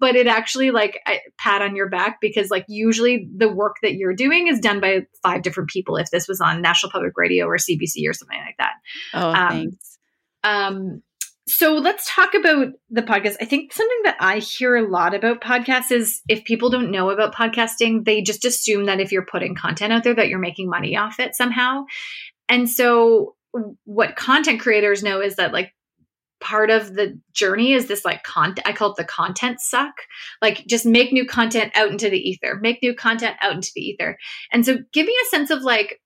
but 0.00 0.16
it 0.16 0.26
actually 0.26 0.72
like 0.72 0.98
I, 1.06 1.20
pat 1.38 1.62
on 1.62 1.76
your 1.76 1.88
back 1.88 2.20
because 2.20 2.50
like 2.50 2.64
usually 2.68 3.28
the 3.36 3.48
work 3.48 3.76
that 3.82 3.94
you're 3.94 4.14
doing 4.14 4.48
is 4.48 4.58
done 4.58 4.80
by 4.80 5.02
five 5.22 5.42
different 5.42 5.70
people 5.70 5.96
if 5.96 6.10
this 6.10 6.26
was 6.26 6.40
on 6.40 6.62
national 6.62 6.90
public 6.90 7.12
radio 7.16 7.46
or 7.46 7.58
cbc 7.58 8.08
or 8.08 8.12
something 8.12 8.38
like 8.38 8.56
that. 8.58 8.72
Oh 9.14 9.30
um, 9.30 9.48
thanks. 9.50 9.98
um 10.42 11.02
so 11.50 11.74
let's 11.74 12.08
talk 12.14 12.34
about 12.34 12.68
the 12.90 13.02
podcast. 13.02 13.36
I 13.40 13.44
think 13.44 13.72
something 13.72 13.98
that 14.04 14.16
I 14.20 14.38
hear 14.38 14.76
a 14.76 14.88
lot 14.88 15.14
about 15.14 15.40
podcasts 15.40 15.90
is 15.90 16.22
if 16.28 16.44
people 16.44 16.70
don't 16.70 16.92
know 16.92 17.10
about 17.10 17.34
podcasting, 17.34 18.04
they 18.04 18.22
just 18.22 18.44
assume 18.44 18.86
that 18.86 19.00
if 19.00 19.10
you're 19.10 19.26
putting 19.26 19.56
content 19.56 19.92
out 19.92 20.04
there 20.04 20.14
that 20.14 20.28
you're 20.28 20.38
making 20.38 20.70
money 20.70 20.96
off 20.96 21.18
it 21.18 21.34
somehow. 21.34 21.84
And 22.48 22.68
so 22.70 23.34
what 23.84 24.16
content 24.16 24.60
creators 24.60 25.02
know 25.02 25.20
is 25.20 25.36
that 25.36 25.52
like 25.52 25.74
part 26.40 26.70
of 26.70 26.94
the 26.94 27.20
journey 27.32 27.72
is 27.72 27.86
this 27.86 28.04
like 28.04 28.22
content 28.22 28.66
I 28.66 28.72
call 28.72 28.92
it 28.92 28.96
the 28.96 29.04
content 29.04 29.60
suck. 29.60 29.94
Like 30.40 30.64
just 30.66 30.86
make 30.86 31.12
new 31.12 31.26
content 31.26 31.72
out 31.74 31.90
into 31.90 32.08
the 32.08 32.18
ether. 32.18 32.58
Make 32.60 32.80
new 32.80 32.94
content 32.94 33.36
out 33.42 33.54
into 33.54 33.72
the 33.74 33.82
ether. 33.82 34.16
And 34.52 34.64
so 34.64 34.78
give 34.92 35.06
me 35.06 35.16
a 35.24 35.28
sense 35.28 35.50
of 35.50 35.62
like 35.62 36.00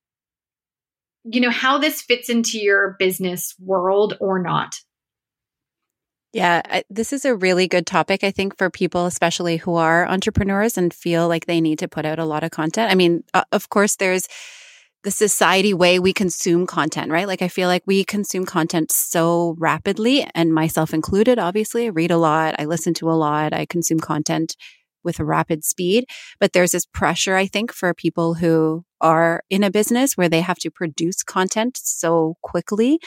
you 1.24 1.40
know 1.40 1.50
how 1.50 1.78
this 1.78 2.02
fits 2.02 2.28
into 2.28 2.59
your 2.59 2.96
business 2.98 3.54
world 3.59 4.16
or 4.20 4.42
not. 4.42 4.76
Yeah, 6.35 6.62
I, 6.68 6.83
this 6.90 7.12
is 7.12 7.25
a 7.25 7.37
really 7.37 7.68
good 7.68 7.87
topic, 7.87 8.25
I 8.25 8.33
think, 8.33 8.59
for 8.59 8.68
people, 8.68 9.07
especially 9.07 9.57
who 9.57 9.77
are 9.77 10.05
entrepreneurs 10.09 10.77
and 10.77 10.92
feel 10.92 11.29
like 11.29 11.47
they 11.47 11.61
need 11.61 11.79
to 11.79 11.87
put 11.87 12.05
out 12.05 12.18
a 12.18 12.25
lot 12.25 12.42
of 12.42 12.51
content. 12.51 12.90
I 12.90 12.97
mean, 12.97 13.23
uh, 13.35 13.44
of 13.53 13.68
course, 13.70 13.94
there's 13.94 14.27
the 15.05 15.12
society 15.12 15.73
way 15.73 16.01
we 16.01 16.12
consume 16.12 16.66
content, 16.66 17.12
right? 17.12 17.29
Like, 17.29 17.40
I 17.40 17.47
feel 17.47 17.68
like 17.68 17.85
we 17.87 18.03
consume 18.03 18.47
content 18.47 18.90
so 18.90 19.55
rapidly, 19.61 20.27
and 20.35 20.53
myself 20.53 20.92
included, 20.92 21.38
obviously. 21.38 21.85
I 21.85 21.90
read 21.90 22.11
a 22.11 22.18
lot, 22.18 22.57
I 22.59 22.64
listen 22.64 22.94
to 22.94 23.11
a 23.11 23.12
lot, 23.12 23.53
I 23.53 23.64
consume 23.64 24.01
content 24.01 24.57
with 25.05 25.20
a 25.20 25.25
rapid 25.25 25.62
speed. 25.62 26.05
But 26.40 26.53
there's 26.53 26.73
this 26.73 26.87
pressure, 26.87 27.37
I 27.37 27.47
think, 27.47 27.73
for 27.73 27.94
people 27.94 28.35
who 28.35 28.85
are 29.01 29.44
in 29.51 29.62
a 29.62 29.70
business 29.70 30.16
where 30.16 30.29
they 30.29 30.40
have 30.40 30.59
to 30.61 30.70
produce 30.70 31.23
content 31.23 31.79
so 31.81 32.38
quickly 32.42 32.99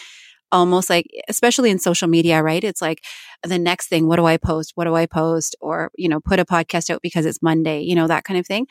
almost 0.51 0.89
like, 0.89 1.07
especially 1.27 1.69
in 1.69 1.79
social 1.79 2.07
media, 2.07 2.41
right? 2.41 2.63
It's 2.63 2.81
like 2.81 3.03
the 3.43 3.59
next 3.59 3.87
thing, 3.87 4.07
what 4.07 4.17
do 4.17 4.25
I 4.25 4.37
post? 4.37 4.71
What 4.75 4.85
do 4.85 4.95
I 4.95 5.05
post? 5.05 5.55
Or, 5.61 5.91
you 5.97 6.09
know, 6.09 6.19
put 6.19 6.39
a 6.39 6.45
podcast 6.45 6.89
out 6.89 7.01
because 7.01 7.25
it's 7.25 7.41
Monday, 7.41 7.81
you 7.81 7.95
know, 7.95 8.07
that 8.07 8.23
kind 8.23 8.39
of 8.39 8.47
thing. 8.47 8.67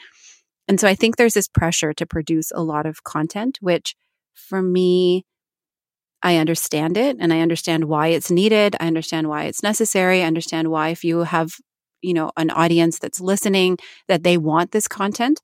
And 0.69 0.81
so 0.81 0.89
I 0.89 0.95
think 0.95 1.17
there's 1.17 1.35
this 1.35 1.49
pressure 1.49 1.93
to 1.95 2.07
produce 2.07 2.51
a 2.53 2.62
lot 2.62 2.87
of 2.87 3.05
content, 3.05 3.59
which 3.61 3.95
for 4.35 4.62
me, 4.62 5.25
I 6.23 6.37
understand 6.37 6.97
it 6.97 7.17
and 7.21 7.33
I 7.33 7.41
understand 7.41 7.85
why 7.85 8.09
it's 8.09 8.31
needed. 8.31 8.75
I 8.81 8.87
understand 8.87 9.29
why 9.29 9.45
it's 9.45 9.62
necessary. 9.62 10.23
I 10.23 10.27
understand 10.27 10.71
why 10.71 10.89
if 10.89 11.05
you 11.05 11.21
have, 11.21 11.55
you 12.03 12.15
know, 12.15 12.33
an 12.37 12.51
audience 12.51 12.99
that's 12.99 13.21
listening, 13.21 13.79
that 14.09 14.25
they 14.25 14.37
want 14.37 14.73
this 14.73 14.89
content. 14.89 15.41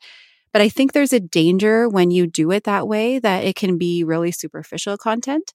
But 0.52 0.62
I 0.62 0.68
think 0.68 0.92
there's 0.92 1.12
a 1.12 1.20
danger 1.20 1.88
when 1.88 2.10
you 2.10 2.26
do 2.26 2.50
it 2.50 2.64
that 2.64 2.88
way 2.88 3.18
that 3.18 3.44
it 3.44 3.54
can 3.54 3.78
be 3.78 4.02
really 4.02 4.32
superficial 4.32 4.98
content. 4.98 5.52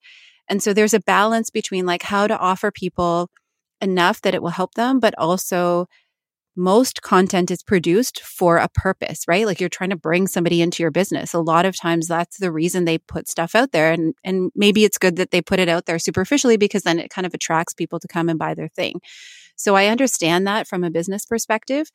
And 0.50 0.62
so 0.62 0.74
there's 0.74 0.94
a 0.94 1.00
balance 1.00 1.50
between 1.50 1.86
like 1.86 2.04
how 2.04 2.28
to 2.28 2.38
offer 2.38 2.72
people 2.72 3.30
enough 3.82 4.22
that 4.22 4.34
it 4.34 4.42
will 4.42 4.50
help 4.50 4.74
them, 4.76 5.00
but 5.00 5.14
also 5.18 5.88
most 6.56 7.04
content 7.04 7.52
is 7.52 7.62
produced 7.62 8.22
for 8.22 8.58
a 8.58 8.68
purpose, 8.68 9.28
right? 9.28 9.46
Like 9.46 9.60
you're 9.60 9.70
trying 9.70 9.92
to 9.92 9.96
bring 9.96 10.26
somebody 10.26 10.60
into 10.62 10.82
your 10.82 10.90
business. 10.90 11.36
A 11.36 11.40
lot 11.40 11.68
of 11.68 11.80
times 11.80 12.08
that's 12.08 12.40
the 12.40 12.52
reason 12.52 12.84
they 12.86 12.98
put 12.98 13.28
stuff 13.28 13.54
out 13.54 13.72
there. 13.72 13.92
And, 13.92 14.16
and 14.24 14.52
maybe 14.56 14.84
it's 14.84 14.98
good 14.98 15.18
that 15.18 15.30
they 15.30 15.42
put 15.42 15.60
it 15.60 15.70
out 15.70 15.86
there 15.86 16.00
superficially 16.00 16.58
because 16.58 16.82
then 16.82 16.98
it 16.98 17.12
kind 17.12 17.28
of 17.28 17.34
attracts 17.36 17.76
people 17.76 18.00
to 18.00 18.08
come 18.08 18.28
and 18.28 18.40
buy 18.40 18.56
their 18.56 18.70
thing. 18.70 19.00
So 19.56 19.76
I 19.76 19.88
understand 19.88 20.48
that 20.48 20.68
from 20.68 20.84
a 20.84 20.90
business 20.90 21.26
perspective. 21.26 21.92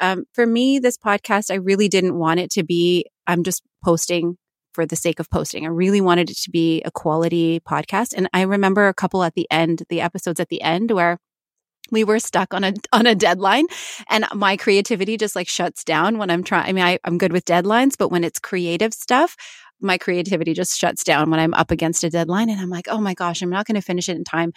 Um, 0.00 0.24
for 0.32 0.46
me, 0.46 0.78
this 0.78 0.96
podcast, 0.96 1.50
I 1.50 1.56
really 1.56 1.88
didn't 1.88 2.18
want 2.18 2.40
it 2.40 2.50
to 2.52 2.62
be, 2.62 3.04
I'm 3.26 3.42
just 3.42 3.62
posting 3.84 4.38
for 4.78 4.86
the 4.86 4.94
sake 4.94 5.18
of 5.18 5.28
posting. 5.28 5.64
I 5.64 5.70
really 5.70 6.00
wanted 6.00 6.30
it 6.30 6.36
to 6.36 6.50
be 6.52 6.82
a 6.82 6.92
quality 6.92 7.58
podcast. 7.58 8.14
And 8.16 8.28
I 8.32 8.42
remember 8.42 8.86
a 8.86 8.94
couple 8.94 9.24
at 9.24 9.34
the 9.34 9.48
end, 9.50 9.82
the 9.88 10.00
episodes 10.00 10.38
at 10.38 10.50
the 10.50 10.62
end 10.62 10.92
where 10.92 11.18
we 11.90 12.04
were 12.04 12.20
stuck 12.20 12.54
on 12.54 12.62
a 12.62 12.74
on 12.92 13.08
a 13.08 13.16
deadline 13.16 13.66
and 14.08 14.24
my 14.32 14.56
creativity 14.56 15.16
just 15.16 15.34
like 15.34 15.48
shuts 15.48 15.82
down 15.82 16.16
when 16.16 16.30
I'm 16.30 16.44
trying 16.44 16.68
I 16.68 16.72
mean 16.72 16.84
I, 16.84 17.00
I'm 17.02 17.18
good 17.18 17.32
with 17.32 17.44
deadlines, 17.44 17.96
but 17.98 18.10
when 18.10 18.22
it's 18.22 18.38
creative 18.38 18.94
stuff, 18.94 19.34
my 19.80 19.98
creativity 19.98 20.54
just 20.54 20.78
shuts 20.78 21.02
down 21.02 21.28
when 21.28 21.40
I'm 21.40 21.54
up 21.54 21.72
against 21.72 22.04
a 22.04 22.10
deadline 22.10 22.48
and 22.48 22.60
I'm 22.60 22.70
like, 22.70 22.86
oh 22.88 23.00
my 23.00 23.14
gosh, 23.14 23.42
I'm 23.42 23.50
not 23.50 23.66
going 23.66 23.74
to 23.74 23.82
finish 23.82 24.08
it 24.08 24.16
in 24.16 24.22
time. 24.22 24.52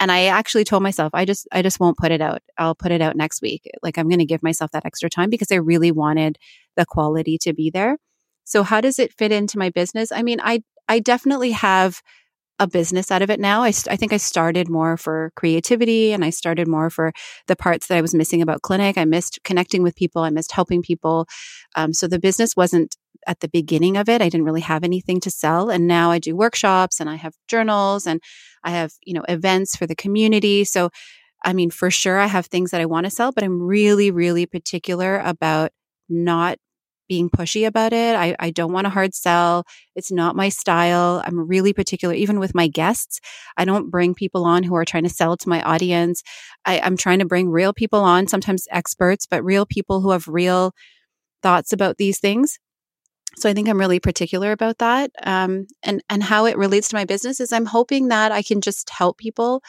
And 0.00 0.12
I 0.12 0.26
actually 0.26 0.64
told 0.64 0.82
myself, 0.82 1.10
I 1.14 1.24
just, 1.24 1.48
I 1.50 1.62
just 1.62 1.78
won't 1.78 1.96
put 1.96 2.10
it 2.10 2.20
out. 2.20 2.42
I'll 2.58 2.74
put 2.74 2.90
it 2.90 3.00
out 3.00 3.16
next 3.16 3.40
week. 3.40 3.70
Like 3.82 3.96
I'm 3.96 4.08
going 4.08 4.18
to 4.18 4.26
give 4.26 4.42
myself 4.42 4.70
that 4.72 4.84
extra 4.84 5.08
time 5.08 5.30
because 5.30 5.52
I 5.52 5.56
really 5.56 5.92
wanted 5.92 6.36
the 6.76 6.84
quality 6.84 7.38
to 7.42 7.52
be 7.54 7.70
there. 7.70 7.98
So 8.52 8.62
how 8.62 8.82
does 8.82 8.98
it 8.98 9.14
fit 9.14 9.32
into 9.32 9.58
my 9.58 9.70
business? 9.70 10.12
I 10.12 10.22
mean, 10.22 10.38
I 10.42 10.62
I 10.86 10.98
definitely 10.98 11.52
have 11.52 12.02
a 12.58 12.66
business 12.66 13.10
out 13.10 13.22
of 13.22 13.30
it 13.30 13.40
now. 13.40 13.62
I, 13.62 13.68
I 13.88 13.96
think 13.96 14.12
I 14.12 14.18
started 14.18 14.68
more 14.68 14.98
for 14.98 15.32
creativity 15.36 16.12
and 16.12 16.22
I 16.22 16.28
started 16.28 16.68
more 16.68 16.90
for 16.90 17.12
the 17.46 17.56
parts 17.56 17.86
that 17.86 17.96
I 17.96 18.02
was 18.02 18.14
missing 18.14 18.42
about 18.42 18.60
clinic. 18.60 18.98
I 18.98 19.06
missed 19.06 19.38
connecting 19.42 19.82
with 19.82 19.96
people. 19.96 20.20
I 20.20 20.28
missed 20.28 20.52
helping 20.52 20.82
people. 20.82 21.26
Um, 21.76 21.94
so 21.94 22.06
the 22.06 22.18
business 22.18 22.54
wasn't 22.54 22.94
at 23.26 23.40
the 23.40 23.48
beginning 23.48 23.96
of 23.96 24.10
it. 24.10 24.20
I 24.20 24.28
didn't 24.28 24.44
really 24.44 24.60
have 24.60 24.84
anything 24.84 25.18
to 25.20 25.30
sell. 25.30 25.70
And 25.70 25.86
now 25.86 26.10
I 26.10 26.18
do 26.18 26.36
workshops 26.36 27.00
and 27.00 27.08
I 27.08 27.14
have 27.14 27.32
journals 27.48 28.06
and 28.06 28.20
I 28.64 28.72
have, 28.72 28.92
you 29.06 29.14
know, 29.14 29.24
events 29.30 29.76
for 29.76 29.86
the 29.86 29.96
community. 29.96 30.64
So, 30.64 30.90
I 31.42 31.54
mean, 31.54 31.70
for 31.70 31.90
sure, 31.90 32.18
I 32.18 32.26
have 32.26 32.46
things 32.46 32.70
that 32.72 32.82
I 32.82 32.86
want 32.86 33.06
to 33.06 33.10
sell, 33.10 33.32
but 33.32 33.44
I'm 33.44 33.62
really, 33.62 34.10
really 34.10 34.44
particular 34.44 35.20
about 35.20 35.70
not 36.10 36.58
being 37.12 37.28
pushy 37.28 37.66
about 37.66 37.92
it. 37.92 38.16
I, 38.16 38.34
I 38.40 38.48
don't 38.48 38.72
want 38.72 38.86
a 38.86 38.90
hard 38.90 39.12
sell. 39.14 39.66
It's 39.94 40.10
not 40.10 40.34
my 40.34 40.48
style. 40.48 41.22
I'm 41.26 41.46
really 41.46 41.74
particular, 41.74 42.14
even 42.14 42.40
with 42.40 42.54
my 42.54 42.68
guests. 42.68 43.20
I 43.58 43.66
don't 43.66 43.90
bring 43.90 44.14
people 44.14 44.46
on 44.46 44.62
who 44.62 44.74
are 44.76 44.86
trying 44.86 45.02
to 45.02 45.10
sell 45.10 45.36
to 45.36 45.48
my 45.50 45.60
audience. 45.60 46.22
I, 46.64 46.80
I'm 46.80 46.96
trying 46.96 47.18
to 47.18 47.26
bring 47.26 47.50
real 47.50 47.74
people 47.74 48.00
on, 48.00 48.28
sometimes 48.28 48.66
experts, 48.70 49.26
but 49.26 49.44
real 49.44 49.66
people 49.66 50.00
who 50.00 50.12
have 50.12 50.26
real 50.26 50.72
thoughts 51.42 51.70
about 51.70 51.98
these 51.98 52.18
things. 52.18 52.58
So 53.36 53.50
I 53.50 53.52
think 53.52 53.68
I'm 53.68 53.78
really 53.78 54.00
particular 54.00 54.52
about 54.52 54.78
that. 54.78 55.10
Um, 55.22 55.66
and, 55.82 56.02
and 56.08 56.22
how 56.22 56.46
it 56.46 56.56
relates 56.56 56.88
to 56.88 56.96
my 56.96 57.04
business 57.04 57.40
is 57.40 57.52
I'm 57.52 57.66
hoping 57.66 58.08
that 58.08 58.32
I 58.32 58.40
can 58.40 58.62
just 58.62 58.88
help 58.88 59.18
people 59.18 59.62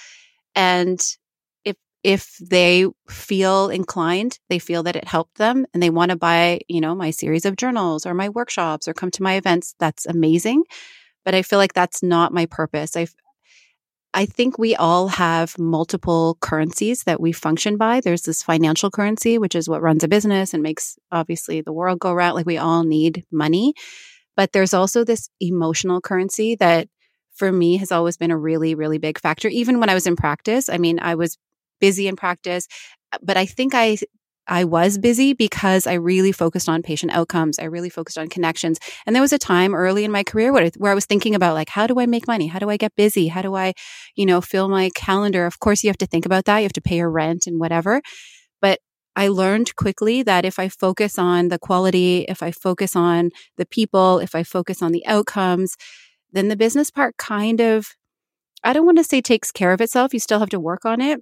and 0.56 0.98
if 2.04 2.38
they 2.38 2.86
feel 3.10 3.70
inclined, 3.70 4.40
they 4.50 4.60
feel 4.60 4.84
that 4.84 4.96
it 4.96 5.08
helped 5.08 5.38
them 5.38 5.66
and 5.74 5.82
they 5.82 5.90
want 5.90 6.12
to 6.12 6.18
buy, 6.18 6.60
you 6.68 6.82
know, 6.82 6.94
my 6.94 7.12
series 7.12 7.46
of 7.46 7.56
journals 7.56 8.06
or 8.06 8.14
my 8.14 8.30
workshops 8.30 8.88
or 8.88 8.94
come 8.94 9.10
to 9.12 9.24
my 9.24 9.36
events, 9.36 9.74
that's 9.80 10.06
amazing. 10.06 10.64
But 11.24 11.34
I 11.34 11.42
feel 11.42 11.60
like 11.60 11.74
that's 11.74 12.04
not 12.04 12.34
my 12.34 12.46
purpose. 12.46 12.98
I 12.98 13.08
I 14.16 14.28
think 14.28 14.60
we 14.60 14.76
all 14.76 15.08
have 15.08 15.58
multiple 15.58 16.38
currencies 16.40 17.04
that 17.06 17.20
we 17.20 17.32
function 17.32 17.78
by. 17.78 18.00
There's 18.00 18.22
this 18.22 18.44
financial 18.44 18.92
currency, 18.92 19.40
which 19.40 19.56
is 19.56 19.68
what 19.68 19.82
runs 19.82 20.04
a 20.04 20.08
business 20.08 20.54
and 20.54 20.62
makes 20.62 20.98
obviously 21.12 21.62
the 21.62 21.74
world 21.74 22.00
go 22.00 22.14
round. 22.14 22.36
Like 22.36 22.46
we 22.46 22.60
all 22.60 22.84
need 22.84 23.26
money. 23.32 23.74
But 24.36 24.52
there's 24.52 24.74
also 24.74 25.04
this 25.04 25.30
emotional 25.40 26.00
currency 26.00 26.56
that 26.56 26.90
for 27.34 27.52
me 27.52 27.78
has 27.78 27.92
always 27.92 28.18
been 28.18 28.30
a 28.30 28.38
really, 28.38 28.76
really 28.76 29.00
big 29.00 29.20
factor. 29.20 29.48
Even 29.48 29.80
when 29.80 29.90
I 29.90 29.96
was 29.96 30.06
in 30.06 30.16
practice, 30.16 30.70
I 30.70 30.78
mean, 30.78 31.00
I 31.00 31.16
was 31.16 31.40
busy 31.88 32.08
in 32.08 32.16
practice. 32.16 32.66
Uh, 33.12 33.18
but 33.22 33.36
I 33.44 33.46
think 33.46 33.74
I 33.76 33.98
I 34.48 34.66
was 34.66 34.98
busy 34.98 35.34
because 35.34 35.88
I 35.88 35.94
really 35.94 36.34
focused 36.34 36.68
on 36.68 36.82
patient 36.82 37.14
outcomes. 37.14 37.60
I 37.60 37.66
really 37.76 37.90
focused 37.90 38.18
on 38.18 38.28
connections. 38.28 38.78
And 39.06 39.16
there 39.16 39.22
was 39.22 39.32
a 39.32 39.38
time 39.38 39.74
early 39.74 40.04
in 40.04 40.12
my 40.12 40.24
career 40.24 40.52
where, 40.52 40.70
where 40.78 40.92
I 40.92 40.96
was 40.96 41.06
thinking 41.06 41.34
about 41.34 41.54
like, 41.54 41.70
how 41.70 41.88
do 41.88 42.00
I 42.00 42.06
make 42.06 42.28
money? 42.28 42.48
How 42.48 42.60
do 42.60 42.70
I 42.70 42.76
get 42.76 42.94
busy? 42.96 43.30
How 43.30 43.42
do 43.42 43.56
I, 43.56 43.74
you 44.16 44.26
know, 44.26 44.42
fill 44.42 44.68
my 44.68 44.90
calendar? 44.96 45.46
Of 45.46 45.60
course, 45.60 45.82
you 45.84 45.90
have 45.90 46.04
to 46.04 46.06
think 46.06 46.26
about 46.26 46.44
that. 46.46 46.58
You 46.60 46.66
have 46.70 46.74
to 46.74 46.82
pay 46.82 46.98
your 46.98 47.10
rent 47.10 47.48
and 47.48 47.58
whatever. 47.58 48.02
But 48.62 48.80
I 49.16 49.30
learned 49.30 49.76
quickly 49.78 50.24
that 50.24 50.44
if 50.44 50.60
I 50.60 50.68
focus 50.68 51.18
on 51.18 51.48
the 51.48 51.60
quality, 51.60 52.26
if 52.28 52.44
I 52.44 52.52
focus 52.52 52.98
on 52.98 53.30
the 53.58 53.66
people, 53.66 54.20
if 54.20 54.36
I 54.36 54.44
focus 54.44 54.82
on 54.82 54.92
the 54.92 55.06
outcomes, 55.06 55.78
then 56.34 56.50
the 56.50 56.58
business 56.58 56.92
part 56.92 57.16
kind 57.18 57.62
of, 57.62 57.88
I 58.62 58.74
don't 58.74 58.86
want 58.86 58.98
to 58.98 59.06
say 59.06 59.22
takes 59.22 59.52
care 59.52 59.72
of 59.72 59.80
itself. 59.80 60.14
You 60.14 60.20
still 60.20 60.40
have 60.40 60.50
to 60.50 60.60
work 60.60 60.84
on 60.84 61.00
it 61.00 61.22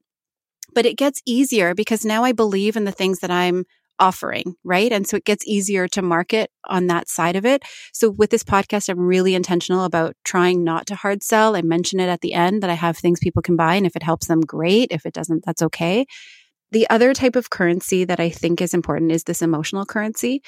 but 0.73 0.85
it 0.85 0.97
gets 0.97 1.21
easier 1.25 1.73
because 1.73 2.05
now 2.05 2.23
I 2.23 2.31
believe 2.31 2.75
in 2.75 2.85
the 2.85 2.91
things 2.91 3.19
that 3.19 3.31
I'm 3.31 3.65
offering, 3.99 4.55
right? 4.63 4.91
And 4.91 5.07
so 5.07 5.15
it 5.17 5.25
gets 5.25 5.47
easier 5.47 5.87
to 5.89 6.01
market 6.01 6.49
on 6.67 6.87
that 6.87 7.07
side 7.07 7.35
of 7.35 7.45
it. 7.45 7.61
So 7.93 8.09
with 8.09 8.31
this 8.31 8.43
podcast, 8.43 8.89
I'm 8.89 8.99
really 8.99 9.35
intentional 9.35 9.85
about 9.85 10.15
trying 10.25 10.63
not 10.63 10.87
to 10.87 10.95
hard 10.95 11.21
sell. 11.21 11.55
I 11.55 11.61
mention 11.61 11.99
it 11.99 12.09
at 12.09 12.21
the 12.21 12.33
end 12.33 12.63
that 12.63 12.69
I 12.71 12.73
have 12.73 12.97
things 12.97 13.19
people 13.19 13.43
can 13.43 13.55
buy. 13.55 13.75
And 13.75 13.85
if 13.85 13.95
it 13.95 14.03
helps 14.03 14.27
them, 14.27 14.41
great. 14.41 14.87
If 14.91 15.05
it 15.05 15.13
doesn't, 15.13 15.45
that's 15.45 15.61
okay. 15.61 16.07
The 16.71 16.89
other 16.89 17.13
type 17.13 17.35
of 17.35 17.51
currency 17.51 18.03
that 18.05 18.19
I 18.19 18.29
think 18.29 18.59
is 18.59 18.73
important 18.73 19.11
is 19.11 19.25
this 19.25 19.41
emotional 19.41 19.85
currency. 19.85 20.41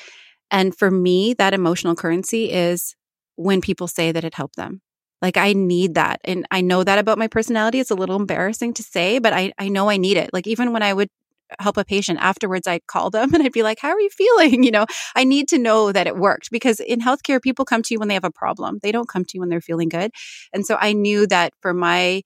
And 0.49 0.76
for 0.76 0.89
me, 0.89 1.34
that 1.36 1.53
emotional 1.53 1.95
currency 1.95 2.51
is 2.51 2.95
when 3.36 3.61
people 3.61 3.88
say 3.88 4.11
that 4.11 4.24
it 4.24 4.36
helped 4.36 4.55
them. 4.55 4.82
Like 5.24 5.38
I 5.38 5.53
need 5.53 5.95
that. 5.95 6.19
And 6.26 6.45
I 6.51 6.59
know 6.61 6.84
that 6.84 6.99
about 6.99 7.17
my 7.17 7.30
personality. 7.30 7.80
It's 7.80 7.91
a 7.91 7.95
little 7.95 8.17
embarrassing 8.17 8.74
to 8.76 8.84
say, 8.84 9.19
but 9.19 9.32
I, 9.34 9.53
I 9.57 9.69
know 9.69 9.89
I 9.89 9.95
need 9.95 10.17
it. 10.17 10.32
Like 10.34 10.47
even 10.47 10.74
when 10.74 10.84
I 10.84 10.93
would 10.93 11.09
help 11.59 11.78
a 11.78 11.86
patient 11.86 12.19
afterwards, 12.21 12.67
I'd 12.67 12.86
call 12.88 13.09
them 13.09 13.34
and 13.34 13.41
I'd 13.41 13.53
be 13.53 13.63
like, 13.63 13.80
how 13.80 13.91
are 13.91 13.99
you 14.01 14.09
feeling? 14.09 14.63
You 14.63 14.71
know, 14.71 14.86
I 15.15 15.24
need 15.24 15.47
to 15.49 15.57
know 15.57 15.93
that 15.93 16.07
it 16.07 16.17
worked 16.17 16.51
because 16.51 16.82
in 16.82 16.99
healthcare, 16.99 17.41
people 17.41 17.63
come 17.65 17.84
to 17.84 17.93
you 17.93 17.99
when 17.99 18.09
they 18.09 18.15
have 18.15 18.26
a 18.26 18.32
problem. 18.32 18.80
They 18.84 18.91
don't 18.91 19.07
come 19.07 19.24
to 19.26 19.32
you 19.36 19.39
when 19.39 19.49
they're 19.49 19.61
feeling 19.61 19.89
good. 19.89 20.11
And 20.53 20.65
so 20.65 20.78
I 20.80 20.93
knew 20.93 21.26
that 21.28 21.53
for 21.61 21.74
my, 21.74 22.24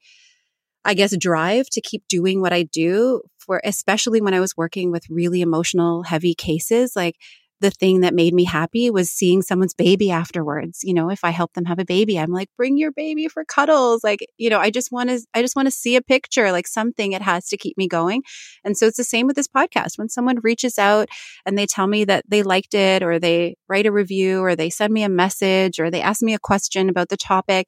I 0.86 0.94
guess, 0.96 1.16
drive 1.18 1.68
to 1.72 1.82
keep 1.82 2.08
doing 2.08 2.42
what 2.42 2.54
I 2.54 2.64
do 2.64 3.22
for, 3.38 3.62
especially 3.64 4.22
when 4.22 4.34
I 4.34 4.40
was 4.40 4.58
working 4.58 4.92
with 4.92 5.10
really 5.10 5.42
emotional, 5.42 6.04
heavy 6.04 6.34
cases, 6.36 6.96
like 6.96 7.16
the 7.60 7.72
thing 7.72 8.02
that 8.02 8.14
made 8.14 8.34
me 8.34 8.44
happy 8.44 8.90
was 8.90 9.10
seeing 9.10 9.42
someone's 9.42 9.74
baby 9.74 10.12
afterwards. 10.12 10.82
You 10.84 10.94
know, 10.94 11.10
if 11.10 11.24
I 11.24 11.32
help 11.32 11.54
them 11.54 11.66
have 11.66 11.80
a 11.80 11.86
baby, 11.86 12.20
I'm 12.20 12.32
like, 12.32 12.50
bring 12.56 12.78
your 12.78 12.92
baby 12.92 13.28
for 13.28 13.44
cuddles. 13.44 14.04
Like, 14.04 14.20
you 14.38 14.50
know, 14.50 14.60
I 14.60 14.70
just 14.70 14.92
want 14.92 15.10
to, 15.10 15.20
I 15.34 15.42
just 15.42 15.56
want 15.56 15.68
to 15.68 15.72
see 15.72 15.96
a 15.96 16.02
picture, 16.02 16.52
like 16.52 16.68
something 16.68 17.14
it 17.14 17.22
has 17.22 17.48
to 17.48 17.58
keep 17.58 17.78
me 17.78 17.88
going. 17.88 18.22
And 18.64 18.78
so 18.78 18.86
it's 18.86 18.98
the 18.98 19.04
same 19.04 19.26
with 19.26 19.36
this 19.36 19.48
podcast. 19.48 19.98
When 19.98 20.10
someone 20.10 20.40
reaches 20.44 20.78
out 20.78 21.10
and 21.46 21.58
they 21.58 21.66
tell 21.66 21.88
me 21.88 22.06
that 22.06 22.26
they 22.28 22.44
liked 22.44 22.76
it 22.76 23.02
or 23.02 23.18
they 23.18 23.56
write 23.68 23.88
a 23.88 23.92
review 23.92 24.42
or 24.42 24.56
they 24.56 24.70
send 24.70 24.94
me 24.94 25.04
a 25.04 25.10
message 25.10 25.80
or 25.80 25.90
they 25.90 26.02
ask 26.02 26.22
me 26.22 26.36
a 26.36 26.40
question 26.40 26.90
about 26.90 27.10
the 27.10 27.18
topic, 27.18 27.68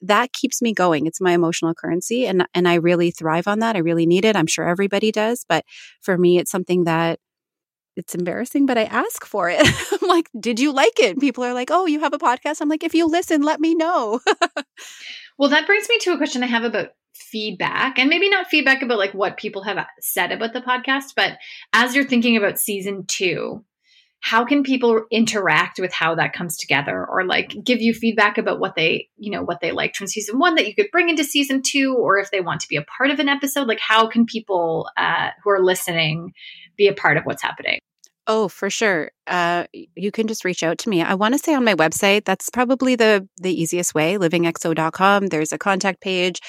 that 0.00 0.32
keeps 0.32 0.60
me 0.60 0.72
going. 0.72 1.06
It's 1.06 1.20
my 1.20 1.32
emotional 1.32 1.74
currency 1.74 2.26
and 2.26 2.46
and 2.54 2.68
I 2.68 2.74
really 2.74 3.10
thrive 3.10 3.48
on 3.48 3.60
that. 3.60 3.74
I 3.74 3.80
really 3.80 4.06
need 4.06 4.24
it. 4.24 4.36
I'm 4.36 4.46
sure 4.46 4.68
everybody 4.68 5.10
does, 5.10 5.44
but 5.48 5.64
for 6.02 6.18
me 6.18 6.38
it's 6.38 6.50
something 6.50 6.84
that 6.84 7.18
it's 7.96 8.14
embarrassing, 8.14 8.66
but 8.66 8.78
I 8.78 8.84
ask 8.84 9.24
for 9.24 9.48
it. 9.48 9.60
I'm 9.92 10.08
like, 10.08 10.30
did 10.38 10.58
you 10.58 10.72
like 10.72 10.98
it? 10.98 11.20
people 11.20 11.44
are 11.44 11.54
like, 11.54 11.70
oh, 11.70 11.86
you 11.86 12.00
have 12.00 12.12
a 12.12 12.18
podcast? 12.18 12.60
I'm 12.60 12.68
like, 12.68 12.84
if 12.84 12.94
you 12.94 13.06
listen, 13.06 13.42
let 13.42 13.60
me 13.60 13.74
know. 13.74 14.20
well, 15.38 15.50
that 15.50 15.66
brings 15.66 15.88
me 15.88 15.98
to 16.00 16.12
a 16.12 16.16
question 16.16 16.42
I 16.42 16.46
have 16.46 16.64
about 16.64 16.90
feedback 17.14 17.98
and 17.98 18.10
maybe 18.10 18.28
not 18.28 18.48
feedback 18.48 18.82
about 18.82 18.98
like 18.98 19.14
what 19.14 19.36
people 19.36 19.62
have 19.62 19.84
said 20.00 20.32
about 20.32 20.52
the 20.52 20.60
podcast, 20.60 21.14
but 21.16 21.38
as 21.72 21.94
you're 21.94 22.04
thinking 22.04 22.36
about 22.36 22.58
season 22.58 23.04
two, 23.06 23.64
how 24.24 24.42
can 24.42 24.62
people 24.62 25.04
interact 25.10 25.78
with 25.78 25.92
how 25.92 26.14
that 26.14 26.32
comes 26.32 26.56
together 26.56 27.06
or 27.06 27.26
like 27.26 27.54
give 27.62 27.82
you 27.82 27.92
feedback 27.92 28.38
about 28.38 28.58
what 28.58 28.74
they 28.74 29.06
you 29.18 29.30
know 29.30 29.42
what 29.42 29.60
they 29.60 29.70
liked 29.70 29.96
from 29.96 30.06
season 30.06 30.38
one 30.38 30.54
that 30.54 30.66
you 30.66 30.74
could 30.74 30.90
bring 30.90 31.10
into 31.10 31.22
season 31.22 31.60
two 31.62 31.94
or 31.94 32.16
if 32.16 32.30
they 32.30 32.40
want 32.40 32.60
to 32.60 32.68
be 32.68 32.76
a 32.76 32.82
part 32.82 33.10
of 33.10 33.18
an 33.18 33.28
episode 33.28 33.68
like 33.68 33.80
how 33.80 34.08
can 34.08 34.24
people 34.24 34.88
uh, 34.96 35.28
who 35.42 35.50
are 35.50 35.62
listening 35.62 36.32
be 36.76 36.88
a 36.88 36.94
part 36.94 37.16
of 37.16 37.24
what's 37.24 37.42
happening 37.42 37.78
Oh, 38.26 38.48
for 38.48 38.70
sure. 38.70 39.10
Uh, 39.26 39.66
you 39.94 40.10
can 40.10 40.28
just 40.28 40.46
reach 40.46 40.62
out 40.62 40.78
to 40.78 40.88
me. 40.88 41.02
I 41.02 41.12
want 41.12 41.34
to 41.34 41.38
say 41.38 41.52
on 41.54 41.62
my 41.62 41.74
website, 41.74 42.24
that's 42.24 42.48
probably 42.48 42.96
the 42.96 43.28
the 43.36 43.52
easiest 43.52 43.94
way, 43.94 44.14
livingxo.com. 44.14 45.26
There's 45.26 45.52
a 45.52 45.58
contact 45.58 46.00
page. 46.00 46.40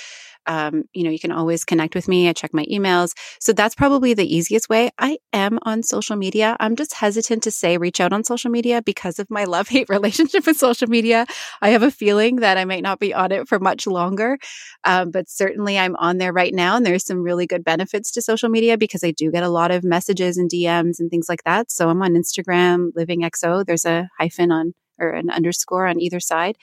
Um, 0.47 0.83
you 0.93 1.03
know, 1.03 1.09
you 1.09 1.19
can 1.19 1.31
always 1.31 1.65
connect 1.65 1.95
with 1.95 2.07
me. 2.07 2.29
I 2.29 2.33
check 2.33 2.53
my 2.53 2.65
emails. 2.65 3.13
So 3.39 3.53
that's 3.53 3.75
probably 3.75 4.13
the 4.13 4.35
easiest 4.35 4.69
way. 4.69 4.91
I 4.97 5.17
am 5.33 5.59
on 5.63 5.83
social 5.83 6.15
media. 6.15 6.55
I'm 6.59 6.75
just 6.75 6.93
hesitant 6.93 7.43
to 7.43 7.51
say 7.51 7.77
reach 7.77 7.99
out 7.99 8.13
on 8.13 8.23
social 8.23 8.51
media 8.51 8.81
because 8.81 9.19
of 9.19 9.29
my 9.29 9.43
love 9.55 9.67
hate 9.67 9.89
relationship 9.89 10.45
with 10.45 10.57
social 10.57 10.87
media. 10.87 11.25
I 11.61 11.69
have 11.69 11.83
a 11.83 11.91
feeling 11.91 12.37
that 12.37 12.57
I 12.57 12.65
might 12.65 12.83
not 12.83 12.99
be 12.99 13.13
on 13.13 13.31
it 13.31 13.47
for 13.47 13.59
much 13.59 13.87
longer. 13.87 14.37
Um, 14.83 15.11
but 15.11 15.29
certainly 15.29 15.77
I'm 15.77 15.95
on 15.97 16.17
there 16.17 16.33
right 16.33 16.53
now. 16.53 16.75
And 16.75 16.85
there's 16.85 17.05
some 17.05 17.21
really 17.21 17.47
good 17.47 17.63
benefits 17.63 18.11
to 18.11 18.21
social 18.21 18.49
media 18.49 18.77
because 18.77 19.03
I 19.03 19.11
do 19.11 19.31
get 19.31 19.43
a 19.43 19.49
lot 19.49 19.71
of 19.71 19.83
messages 19.83 20.37
and 20.37 20.49
DMs 20.49 20.99
and 20.99 21.09
things 21.09 21.29
like 21.29 21.43
that. 21.43 21.71
So 21.71 21.89
I'm 21.89 22.01
on 22.01 22.13
Instagram, 22.13 22.91
Living 22.95 23.21
XO. 23.21 23.65
There's 23.65 23.85
a 23.85 24.09
hyphen 24.19 24.51
on 24.51 24.73
or 24.99 25.09
an 25.09 25.29
underscore 25.29 25.87
on 25.87 25.99
either 25.99 26.19
side. 26.19 26.57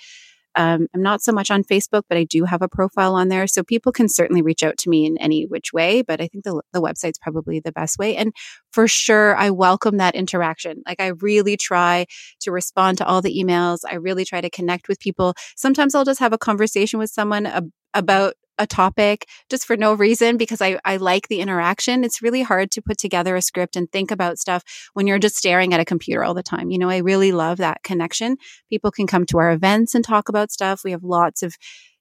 Um, 0.54 0.86
I'm 0.94 1.02
not 1.02 1.22
so 1.22 1.32
much 1.32 1.50
on 1.50 1.64
Facebook, 1.64 2.02
but 2.08 2.18
I 2.18 2.24
do 2.24 2.44
have 2.44 2.62
a 2.62 2.68
profile 2.68 3.14
on 3.14 3.28
there. 3.28 3.46
So 3.46 3.62
people 3.62 3.92
can 3.92 4.08
certainly 4.08 4.42
reach 4.42 4.62
out 4.62 4.76
to 4.78 4.90
me 4.90 5.06
in 5.06 5.16
any 5.18 5.44
which 5.44 5.72
way. 5.72 6.02
But 6.02 6.20
I 6.20 6.28
think 6.28 6.44
the, 6.44 6.60
the 6.72 6.82
website's 6.82 7.18
probably 7.18 7.60
the 7.60 7.72
best 7.72 7.98
way. 7.98 8.16
And 8.16 8.32
for 8.72 8.88
sure, 8.88 9.36
I 9.36 9.50
welcome 9.50 9.98
that 9.98 10.14
interaction. 10.14 10.82
Like 10.86 11.00
I 11.00 11.08
really 11.20 11.56
try 11.56 12.06
to 12.40 12.50
respond 12.50 12.98
to 12.98 13.06
all 13.06 13.22
the 13.22 13.36
emails. 13.36 13.78
I 13.88 13.96
really 13.96 14.24
try 14.24 14.40
to 14.40 14.50
connect 14.50 14.88
with 14.88 15.00
people. 15.00 15.34
Sometimes 15.56 15.94
I'll 15.94 16.04
just 16.04 16.20
have 16.20 16.32
a 16.32 16.38
conversation 16.38 16.98
with 16.98 17.10
someone 17.10 17.46
ab- 17.46 17.70
about 17.94 18.34
a 18.62 18.66
topic 18.66 19.26
just 19.50 19.66
for 19.66 19.76
no 19.76 19.94
reason 19.94 20.36
because 20.36 20.62
I, 20.62 20.78
I 20.84 20.96
like 20.96 21.28
the 21.28 21.40
interaction. 21.40 22.04
It's 22.04 22.22
really 22.22 22.42
hard 22.42 22.70
to 22.72 22.82
put 22.82 22.98
together 22.98 23.36
a 23.36 23.42
script 23.42 23.76
and 23.76 23.90
think 23.90 24.10
about 24.10 24.38
stuff 24.38 24.62
when 24.94 25.06
you're 25.06 25.18
just 25.18 25.36
staring 25.36 25.74
at 25.74 25.80
a 25.80 25.84
computer 25.84 26.24
all 26.24 26.34
the 26.34 26.42
time. 26.42 26.70
You 26.70 26.78
know, 26.78 26.88
I 26.88 26.98
really 26.98 27.32
love 27.32 27.58
that 27.58 27.82
connection. 27.82 28.36
People 28.70 28.90
can 28.90 29.06
come 29.06 29.26
to 29.26 29.38
our 29.38 29.52
events 29.52 29.94
and 29.94 30.04
talk 30.04 30.28
about 30.28 30.50
stuff. 30.50 30.82
We 30.84 30.92
have 30.92 31.04
lots 31.04 31.42
of, 31.42 31.54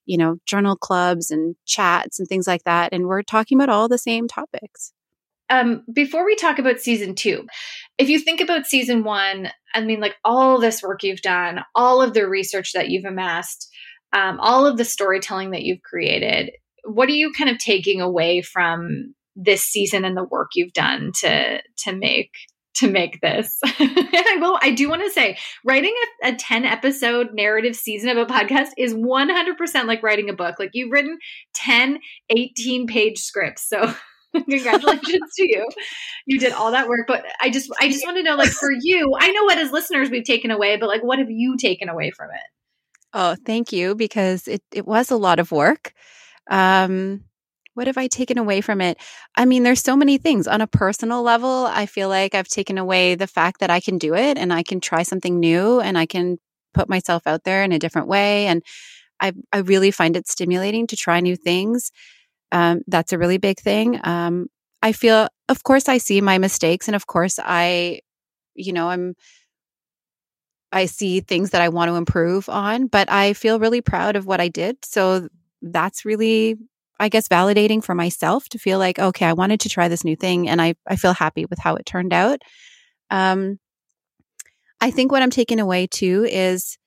you 0.06 0.16
know, 0.16 0.36
journal 0.46 0.76
clubs 0.76 1.30
and 1.30 1.56
chats 1.66 2.18
and 2.18 2.28
things 2.28 2.46
like 2.46 2.64
that. 2.64 2.92
And 2.92 3.06
we're 3.06 3.22
talking 3.22 3.58
about 3.58 3.68
all 3.68 3.88
the 3.88 3.98
same 3.98 4.28
topics. 4.28 4.92
Um, 5.50 5.84
before 5.92 6.24
we 6.24 6.34
talk 6.34 6.58
about 6.58 6.80
season 6.80 7.14
two, 7.14 7.46
if 7.98 8.08
you 8.08 8.18
think 8.18 8.40
about 8.40 8.66
season 8.66 9.04
one, 9.04 9.50
I 9.74 9.82
mean, 9.82 10.00
like 10.00 10.16
all 10.24 10.58
this 10.58 10.82
work 10.82 11.02
you've 11.02 11.20
done, 11.20 11.60
all 11.74 12.00
of 12.00 12.14
the 12.14 12.26
research 12.26 12.72
that 12.72 12.88
you've 12.88 13.04
amassed, 13.04 13.70
um, 14.12 14.38
all 14.40 14.66
of 14.66 14.76
the 14.76 14.84
storytelling 14.84 15.50
that 15.50 15.62
you've 15.62 15.82
created, 15.82 16.50
what 16.84 17.08
are 17.08 17.12
you 17.12 17.32
kind 17.32 17.50
of 17.50 17.58
taking 17.58 18.00
away 18.00 18.42
from 18.42 19.14
this 19.36 19.62
season 19.62 20.04
and 20.04 20.16
the 20.16 20.24
work 20.24 20.50
you've 20.54 20.72
done 20.72 21.12
to 21.20 21.62
to 21.78 21.94
make 21.94 22.32
to 22.74 22.90
make 22.90 23.20
this. 23.20 23.58
I 23.64 24.38
will 24.40 24.58
I 24.62 24.70
do 24.70 24.88
want 24.88 25.02
to 25.02 25.10
say 25.10 25.36
writing 25.64 25.94
a, 26.22 26.28
a 26.28 26.34
10 26.34 26.64
episode 26.64 27.28
narrative 27.34 27.76
season 27.76 28.08
of 28.10 28.16
a 28.16 28.26
podcast 28.26 28.68
is 28.78 28.94
100% 28.94 29.84
like 29.86 30.02
writing 30.02 30.30
a 30.30 30.34
book. 30.34 30.56
Like 30.58 30.70
you've 30.72 30.90
written 30.90 31.18
10 31.54 31.98
18 32.30 32.86
page 32.86 33.18
scripts. 33.18 33.68
So 33.68 33.94
congratulations 34.34 35.34
to 35.36 35.46
you. 35.46 35.68
You 36.26 36.38
did 36.38 36.52
all 36.52 36.70
that 36.72 36.88
work, 36.88 37.06
but 37.06 37.24
I 37.40 37.50
just 37.50 37.70
I 37.80 37.88
just 37.88 38.04
want 38.06 38.16
to 38.16 38.22
know 38.22 38.36
like 38.36 38.50
for 38.50 38.70
you, 38.72 39.12
I 39.18 39.30
know 39.32 39.44
what 39.44 39.58
as 39.58 39.70
listeners 39.70 40.10
we've 40.10 40.24
taken 40.24 40.50
away, 40.50 40.76
but 40.78 40.88
like 40.88 41.02
what 41.02 41.18
have 41.18 41.30
you 41.30 41.56
taken 41.56 41.88
away 41.88 42.10
from 42.10 42.30
it? 42.30 42.40
Oh, 43.14 43.36
thank 43.44 43.72
you 43.72 43.94
because 43.94 44.48
it 44.48 44.62
it 44.72 44.86
was 44.86 45.10
a 45.10 45.16
lot 45.16 45.38
of 45.38 45.52
work. 45.52 45.92
Um 46.50 47.24
what 47.74 47.88
have 47.88 47.98
I 47.98 48.06
taken 48.06 48.38
away 48.38 48.62
from 48.62 48.80
it? 48.80 48.98
I 49.36 49.46
mean, 49.46 49.64
there's 49.64 49.82
so 49.82 49.96
many 49.96 50.18
things. 50.18 50.48
On 50.48 50.62
a 50.62 50.68
personal 50.68 51.22
level, 51.24 51.66
I 51.66 51.86
feel 51.86 52.08
like 52.08 52.34
I've 52.36 52.48
taken 52.48 52.78
away 52.78 53.16
the 53.16 53.26
fact 53.26 53.60
that 53.60 53.70
I 53.70 53.80
can 53.80 53.98
do 53.98 54.14
it 54.14 54.38
and 54.38 54.54
I 54.54 54.62
can 54.62 54.80
try 54.80 55.02
something 55.02 55.40
new 55.40 55.80
and 55.80 55.98
I 55.98 56.06
can 56.06 56.38
put 56.74 56.88
myself 56.88 57.24
out 57.26 57.44
there 57.44 57.64
in 57.64 57.72
a 57.72 57.80
different 57.80 58.08
way. 58.08 58.46
And 58.46 58.62
I, 59.20 59.32
I 59.52 59.58
really 59.58 59.90
find 59.92 60.16
it 60.16 60.28
stimulating 60.28 60.86
to 60.88 60.96
try 60.96 61.20
new 61.20 61.36
things. 61.36 61.92
Um, 62.52 62.82
that's 62.86 63.12
a 63.12 63.18
really 63.18 63.38
big 63.38 63.58
thing. 63.60 64.00
Um, 64.04 64.48
I 64.82 64.92
feel, 64.92 65.28
of 65.48 65.62
course, 65.64 65.88
I 65.88 65.98
see 65.98 66.20
my 66.20 66.38
mistakes, 66.38 66.88
and 66.88 66.94
of 66.96 67.06
course, 67.06 67.38
I, 67.42 68.00
you 68.54 68.72
know, 68.72 68.88
I'm, 68.90 69.14
I 70.72 70.86
see 70.86 71.20
things 71.20 71.50
that 71.50 71.62
I 71.62 71.68
want 71.68 71.90
to 71.90 71.96
improve 71.96 72.48
on, 72.48 72.86
but 72.86 73.10
I 73.10 73.34
feel 73.34 73.58
really 73.60 73.82
proud 73.82 74.16
of 74.16 74.26
what 74.26 74.40
I 74.40 74.48
did. 74.48 74.84
So 74.84 75.28
that's 75.60 76.04
really 76.04 76.56
I 77.02 77.08
guess, 77.08 77.26
validating 77.26 77.82
for 77.82 77.96
myself 77.96 78.48
to 78.50 78.60
feel 78.60 78.78
like, 78.78 79.00
okay, 79.00 79.26
I 79.26 79.32
wanted 79.32 79.58
to 79.60 79.68
try 79.68 79.88
this 79.88 80.04
new 80.04 80.14
thing 80.14 80.48
and 80.48 80.62
I, 80.62 80.76
I 80.86 80.94
feel 80.94 81.12
happy 81.12 81.46
with 81.46 81.58
how 81.58 81.74
it 81.74 81.84
turned 81.84 82.12
out. 82.12 82.40
Um, 83.10 83.58
I 84.80 84.92
think 84.92 85.10
what 85.10 85.20
I'm 85.20 85.30
taking 85.30 85.58
away 85.58 85.88
too 85.88 86.24
is 86.30 86.78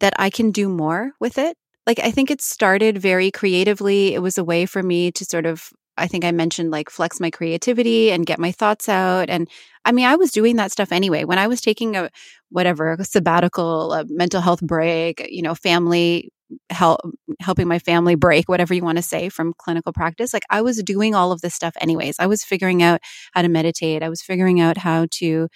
that 0.00 0.14
I 0.18 0.30
can 0.30 0.50
do 0.50 0.70
more 0.70 1.12
with 1.20 1.36
it. 1.36 1.58
Like, 1.86 1.98
I 1.98 2.10
think 2.10 2.30
it 2.30 2.40
started 2.40 2.96
very 2.96 3.30
creatively. 3.30 4.14
It 4.14 4.20
was 4.20 4.38
a 4.38 4.44
way 4.44 4.64
for 4.64 4.82
me 4.82 5.12
to 5.12 5.26
sort 5.26 5.44
of, 5.44 5.70
I 5.98 6.06
think 6.06 6.24
I 6.24 6.32
mentioned 6.32 6.70
like 6.70 6.88
flex 6.88 7.20
my 7.20 7.30
creativity 7.30 8.10
and 8.10 8.24
get 8.24 8.38
my 8.38 8.52
thoughts 8.52 8.88
out. 8.88 9.28
And 9.28 9.46
I 9.88 9.92
mean, 9.92 10.06
I 10.06 10.16
was 10.16 10.32
doing 10.32 10.56
that 10.56 10.70
stuff 10.70 10.92
anyway. 10.92 11.24
When 11.24 11.38
I 11.38 11.46
was 11.46 11.62
taking 11.62 11.96
a 11.96 12.10
whatever, 12.50 12.92
a 12.92 13.04
sabbatical, 13.04 13.94
a 13.94 14.04
mental 14.08 14.42
health 14.42 14.60
break, 14.60 15.26
you 15.30 15.40
know, 15.42 15.54
family 15.54 16.30
help 16.70 17.00
helping 17.40 17.68
my 17.68 17.78
family 17.78 18.14
break 18.14 18.48
whatever 18.48 18.74
you 18.74 18.82
want 18.84 18.98
to 18.98 19.02
say 19.02 19.28
from 19.28 19.52
clinical 19.58 19.92
practice 19.92 20.32
like 20.32 20.44
i 20.48 20.62
was 20.62 20.82
doing 20.82 21.14
all 21.14 21.30
of 21.30 21.42
this 21.42 21.54
stuff 21.54 21.74
anyways. 21.80 22.16
I 22.18 22.26
was 22.26 22.42
figuring 22.42 22.82
out 22.82 23.00
how 23.34 23.42
to 23.42 23.48
meditate. 23.48 24.02
I 24.02 24.08
was 24.08 24.22
figuring 24.22 24.58
out 24.60 24.78
how 24.78 25.06
to 25.20 25.48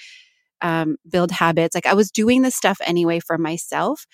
um, 0.62 0.96
build 1.10 1.30
habits. 1.32 1.74
Like 1.74 1.86
i 1.86 1.94
was 1.94 2.10
doing 2.10 2.42
this 2.42 2.56
stuff 2.56 2.78
anyway 2.84 3.20
for 3.20 3.38
myself 3.38 4.06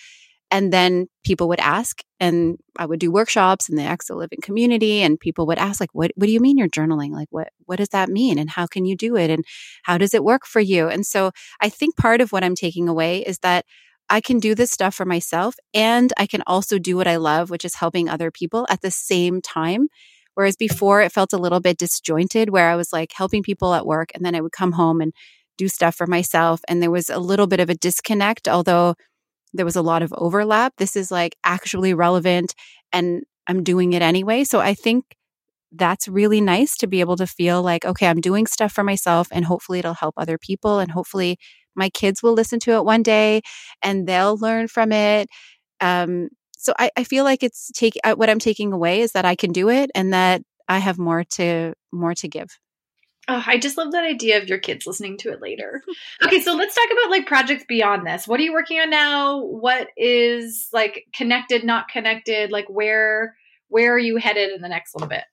and 0.51 0.73
then 0.73 1.07
people 1.25 1.49
would 1.49 1.61
ask 1.61 2.03
and 2.21 2.59
i 2.79 2.87
would 2.87 3.01
do 3.01 3.11
workshops 3.11 3.69
in 3.69 3.77
the 3.77 3.83
XO 3.83 4.17
living 4.17 4.41
community 4.43 5.03
and 5.03 5.21
people 5.21 5.47
would 5.47 5.59
ask 5.59 5.81
like 5.81 5.91
what, 5.93 6.11
what 6.15 6.27
do 6.27 6.33
you 6.33 6.41
mean 6.41 6.59
you're 6.59 6.69
journaling 6.69 7.11
like 7.11 7.29
what 7.31 7.49
what 7.67 7.77
does 7.77 7.91
that 7.91 8.09
mean 8.09 8.39
and 8.39 8.51
how 8.51 8.67
can 8.67 8.85
you 8.85 8.97
do 8.97 9.17
it 9.17 9.31
and 9.31 9.45
how 9.83 9.99
does 9.99 10.15
it 10.15 10.25
work 10.25 10.47
for 10.47 10.61
you 10.61 10.89
and 10.89 11.07
so 11.07 11.31
i 11.61 11.69
think 11.69 11.97
part 11.97 12.21
of 12.21 12.33
what 12.33 12.45
i'm 12.45 12.55
taking 12.55 12.89
away 12.89 13.21
is 13.21 13.39
that 13.39 13.65
I 14.11 14.21
can 14.21 14.39
do 14.39 14.55
this 14.55 14.71
stuff 14.71 14.95
for 14.95 15.05
myself 15.05 15.57
and 15.75 16.13
I 16.17 16.27
can 16.27 16.43
also 16.47 16.79
do 16.79 16.97
what 16.97 17.07
I 17.07 17.17
love, 17.17 17.51
which 17.51 17.65
is 17.65 17.75
helping 17.75 18.09
other 18.09 18.31
people 18.31 18.67
at 18.71 18.81
the 18.81 18.91
same 18.91 19.43
time. 19.43 19.89
Whereas 20.35 20.57
before 20.57 21.03
it 21.03 21.13
felt 21.13 21.33
a 21.33 21.39
little 21.39 21.61
bit 21.61 21.79
disjointed 21.79 22.51
where 22.51 22.71
I 22.71 22.77
was 22.77 22.93
like 22.93 23.13
helping 23.13 23.43
people 23.43 23.75
at 23.75 23.85
work 23.85 24.11
and 24.15 24.25
then 24.25 24.35
I 24.35 24.41
would 24.41 24.53
come 24.53 24.73
home 24.73 25.01
and 25.01 25.13
do 25.59 25.69
stuff 25.69 25.95
for 25.97 26.07
myself. 26.07 26.61
And 26.69 26.81
there 26.81 26.91
was 26.91 27.11
a 27.11 27.19
little 27.19 27.47
bit 27.47 27.61
of 27.61 27.69
a 27.69 27.75
disconnect, 27.75 28.49
although 28.49 28.95
there 29.53 29.65
was 29.65 29.77
a 29.77 29.83
lot 29.83 30.03
of 30.03 30.13
overlap. 30.17 30.75
This 30.79 30.97
is 30.97 31.11
like 31.11 31.37
actually 31.45 31.95
relevant 31.95 32.55
and 32.93 33.23
I'm 33.47 33.63
doing 33.63 33.93
it 33.93 34.03
anyway. 34.03 34.45
So 34.45 34.61
I 34.61 34.75
think 34.75 35.05
that's 35.73 36.09
really 36.09 36.41
nice 36.41 36.77
to 36.79 36.87
be 36.87 37.01
able 37.01 37.17
to 37.17 37.27
feel 37.27 37.63
like, 37.63 37.85
okay, 37.85 38.07
I'm 38.07 38.21
doing 38.21 38.47
stuff 38.47 38.73
for 38.73 38.85
myself 38.85 39.29
and 39.31 39.45
hopefully 39.45 39.79
it'll 39.79 39.95
help 39.95 40.15
other 40.17 40.39
people. 40.39 40.79
And 40.79 40.91
hopefully 40.91 41.39
my 41.75 41.91
kids 41.91 42.23
will 42.23 42.33
listen 42.33 42.59
to 42.61 42.73
it 42.73 42.85
one 42.85 43.03
day 43.03 43.43
and 43.83 44.07
they'll 44.07 44.37
learn 44.39 44.69
from 44.69 44.93
it. 44.93 45.29
Um, 45.81 46.29
so 46.59 46.73
I, 46.79 46.91
I 46.97 47.05
feel 47.05 47.25
like 47.25 47.43
it's 47.43 47.71
take 47.73 47.95
uh, 48.03 48.15
what 48.15 48.29
I'm 48.31 48.41
taking 48.41 48.73
away 48.73 49.01
is 49.01 49.13
that 49.13 49.25
I 49.25 49.37
can 49.37 49.53
do 49.53 49.69
it 49.69 49.91
and 49.95 50.13
that 50.13 50.43
I 50.69 50.79
have 50.79 50.99
more 50.99 51.25
to 51.33 51.75
more 51.93 52.15
to 52.15 52.29
give. 52.29 52.49
Oh, 53.31 53.45
I 53.47 53.59
just 53.59 53.77
love 53.77 53.93
that 53.93 54.05
idea 54.05 54.41
of 54.41 54.49
your 54.49 54.59
kids 54.59 54.87
listening 54.87 55.19
to 55.19 55.31
it 55.33 55.43
later. 55.43 55.83
Okay, 56.25 56.41
so 56.41 56.55
let's 56.55 56.75
talk 56.75 56.89
about 56.91 57.11
like 57.11 57.27
projects 57.27 57.65
beyond 57.69 58.07
this. 58.07 58.27
What 58.27 58.41
are 58.41 58.43
you 58.43 58.53
working 58.53 58.81
on 58.81 58.91
now? 58.91 59.39
What 59.41 59.89
is 59.97 60.69
like 60.73 61.07
connected, 61.15 61.65
not 61.65 61.89
connected? 61.89 62.51
Like 62.51 62.67
where 62.69 63.37
where 63.69 63.95
are 63.95 63.99
you 63.99 64.17
headed 64.17 64.51
in 64.51 64.61
the 64.61 64.69
next 64.69 64.95
little 64.95 65.09
bit? 65.09 65.25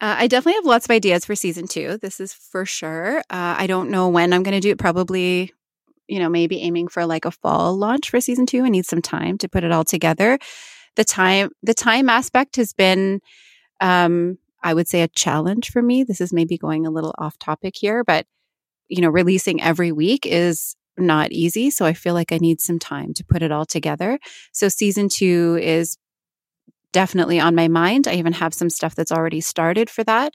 Uh, 0.00 0.16
I 0.18 0.26
definitely 0.26 0.56
have 0.56 0.66
lots 0.66 0.86
of 0.86 0.90
ideas 0.90 1.24
for 1.24 1.36
season 1.36 1.68
two. 1.68 1.96
This 1.98 2.18
is 2.18 2.32
for 2.32 2.66
sure. 2.66 3.18
Uh, 3.30 3.54
I 3.56 3.68
don't 3.68 3.88
know 3.88 4.08
when 4.08 4.32
I'm 4.32 4.42
going 4.42 4.54
to 4.54 4.60
do 4.60 4.70
it. 4.70 4.78
Probably, 4.78 5.52
you 6.08 6.18
know, 6.18 6.28
maybe 6.28 6.60
aiming 6.60 6.88
for 6.88 7.06
like 7.06 7.24
a 7.24 7.30
fall 7.30 7.76
launch 7.76 8.10
for 8.10 8.20
season 8.20 8.44
two. 8.44 8.64
I 8.64 8.68
need 8.68 8.84
some 8.84 9.00
time 9.00 9.38
to 9.38 9.48
put 9.48 9.62
it 9.62 9.70
all 9.70 9.84
together. 9.84 10.40
The 10.96 11.04
time, 11.04 11.50
the 11.62 11.72
time 11.72 12.08
aspect 12.08 12.56
has 12.56 12.72
been, 12.72 13.20
um, 13.80 14.38
I 14.62 14.74
would 14.74 14.88
say, 14.88 15.02
a 15.02 15.08
challenge 15.08 15.70
for 15.70 15.82
me. 15.82 16.04
This 16.04 16.20
is 16.20 16.32
maybe 16.32 16.58
going 16.58 16.86
a 16.86 16.90
little 16.90 17.14
off 17.18 17.38
topic 17.38 17.74
here, 17.76 18.04
but 18.04 18.26
you 18.88 19.00
know, 19.00 19.08
releasing 19.08 19.62
every 19.62 19.92
week 19.92 20.26
is 20.26 20.76
not 20.98 21.32
easy. 21.32 21.70
So 21.70 21.86
I 21.86 21.94
feel 21.94 22.14
like 22.14 22.32
I 22.32 22.38
need 22.38 22.60
some 22.60 22.78
time 22.78 23.14
to 23.14 23.24
put 23.24 23.42
it 23.42 23.50
all 23.50 23.64
together. 23.64 24.18
So 24.52 24.68
season 24.68 25.08
two 25.08 25.58
is 25.60 25.96
definitely 26.92 27.40
on 27.40 27.54
my 27.54 27.68
mind. 27.68 28.06
I 28.06 28.14
even 28.14 28.34
have 28.34 28.54
some 28.54 28.70
stuff 28.70 28.94
that's 28.94 29.12
already 29.12 29.40
started 29.40 29.88
for 29.88 30.04
that. 30.04 30.34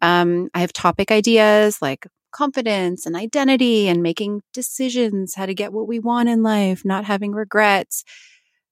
Um, 0.00 0.48
I 0.54 0.60
have 0.60 0.72
topic 0.72 1.10
ideas 1.10 1.82
like 1.82 2.06
confidence 2.32 3.06
and 3.06 3.16
identity 3.16 3.88
and 3.88 4.02
making 4.02 4.42
decisions, 4.52 5.34
how 5.34 5.46
to 5.46 5.54
get 5.54 5.72
what 5.72 5.88
we 5.88 5.98
want 5.98 6.28
in 6.28 6.42
life, 6.42 6.84
not 6.84 7.04
having 7.04 7.32
regrets. 7.32 8.04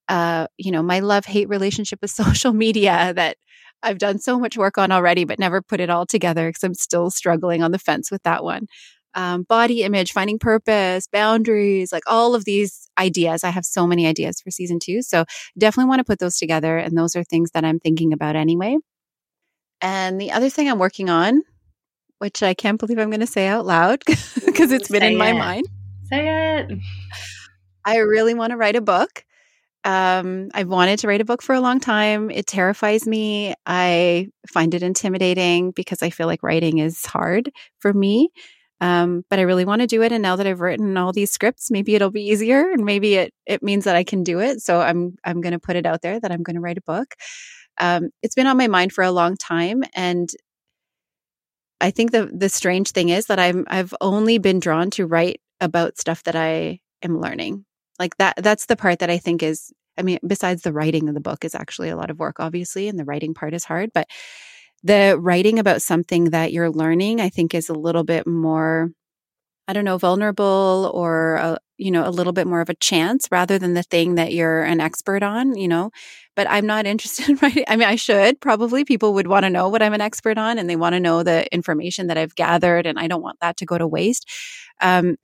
Uh, 0.09 0.47
you 0.57 0.71
know, 0.71 0.83
my 0.83 1.01
love 1.01 1.27
hate 1.27 1.49
relationship 1.49 1.99
with 2.01 2.11
social 2.23 2.53
media 2.53 3.13
that 3.15 3.37
I've 3.83 3.99
done 3.99 4.19
so 4.19 4.39
much 4.39 4.57
work 4.57 4.79
on 4.79 4.91
already, 4.91 5.25
but 5.25 5.39
never 5.39 5.63
put 5.63 5.81
it 5.81 5.91
all 5.91 6.07
together 6.07 6.49
because 6.49 6.65
I'm 6.65 6.75
still 6.75 7.11
struggling 7.11 7.63
on 7.63 7.71
the 7.71 7.79
fence 7.79 8.11
with 8.11 8.23
that 8.25 8.43
one 8.43 8.67
um, 9.15 9.43
body 9.43 9.83
image, 9.83 10.13
finding 10.13 10.39
purpose, 10.39 11.07
boundaries, 11.09 11.93
like 11.93 12.05
all 12.07 12.35
of 12.35 12.45
these 12.45 12.89
ideas. 12.99 13.45
I 13.45 13.51
have 13.51 13.65
so 13.65 13.87
many 13.87 14.07
ideas 14.07 14.41
for 14.41 14.51
season 14.51 14.79
two. 14.79 15.03
So 15.03 15.25
definitely 15.59 15.89
want 15.89 16.01
to 16.01 16.05
put 16.05 16.19
those 16.19 16.37
together. 16.37 16.79
And 16.79 16.97
those 16.97 17.17
are 17.17 17.25
things 17.25 17.51
that 17.53 17.65
I'm 17.65 17.81
thinking 17.81 18.13
about 18.13 18.37
anyway. 18.37 18.77
And 19.81 20.21
the 20.21 20.33
other 20.33 20.51
thing 20.51 20.69
I'm 20.69 20.79
working 20.79 21.09
on, 21.11 21.43
which 22.19 22.43
I 22.43 22.55
can't 22.55 22.79
believe 22.79 22.99
I'm 22.99 23.11
going 23.11 23.21
to 23.21 23.27
say 23.27 23.47
out 23.47 23.67
loud 23.67 24.03
because 24.45 24.73
it's 24.73 24.89
been 24.89 25.03
in 25.03 25.17
my 25.17 25.33
mind. 25.33 25.67
Say 26.05 26.59
it. 26.59 26.79
I 27.85 27.99
really 27.99 28.35
want 28.35 28.51
to 28.51 28.57
write 28.57 28.77
a 28.77 28.81
book. 28.81 29.25
Um, 29.85 30.51
I've 30.55 30.69
wanted 30.69 30.99
to 31.01 31.09
write 31.09 31.21
a 31.21 31.25
book 31.25 31.41
for 31.41 31.55
a 31.55 31.61
long 31.61 31.81
time. 31.81 32.31
It 32.31 32.47
terrifies 32.47 33.07
me. 33.07 33.55
I 33.65 34.29
find 34.49 34.75
it 34.75 34.83
intimidating 34.83 35.71
because 35.71 36.03
I 36.03 36.11
feel 36.11 36.27
like 36.27 36.43
writing 36.43 36.79
is 36.79 37.07
hard 37.07 37.51
for 37.79 37.93
me. 37.93 38.31
Um, 38.81 39.25
but 39.29 39.39
I 39.39 39.43
really 39.43 39.65
want 39.65 39.81
to 39.81 39.87
do 39.87 40.03
it. 40.03 40.13
And 40.13 40.23
now 40.23 40.37
that 40.37 40.47
I've 40.47 40.61
written 40.61 40.97
all 40.97 41.13
these 41.13 41.33
scripts, 41.33 41.71
maybe 41.71 41.95
it'll 41.95 42.11
be 42.11 42.29
easier 42.29 42.71
and 42.71 42.85
maybe 42.85 43.15
it, 43.15 43.33
it 43.47 43.63
means 43.63 43.85
that 43.85 43.97
I 43.97 44.05
can 44.05 44.23
do 44.23 44.41
it. 44.41 44.61
So 44.61 44.81
I'm, 44.81 45.17
I'm 45.25 45.41
going 45.41 45.53
to 45.53 45.59
put 45.59 45.77
it 45.77 45.87
out 45.87 46.03
there 46.03 46.21
that 46.21 46.31
I'm 46.31 46.43
going 46.43 46.55
to 46.55 46.61
write 46.61 46.79
a 46.79 46.83
book. 46.83 47.15
Um, 47.81 48.11
it's 48.23 48.35
been 48.35 48.47
on 48.47 48.57
my 48.57 48.69
mind 48.69 48.93
for 48.93 49.03
a 49.03 49.13
long 49.13 49.37
time. 49.37 49.83
And 49.95 50.29
I 51.81 51.91
think 51.91 52.13
the, 52.13 52.27
the 52.27 52.49
strange 52.49 52.91
thing 52.91 53.09
is 53.09 53.27
that 53.27 53.39
I'm, 53.39 53.65
I've 53.69 53.95
only 54.01 54.39
been 54.39 54.61
drawn 54.61 54.91
to 54.93 55.07
write 55.07 55.41
about 55.61 55.99
stuff 55.99 56.23
that 56.25 56.37
I 56.37 56.81
am 57.03 57.21
learning. 57.21 57.65
Like 57.99 58.17
that, 58.19 58.37
that's 58.39 58.67
the 58.67 58.77
part 58.77 59.01
that 59.01 59.11
I 59.11 59.19
think 59.19 59.43
is, 59.43 59.73
I 59.99 60.03
mean, 60.03 60.19
besides 60.27 60.63
the 60.63 60.73
writing 60.73 61.09
of 61.09 61.15
the 61.15 61.21
book 61.21 61.45
is 61.45 61.55
actually 61.55 61.89
a 61.89 61.97
lot 61.97 62.11
of 62.11 62.19
work, 62.19 62.39
obviously, 62.41 62.89
and 62.89 62.99
the 62.99 63.05
writing 63.05 63.35
part 63.35 63.55
is 63.55 63.65
hard, 63.65 63.91
but 63.93 64.07
the 64.85 65.17
writing 65.21 65.59
about 65.59 65.83
something 65.83 66.27
that 66.27 66.53
you're 66.53 66.71
learning, 66.71 67.21
I 67.21 67.29
think, 67.31 67.55
is 67.55 67.69
a 67.69 67.75
little 67.75 68.05
bit 68.05 68.27
more, 68.27 68.91
I 69.69 69.73
don't 69.75 69.85
know, 69.85 69.99
vulnerable 69.99 70.91
or, 70.95 71.37
a, 71.37 71.59
you 71.79 71.91
know, 71.91 72.09
a 72.09 72.11
little 72.11 72.33
bit 72.33 72.47
more 72.47 72.61
of 72.63 72.71
a 72.71 72.75
chance 72.75 73.29
rather 73.31 73.59
than 73.59 73.75
the 73.75 73.83
thing 73.85 74.17
that 74.17 74.33
you're 74.33 74.63
an 74.63 74.81
expert 74.81 75.23
on, 75.23 75.57
you 75.57 75.69
know. 75.69 75.91
But 76.37 76.49
I'm 76.51 76.67
not 76.67 76.87
interested 76.89 77.29
in 77.31 77.37
writing. 77.37 77.65
I 77.69 77.77
mean, 77.77 77.89
I 77.89 77.97
should 77.97 78.41
probably. 78.41 78.85
People 78.85 79.15
would 79.15 79.27
want 79.29 79.45
to 79.45 79.51
know 79.51 79.69
what 79.69 79.83
I'm 79.83 79.95
an 79.95 80.01
expert 80.01 80.39
on 80.39 80.59
and 80.59 80.71
they 80.71 80.77
want 80.77 80.95
to 80.95 81.01
know 81.01 81.23
the 81.23 81.53
information 81.55 82.09
that 82.09 82.19
I've 82.19 82.35
gathered, 82.37 82.87
and 82.87 82.99
I 82.99 83.09
don't 83.09 83.23
want 83.23 83.41
that 83.41 83.59
to 83.59 83.67
go 83.67 83.79
to 83.79 83.87
waste. 83.87 84.29
Um, 84.81 85.17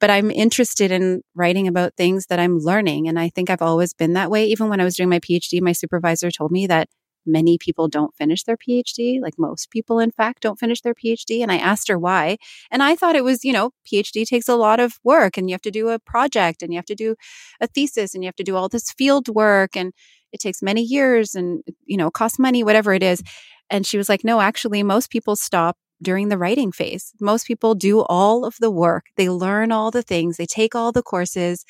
but 0.00 0.10
I'm 0.10 0.30
interested 0.30 0.90
in 0.90 1.22
writing 1.34 1.68
about 1.68 1.94
things 1.96 2.26
that 2.26 2.38
I'm 2.38 2.58
learning. 2.58 3.08
And 3.08 3.18
I 3.18 3.28
think 3.28 3.50
I've 3.50 3.62
always 3.62 3.92
been 3.92 4.12
that 4.14 4.30
way. 4.30 4.46
Even 4.46 4.68
when 4.68 4.80
I 4.80 4.84
was 4.84 4.96
doing 4.96 5.08
my 5.08 5.20
PhD, 5.20 5.60
my 5.60 5.72
supervisor 5.72 6.30
told 6.30 6.52
me 6.52 6.66
that 6.66 6.88
many 7.26 7.58
people 7.58 7.88
don't 7.88 8.14
finish 8.14 8.44
their 8.44 8.56
PhD. 8.56 9.20
Like 9.20 9.34
most 9.38 9.70
people, 9.70 10.00
in 10.00 10.10
fact, 10.10 10.42
don't 10.42 10.58
finish 10.58 10.80
their 10.80 10.94
PhD. 10.94 11.42
And 11.42 11.52
I 11.52 11.58
asked 11.58 11.88
her 11.88 11.98
why. 11.98 12.38
And 12.70 12.82
I 12.82 12.96
thought 12.96 13.16
it 13.16 13.24
was, 13.24 13.44
you 13.44 13.52
know, 13.52 13.70
PhD 13.90 14.26
takes 14.26 14.48
a 14.48 14.56
lot 14.56 14.80
of 14.80 14.98
work 15.04 15.36
and 15.36 15.48
you 15.48 15.54
have 15.54 15.62
to 15.62 15.70
do 15.70 15.90
a 15.90 15.98
project 15.98 16.62
and 16.62 16.72
you 16.72 16.78
have 16.78 16.86
to 16.86 16.94
do 16.94 17.14
a 17.60 17.66
thesis 17.66 18.14
and 18.14 18.24
you 18.24 18.28
have 18.28 18.36
to 18.36 18.44
do 18.44 18.56
all 18.56 18.68
this 18.68 18.90
field 18.92 19.28
work 19.28 19.76
and 19.76 19.92
it 20.32 20.40
takes 20.40 20.62
many 20.62 20.82
years 20.82 21.34
and, 21.34 21.62
you 21.84 21.96
know, 21.96 22.10
costs 22.10 22.38
money, 22.38 22.62
whatever 22.62 22.92
it 22.92 23.02
is. 23.02 23.22
And 23.70 23.86
she 23.86 23.98
was 23.98 24.08
like, 24.08 24.24
no, 24.24 24.40
actually, 24.40 24.82
most 24.82 25.10
people 25.10 25.36
stop 25.36 25.76
during 26.02 26.28
the 26.28 26.38
writing 26.38 26.72
phase. 26.72 27.12
Most 27.20 27.46
people 27.46 27.74
do 27.74 28.00
all 28.02 28.44
of 28.44 28.56
the 28.60 28.70
work. 28.70 29.06
They 29.16 29.28
learn 29.28 29.72
all 29.72 29.90
the 29.90 30.02
things. 30.02 30.36
They 30.36 30.46
take 30.46 30.74
all 30.74 30.92
the 30.92 31.02
courses. 31.02 31.64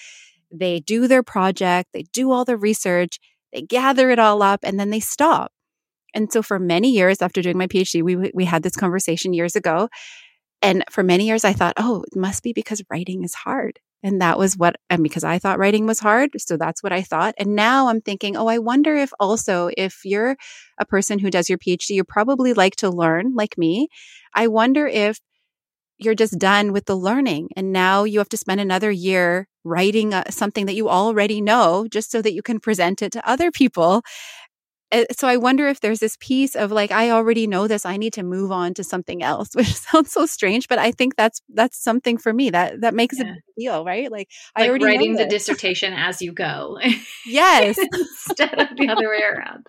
They 0.50 0.80
do 0.80 1.06
their 1.06 1.22
project. 1.22 1.90
They 1.92 2.04
do 2.12 2.30
all 2.32 2.44
the 2.44 2.56
research. 2.56 3.18
They 3.52 3.62
gather 3.62 4.10
it 4.10 4.18
all 4.18 4.42
up 4.42 4.60
and 4.62 4.78
then 4.78 4.90
they 4.90 5.00
stop. 5.00 5.52
And 6.14 6.32
so 6.32 6.42
for 6.42 6.58
many 6.58 6.90
years 6.90 7.22
after 7.22 7.42
doing 7.42 7.58
my 7.58 7.66
PhD, 7.66 8.02
we, 8.02 8.30
we 8.34 8.44
had 8.44 8.62
this 8.62 8.76
conversation 8.76 9.32
years 9.32 9.56
ago. 9.56 9.88
And 10.62 10.84
for 10.90 11.02
many 11.02 11.26
years, 11.26 11.44
I 11.44 11.52
thought, 11.52 11.74
oh, 11.76 12.04
it 12.10 12.18
must 12.18 12.42
be 12.42 12.52
because 12.52 12.82
writing 12.90 13.22
is 13.22 13.34
hard. 13.34 13.78
And 14.02 14.20
that 14.20 14.38
was 14.38 14.56
what, 14.56 14.76
and 14.88 15.02
because 15.02 15.24
I 15.24 15.38
thought 15.38 15.58
writing 15.58 15.86
was 15.86 15.98
hard. 16.00 16.30
So 16.38 16.56
that's 16.56 16.82
what 16.82 16.92
I 16.92 17.02
thought. 17.02 17.34
And 17.38 17.56
now 17.56 17.88
I'm 17.88 18.00
thinking, 18.00 18.36
oh, 18.36 18.46
I 18.46 18.58
wonder 18.58 18.94
if 18.94 19.10
also, 19.18 19.70
if 19.76 20.00
you're 20.04 20.36
a 20.78 20.86
person 20.86 21.18
who 21.18 21.30
does 21.30 21.48
your 21.48 21.58
PhD, 21.58 21.90
you 21.90 22.04
probably 22.04 22.54
like 22.54 22.76
to 22.76 22.90
learn 22.90 23.34
like 23.34 23.58
me. 23.58 23.88
I 24.34 24.46
wonder 24.46 24.86
if 24.86 25.18
you're 25.98 26.14
just 26.14 26.38
done 26.38 26.72
with 26.72 26.86
the 26.86 26.96
learning 26.96 27.48
and 27.56 27.72
now 27.72 28.04
you 28.04 28.18
have 28.20 28.28
to 28.28 28.36
spend 28.36 28.60
another 28.60 28.90
year 28.90 29.48
writing 29.64 30.14
uh, 30.14 30.24
something 30.30 30.66
that 30.66 30.76
you 30.76 30.88
already 30.88 31.40
know 31.40 31.88
just 31.90 32.10
so 32.10 32.22
that 32.22 32.32
you 32.32 32.42
can 32.42 32.60
present 32.60 33.02
it 33.02 33.12
to 33.12 33.28
other 33.28 33.50
people 33.50 34.02
Eh, 34.90 35.04
so 35.12 35.28
I 35.28 35.36
wonder 35.36 35.68
if 35.68 35.80
there's 35.80 36.00
this 36.00 36.16
piece 36.18 36.56
of 36.56 36.72
like 36.72 36.90
I 36.90 37.10
already 37.10 37.46
know 37.46 37.68
this 37.68 37.84
I 37.84 37.98
need 37.98 38.14
to 38.14 38.22
move 38.22 38.50
on 38.50 38.72
to 38.74 38.84
something 38.84 39.22
else 39.22 39.50
which 39.54 39.74
sounds 39.74 40.12
so 40.12 40.24
strange 40.24 40.66
but 40.66 40.78
I 40.78 40.92
think 40.92 41.16
that's 41.16 41.42
that's 41.52 41.76
something 41.76 42.16
for 42.16 42.32
me 42.32 42.50
that 42.50 42.80
that 42.80 42.94
makes 42.94 43.18
yeah. 43.18 43.34
a 43.34 43.60
deal 43.60 43.84
right? 43.84 44.10
Like, 44.10 44.28
like 44.56 44.66
I 44.66 44.68
already 44.68 44.86
writing 44.86 45.16
the 45.16 45.26
dissertation 45.36 45.92
as 45.92 46.22
you 46.22 46.32
go 46.32 46.78
yes. 47.26 47.78
instead 47.78 48.58
of 48.58 48.76
the 48.76 48.88
other 48.88 49.08
way 49.08 49.22
around 49.22 49.66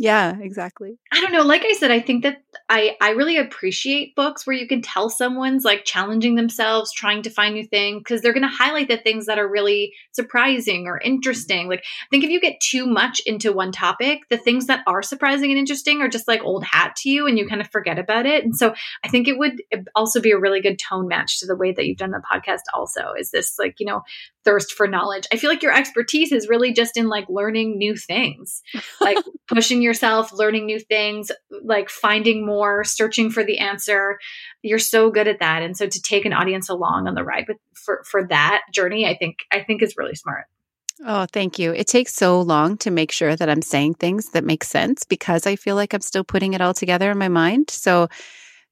yeah, 0.00 0.36
exactly. 0.40 0.96
I 1.12 1.20
don't 1.20 1.32
know. 1.32 1.42
Like 1.42 1.64
I 1.64 1.72
said, 1.72 1.90
I 1.90 1.98
think 1.98 2.22
that 2.22 2.36
I 2.68 2.96
I 3.00 3.10
really 3.10 3.36
appreciate 3.36 4.14
books 4.14 4.46
where 4.46 4.54
you 4.54 4.68
can 4.68 4.80
tell 4.80 5.10
someone's 5.10 5.64
like 5.64 5.84
challenging 5.84 6.36
themselves, 6.36 6.92
trying 6.92 7.22
to 7.22 7.30
find 7.30 7.54
new 7.54 7.66
things 7.66 7.98
because 7.98 8.22
they're 8.22 8.32
going 8.32 8.48
to 8.48 8.56
highlight 8.56 8.86
the 8.86 8.96
things 8.96 9.26
that 9.26 9.40
are 9.40 9.50
really 9.50 9.92
surprising 10.12 10.86
or 10.86 11.00
interesting. 11.00 11.68
Like 11.68 11.80
I 11.80 12.06
think 12.12 12.22
if 12.22 12.30
you 12.30 12.40
get 12.40 12.60
too 12.60 12.86
much 12.86 13.20
into 13.26 13.52
one 13.52 13.72
topic, 13.72 14.20
the 14.30 14.36
things 14.36 14.66
that 14.66 14.84
are 14.86 15.02
surprising 15.02 15.50
and 15.50 15.58
interesting 15.58 16.00
are 16.00 16.08
just 16.08 16.28
like 16.28 16.44
old 16.44 16.62
hat 16.62 16.94
to 16.98 17.10
you 17.10 17.26
and 17.26 17.36
you 17.36 17.48
kind 17.48 17.60
of 17.60 17.68
forget 17.68 17.98
about 17.98 18.24
it. 18.24 18.44
And 18.44 18.54
so 18.54 18.74
I 19.04 19.08
think 19.08 19.26
it 19.26 19.36
would 19.36 19.60
eh, 19.72 19.82
also 19.96 20.20
be 20.20 20.30
a 20.30 20.38
really 20.38 20.60
good 20.60 20.78
tone 20.78 21.08
match 21.08 21.40
to 21.40 21.46
the 21.46 21.56
way 21.56 21.72
that 21.72 21.86
you've 21.86 21.98
done 21.98 22.12
the 22.12 22.22
podcast 22.32 22.62
also. 22.72 23.14
Is 23.18 23.32
this 23.32 23.58
like, 23.58 23.80
you 23.80 23.86
know, 23.86 24.02
thirst 24.48 24.72
for 24.72 24.88
knowledge. 24.88 25.26
I 25.30 25.36
feel 25.36 25.50
like 25.50 25.62
your 25.62 25.74
expertise 25.74 26.32
is 26.32 26.48
really 26.48 26.72
just 26.72 26.96
in 26.96 27.08
like 27.08 27.26
learning 27.28 27.76
new 27.76 27.94
things, 27.94 28.62
like 29.00 29.18
pushing 29.46 29.82
yourself, 29.82 30.32
learning 30.32 30.64
new 30.64 30.80
things, 30.80 31.30
like 31.62 31.90
finding 31.90 32.46
more, 32.46 32.82
searching 32.82 33.30
for 33.30 33.44
the 33.44 33.58
answer. 33.58 34.18
You're 34.62 34.78
so 34.78 35.10
good 35.10 35.28
at 35.28 35.40
that. 35.40 35.62
And 35.62 35.76
so 35.76 35.86
to 35.86 36.00
take 36.00 36.24
an 36.24 36.32
audience 36.32 36.70
along 36.70 37.08
on 37.08 37.14
the 37.14 37.24
ride 37.24 37.44
with 37.46 37.58
for 37.74 38.02
for 38.10 38.26
that 38.28 38.62
journey, 38.72 39.06
I 39.06 39.18
think 39.18 39.40
I 39.52 39.60
think 39.60 39.82
is 39.82 39.98
really 39.98 40.14
smart. 40.14 40.46
Oh, 41.04 41.26
thank 41.30 41.58
you. 41.58 41.74
It 41.74 41.86
takes 41.86 42.14
so 42.14 42.40
long 42.40 42.78
to 42.78 42.90
make 42.90 43.12
sure 43.12 43.36
that 43.36 43.50
I'm 43.50 43.62
saying 43.62 43.94
things 43.94 44.30
that 44.30 44.44
make 44.44 44.64
sense 44.64 45.04
because 45.04 45.46
I 45.46 45.56
feel 45.56 45.76
like 45.76 45.92
I'm 45.92 46.00
still 46.00 46.24
putting 46.24 46.54
it 46.54 46.62
all 46.62 46.74
together 46.74 47.10
in 47.10 47.18
my 47.18 47.28
mind. 47.28 47.68
So 47.68 48.08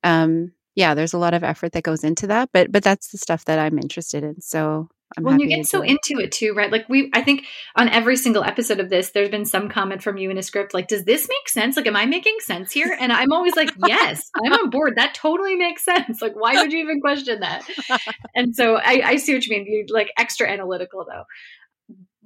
um 0.03 0.53
yeah, 0.74 0.95
there's 0.95 1.14
a 1.14 1.18
lot 1.18 1.35
of 1.35 1.45
effort 1.45 1.72
that 1.72 1.85
goes 1.85 2.03
into 2.03 2.29
that, 2.29 2.49
but 2.55 2.72
but 2.72 2.83
that's 2.83 3.09
the 3.09 3.18
stuff 3.18 3.45
that 3.45 3.59
I'm 3.59 3.79
interested 3.79 4.24
in. 4.24 4.41
So 4.41 4.89
I'm 5.16 5.24
when 5.24 5.38
you 5.38 5.48
get 5.48 5.66
so 5.66 5.82
it. 5.82 5.90
into 5.90 6.22
it 6.22 6.32
too, 6.32 6.52
right? 6.54 6.70
Like 6.70 6.88
we, 6.88 7.11
I 7.14 7.22
think 7.22 7.44
on 7.76 7.88
every 7.88 8.16
single 8.16 8.42
episode 8.42 8.80
of 8.80 8.90
this, 8.90 9.11
there's 9.11 9.28
been 9.28 9.44
some 9.44 9.68
comment 9.68 10.02
from 10.02 10.16
you 10.16 10.30
in 10.30 10.38
a 10.38 10.42
script 10.42 10.74
like, 10.74 10.88
"Does 10.88 11.04
this 11.04 11.28
make 11.28 11.48
sense? 11.48 11.76
Like, 11.76 11.86
am 11.86 11.96
I 11.96 12.07
making 12.07 12.36
sense 12.40 12.72
here?" 12.72 12.96
And 12.98 13.12
I'm 13.12 13.32
always 13.32 13.54
like, 13.54 13.70
"Yes, 13.86 14.30
I'm 14.44 14.52
on 14.52 14.70
board. 14.70 14.94
That 14.96 15.14
totally 15.14 15.54
makes 15.54 15.84
sense. 15.84 16.20
Like, 16.20 16.34
why 16.34 16.54
would 16.54 16.72
you 16.72 16.80
even 16.80 17.00
question 17.00 17.40
that?" 17.40 17.62
And 18.34 18.54
so 18.54 18.76
I, 18.76 19.00
I 19.04 19.16
see 19.16 19.32
what 19.34 19.46
you 19.46 19.57
mean. 19.57 19.66
You 19.66 19.86
like 19.88 20.12
extra 20.18 20.48
analytical 20.48 21.07
though 21.09 21.24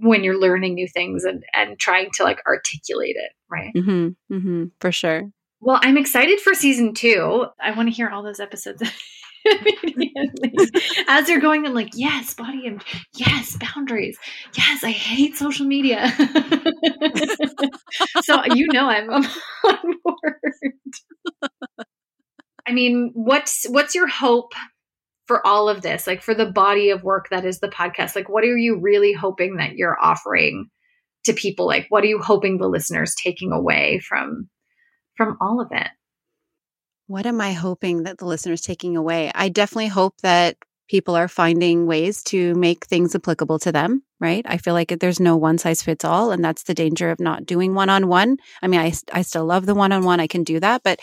when 0.01 0.25
you're 0.25 0.39
learning 0.39 0.75
new 0.75 0.89
things 0.89 1.25
and 1.25 1.45
and 1.55 1.79
trying 1.79 2.11
to 2.15 2.25
like 2.25 2.41
articulate 2.47 3.17
it, 3.17 3.33
right? 3.51 3.73
Mm-hmm, 3.75 4.35
mm-hmm, 4.35 4.65
for 4.81 4.91
sure. 4.91 5.31
Well, 5.61 5.79
I'm 5.83 5.99
excited 5.99 6.41
for 6.41 6.55
season 6.55 6.95
two. 6.95 7.47
I 7.61 7.73
want 7.73 7.89
to 7.89 7.95
hear 7.95 8.09
all 8.09 8.23
those 8.23 8.41
episodes. 8.41 8.83
As 11.09 11.29
you're 11.29 11.41
going, 11.41 11.67
I'm 11.67 11.75
like, 11.75 11.91
yes, 11.95 12.35
body 12.35 12.67
image, 12.67 12.83
yes, 13.15 13.57
boundaries, 13.59 14.19
yes, 14.57 14.85
I 14.85 14.91
hate 14.91 15.37
social 15.37 15.67
media. 15.67 16.11
so 18.23 18.43
you 18.55 18.67
know 18.73 18.89
I'm 18.89 19.11
on 19.65 19.95
board. 20.05 21.51
I 22.67 22.73
mean, 22.73 23.11
what's 23.15 23.67
what's 23.69 23.95
your 23.95 24.09
hope 24.09 24.53
for 25.27 25.47
all 25.47 25.69
of 25.69 25.83
this? 25.83 26.07
Like 26.07 26.23
for 26.23 26.35
the 26.35 26.47
body 26.51 26.91
of 26.91 27.03
work 27.03 27.29
that 27.31 27.45
is 27.45 27.61
the 27.61 27.69
podcast? 27.69 28.17
Like 28.17 28.29
what 28.29 28.45
are 28.45 28.57
you 28.57 28.79
really 28.79 29.13
hoping 29.13 29.57
that 29.57 29.77
you're 29.77 29.97
offering 30.01 30.69
to 31.25 31.33
people? 31.33 31.67
Like 31.67 31.87
what 31.89 32.05
are 32.05 32.09
you 32.09 32.21
hoping 32.21 32.59
the 32.59 32.69
listeners 32.69 33.15
taking 33.15 33.53
away 33.53 34.01
from 34.01 34.49
from 35.17 35.37
all 35.41 35.61
of 35.61 35.69
it? 35.73 35.89
What 37.11 37.27
am 37.27 37.41
I 37.41 37.55
hoping 37.55 38.05
that 38.05 38.19
the 38.19 38.25
listeners 38.25 38.61
taking 38.61 38.97
away? 38.97 39.33
I 39.35 39.49
definitely 39.49 39.89
hope 39.89 40.15
that 40.23 40.57
people 40.89 41.17
are 41.17 41.27
finding 41.27 41.87
ways 41.87 42.23
to 42.23 42.55
make 42.55 42.87
things 42.87 43.17
applicable 43.17 43.59
to 43.59 43.73
them, 43.73 44.05
right? 44.21 44.47
I 44.49 44.59
feel 44.59 44.75
like 44.75 44.97
there's 45.01 45.19
no 45.19 45.37
one 45.37 45.59
size 45.59 45.83
fits 45.83 46.05
all. 46.05 46.31
And 46.31 46.45
that's 46.45 46.63
the 46.63 46.73
danger 46.73 47.11
of 47.11 47.19
not 47.19 47.45
doing 47.47 47.75
one 47.75 47.89
on 47.91 48.07
one. 48.07 48.37
I 48.63 48.69
mean, 48.69 48.79
I, 48.79 48.93
I 49.13 49.23
still 49.23 49.45
love 49.45 49.67
the 49.67 49.75
one 49.75 49.91
on 49.91 50.05
one, 50.05 50.21
I 50.21 50.29
can 50.29 50.45
do 50.45 50.61
that, 50.61 50.83
but 50.85 51.01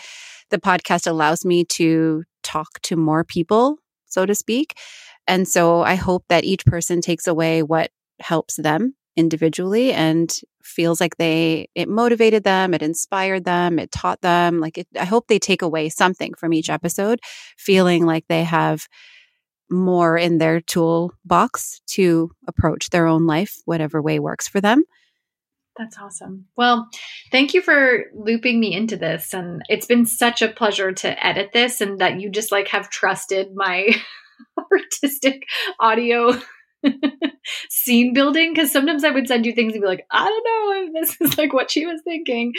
the 0.48 0.56
podcast 0.56 1.06
allows 1.06 1.44
me 1.44 1.66
to 1.76 2.24
talk 2.42 2.80
to 2.84 2.96
more 2.96 3.22
people, 3.22 3.76
so 4.06 4.24
to 4.24 4.34
speak. 4.34 4.78
And 5.26 5.46
so 5.46 5.82
I 5.82 5.96
hope 5.96 6.24
that 6.30 6.44
each 6.44 6.64
person 6.64 7.02
takes 7.02 7.26
away 7.26 7.62
what 7.62 7.90
helps 8.18 8.56
them 8.56 8.94
individually 9.18 9.92
and 9.92 10.40
feels 10.62 11.00
like 11.00 11.16
they 11.16 11.68
it 11.74 11.88
motivated 11.88 12.44
them 12.44 12.72
it 12.72 12.82
inspired 12.82 13.44
them 13.44 13.80
it 13.80 13.90
taught 13.90 14.20
them 14.20 14.60
like 14.60 14.78
it, 14.78 14.86
i 14.96 15.04
hope 15.04 15.26
they 15.26 15.40
take 15.40 15.60
away 15.60 15.88
something 15.88 16.32
from 16.34 16.52
each 16.52 16.70
episode 16.70 17.18
feeling 17.56 18.06
like 18.06 18.24
they 18.28 18.44
have 18.44 18.86
more 19.68 20.16
in 20.16 20.38
their 20.38 20.60
toolbox 20.60 21.80
to 21.86 22.30
approach 22.46 22.90
their 22.90 23.08
own 23.08 23.26
life 23.26 23.56
whatever 23.64 24.00
way 24.00 24.20
works 24.20 24.46
for 24.46 24.60
them 24.60 24.84
that's 25.76 25.96
awesome. 25.96 26.46
Well, 26.56 26.88
thank 27.30 27.54
you 27.54 27.62
for 27.62 28.06
looping 28.12 28.58
me 28.58 28.74
into 28.74 28.96
this. 28.96 29.32
And 29.32 29.62
it's 29.68 29.86
been 29.86 30.06
such 30.06 30.42
a 30.42 30.48
pleasure 30.48 30.90
to 30.90 31.24
edit 31.24 31.50
this 31.52 31.80
and 31.80 32.00
that 32.00 32.20
you 32.20 32.30
just 32.30 32.50
like 32.50 32.66
have 32.66 32.90
trusted 32.90 33.54
my 33.54 33.88
artistic 34.72 35.44
audio 35.78 36.32
scene 37.68 38.12
building 38.12 38.52
because 38.52 38.72
sometimes 38.72 39.04
I 39.04 39.10
would 39.10 39.26
send 39.26 39.46
you 39.46 39.52
things 39.52 39.72
and 39.72 39.82
be 39.82 39.88
like, 39.88 40.06
I 40.10 40.24
don't 40.24 40.44
know 40.44 40.98
if 41.00 41.08
this 41.08 41.20
is 41.20 41.38
like 41.38 41.52
what 41.52 41.70
she 41.70 41.86
was 41.86 42.00
thinking. 42.02 42.54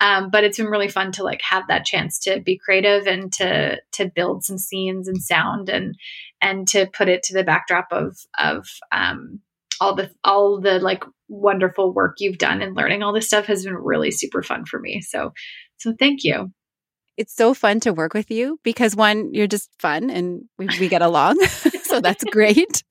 Um, 0.00 0.30
but 0.30 0.44
it's 0.44 0.58
been 0.58 0.66
really 0.66 0.88
fun 0.88 1.12
to 1.12 1.22
like 1.22 1.40
have 1.42 1.64
that 1.68 1.84
chance 1.84 2.18
to 2.20 2.40
be 2.40 2.58
creative 2.58 3.06
and 3.06 3.32
to 3.34 3.80
to 3.92 4.10
build 4.10 4.44
some 4.44 4.58
scenes 4.58 5.08
and 5.08 5.22
sound 5.22 5.68
and 5.68 5.96
and 6.40 6.66
to 6.68 6.86
put 6.86 7.08
it 7.08 7.22
to 7.24 7.34
the 7.34 7.44
backdrop 7.44 7.88
of 7.90 8.16
of 8.38 8.66
um, 8.92 9.40
all 9.80 9.94
the 9.94 10.10
all 10.24 10.60
the 10.60 10.78
like 10.78 11.04
wonderful 11.28 11.92
work 11.92 12.16
you've 12.18 12.38
done 12.38 12.60
and 12.60 12.76
learning 12.76 13.02
all 13.02 13.12
this 13.12 13.26
stuff 13.26 13.46
has 13.46 13.64
been 13.64 13.76
really 13.76 14.10
super 14.10 14.42
fun 14.42 14.64
for 14.64 14.80
me. 14.80 15.00
So 15.00 15.32
so 15.78 15.94
thank 15.98 16.24
you 16.24 16.52
it's 17.20 17.36
so 17.36 17.52
fun 17.52 17.80
to 17.80 17.92
work 17.92 18.14
with 18.14 18.30
you 18.30 18.58
because 18.62 18.96
one, 18.96 19.34
you're 19.34 19.46
just 19.46 19.68
fun 19.78 20.08
and 20.08 20.42
we, 20.58 20.68
we 20.80 20.88
get 20.88 21.02
along. 21.02 21.38
so 21.82 22.00
that's 22.00 22.24
great. 22.24 22.82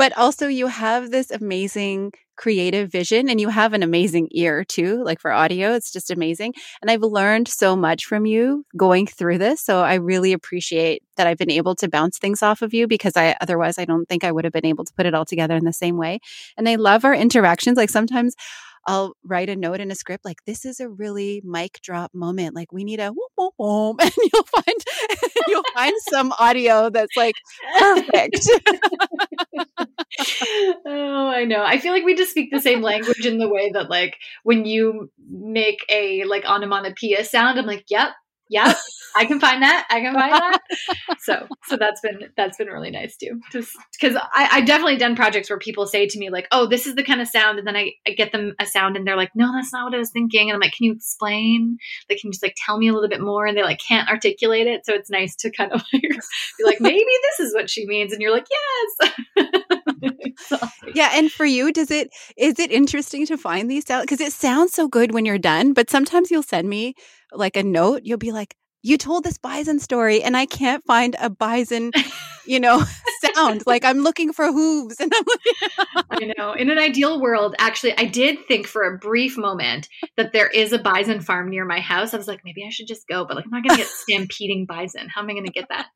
But 0.00 0.16
also, 0.16 0.48
you 0.48 0.66
have 0.68 1.10
this 1.10 1.30
amazing 1.30 2.12
creative 2.38 2.90
vision 2.90 3.28
and 3.28 3.38
you 3.38 3.50
have 3.50 3.74
an 3.74 3.82
amazing 3.82 4.28
ear 4.30 4.64
too, 4.64 5.04
like 5.04 5.20
for 5.20 5.30
audio. 5.30 5.74
It's 5.74 5.92
just 5.92 6.10
amazing. 6.10 6.54
And 6.80 6.90
I've 6.90 7.02
learned 7.02 7.48
so 7.48 7.76
much 7.76 8.06
from 8.06 8.24
you 8.24 8.64
going 8.78 9.06
through 9.06 9.36
this. 9.36 9.60
So 9.60 9.82
I 9.82 9.96
really 9.96 10.32
appreciate 10.32 11.02
that 11.18 11.26
I've 11.26 11.36
been 11.36 11.50
able 11.50 11.74
to 11.74 11.86
bounce 11.86 12.16
things 12.16 12.42
off 12.42 12.62
of 12.62 12.72
you 12.72 12.86
because 12.86 13.14
I 13.14 13.36
otherwise 13.42 13.76
I 13.78 13.84
don't 13.84 14.08
think 14.08 14.24
I 14.24 14.32
would 14.32 14.44
have 14.44 14.54
been 14.54 14.64
able 14.64 14.86
to 14.86 14.92
put 14.94 15.04
it 15.04 15.12
all 15.12 15.26
together 15.26 15.54
in 15.54 15.66
the 15.66 15.72
same 15.74 15.98
way. 15.98 16.20
And 16.56 16.66
I 16.66 16.76
love 16.76 17.04
our 17.04 17.14
interactions. 17.14 17.76
Like 17.76 17.90
sometimes 17.90 18.34
I'll 18.86 19.14
write 19.24 19.50
a 19.50 19.56
note 19.56 19.80
in 19.80 19.90
a 19.90 19.94
script 19.94 20.24
like 20.24 20.38
this 20.46 20.64
is 20.64 20.80
a 20.80 20.88
really 20.88 21.42
mic 21.44 21.80
drop 21.82 22.12
moment. 22.14 22.54
Like 22.54 22.72
we 22.72 22.84
need 22.84 23.00
a 23.00 23.10
whoop 23.10 23.32
whoop 23.36 23.54
whoop, 23.58 23.96
and 24.02 24.12
you'll 24.16 24.44
find 24.44 24.84
you'll 25.48 25.62
find 25.74 25.94
some 26.08 26.32
audio 26.38 26.90
that's 26.90 27.16
like 27.16 27.34
perfect. 27.78 28.48
oh, 30.86 31.32
I 31.34 31.44
know. 31.44 31.62
I 31.64 31.78
feel 31.78 31.92
like 31.92 32.04
we 32.04 32.14
just 32.14 32.30
speak 32.30 32.50
the 32.50 32.60
same 32.60 32.82
language 32.82 33.26
in 33.26 33.38
the 33.38 33.48
way 33.48 33.70
that 33.72 33.90
like 33.90 34.16
when 34.42 34.64
you 34.64 35.10
make 35.28 35.84
a 35.88 36.24
like 36.24 36.44
onomatopoeia 36.44 37.24
sound, 37.24 37.58
I'm 37.58 37.66
like, 37.66 37.84
yep, 37.88 38.10
yep, 38.50 38.76
I 39.16 39.24
can 39.24 39.40
find 39.40 39.62
that. 39.62 39.86
I 39.90 40.00
can 40.00 40.14
find 40.14 40.32
that. 40.32 40.60
so, 41.20 41.46
so 41.64 41.76
that's 41.76 42.00
been 42.00 42.28
that's 42.36 42.58
been 42.58 42.68
really 42.68 42.90
nice 42.90 43.16
too. 43.16 43.40
Just 43.50 43.70
because 43.98 44.16
I, 44.16 44.48
I 44.52 44.60
definitely 44.60 44.96
done 44.96 45.16
projects 45.16 45.48
where 45.50 45.58
people 45.58 45.86
say 45.86 46.06
to 46.06 46.18
me 46.18 46.30
like, 46.30 46.46
"Oh, 46.52 46.66
this 46.66 46.86
is 46.86 46.94
the 46.94 47.02
kind 47.02 47.20
of 47.20 47.28
sound," 47.28 47.58
and 47.58 47.66
then 47.66 47.76
I, 47.76 47.92
I 48.06 48.10
get 48.10 48.32
them 48.32 48.54
a 48.60 48.66
sound, 48.66 48.96
and 48.96 49.06
they're 49.06 49.16
like, 49.16 49.30
"No, 49.34 49.52
that's 49.52 49.72
not 49.72 49.84
what 49.84 49.94
I 49.94 49.98
was 49.98 50.10
thinking." 50.10 50.48
And 50.48 50.54
I'm 50.54 50.60
like, 50.60 50.72
"Can 50.72 50.84
you 50.84 50.92
explain? 50.92 51.78
Like, 52.08 52.18
can 52.20 52.28
you 52.28 52.32
just 52.32 52.42
like 52.42 52.56
tell 52.64 52.78
me 52.78 52.88
a 52.88 52.92
little 52.92 53.08
bit 53.08 53.20
more?" 53.20 53.46
And 53.46 53.56
they 53.56 53.62
like 53.62 53.80
can't 53.86 54.08
articulate 54.08 54.66
it, 54.66 54.84
so 54.84 54.94
it's 54.94 55.10
nice 55.10 55.34
to 55.36 55.50
kind 55.50 55.72
of 55.72 55.82
like 55.92 56.02
be 56.58 56.64
like, 56.64 56.80
"Maybe 56.80 57.04
this 57.38 57.46
is 57.46 57.54
what 57.54 57.70
she 57.70 57.86
means," 57.86 58.12
and 58.12 58.20
you're 58.20 58.32
like, 58.32 58.46
"Yes." 58.50 59.12
yeah, 60.94 61.10
and 61.14 61.30
for 61.30 61.44
you, 61.44 61.72
does 61.72 61.90
it 61.90 62.10
is 62.36 62.58
it 62.58 62.70
interesting 62.70 63.26
to 63.26 63.36
find 63.36 63.70
these 63.70 63.86
sounds 63.86 64.04
because 64.04 64.20
it 64.20 64.32
sounds 64.32 64.72
so 64.72 64.88
good 64.88 65.12
when 65.12 65.24
you're 65.24 65.38
done, 65.38 65.72
but 65.72 65.90
sometimes 65.90 66.30
you'll 66.30 66.42
send 66.42 66.68
me 66.68 66.94
like 67.32 67.56
a 67.56 67.62
note, 67.62 68.02
you'll 68.04 68.18
be 68.18 68.32
like, 68.32 68.54
you 68.82 68.96
told 68.96 69.24
this 69.24 69.38
bison 69.38 69.78
story 69.78 70.22
and 70.22 70.36
I 70.36 70.46
can't 70.46 70.82
find 70.84 71.14
a 71.20 71.28
bison, 71.28 71.92
you 72.46 72.58
know, 72.60 72.82
sound. 73.34 73.62
Like 73.66 73.84
I'm 73.84 73.98
looking 73.98 74.32
for 74.32 74.46
hooves 74.50 74.98
and 75.00 75.12
I'm 75.14 75.24
looking- 75.26 76.04
I 76.10 76.32
know. 76.36 76.52
In 76.52 76.70
an 76.70 76.78
ideal 76.78 77.20
world, 77.20 77.54
actually, 77.58 77.96
I 77.96 78.04
did 78.04 78.46
think 78.46 78.66
for 78.66 78.82
a 78.82 78.98
brief 78.98 79.36
moment 79.36 79.88
that 80.16 80.32
there 80.32 80.48
is 80.48 80.72
a 80.72 80.78
bison 80.78 81.20
farm 81.20 81.50
near 81.50 81.64
my 81.64 81.80
house. 81.80 82.14
I 82.14 82.16
was 82.16 82.26
like, 82.28 82.40
maybe 82.44 82.64
I 82.66 82.70
should 82.70 82.88
just 82.88 83.06
go, 83.06 83.24
but 83.24 83.36
like 83.36 83.44
I'm 83.44 83.50
not 83.50 83.64
gonna 83.64 83.76
get 83.76 83.86
stampeding 83.86 84.66
bison. 84.66 85.08
How 85.08 85.22
am 85.22 85.30
I 85.30 85.34
gonna 85.34 85.48
get 85.48 85.68
that? 85.68 85.86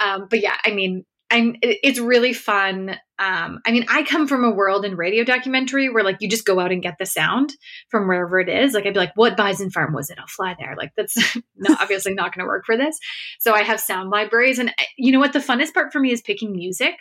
Um, 0.00 0.26
but 0.30 0.40
yeah, 0.40 0.56
I 0.64 0.70
mean, 0.70 1.04
I'm 1.32 1.56
it's 1.62 1.98
really 1.98 2.34
fun. 2.34 2.90
Um, 3.18 3.60
I 3.64 3.72
mean, 3.72 3.86
I 3.88 4.02
come 4.02 4.28
from 4.28 4.44
a 4.44 4.50
world 4.50 4.84
in 4.84 4.96
radio 4.96 5.24
documentary 5.24 5.88
where 5.88 6.04
like 6.04 6.18
you 6.20 6.28
just 6.28 6.44
go 6.44 6.60
out 6.60 6.72
and 6.72 6.82
get 6.82 6.98
the 6.98 7.06
sound 7.06 7.54
from 7.88 8.06
wherever 8.06 8.38
it 8.38 8.50
is. 8.50 8.74
Like 8.74 8.84
I'd 8.84 8.92
be 8.92 9.00
like, 9.00 9.12
what 9.14 9.34
bison 9.34 9.70
farm 9.70 9.94
was 9.94 10.10
it? 10.10 10.18
I'll 10.18 10.26
fly 10.26 10.54
there. 10.58 10.74
Like 10.76 10.92
that's 10.94 11.16
not, 11.56 11.80
obviously 11.80 12.12
not 12.12 12.34
going 12.34 12.44
to 12.44 12.48
work 12.48 12.66
for 12.66 12.76
this. 12.76 12.98
So 13.40 13.54
I 13.54 13.62
have 13.62 13.80
sound 13.80 14.10
libraries, 14.10 14.58
and 14.58 14.68
eh, 14.68 14.84
you 14.98 15.10
know 15.10 15.20
what? 15.20 15.32
The 15.32 15.38
funnest 15.38 15.72
part 15.72 15.90
for 15.90 16.00
me 16.00 16.12
is 16.12 16.20
picking 16.20 16.52
music 16.52 16.96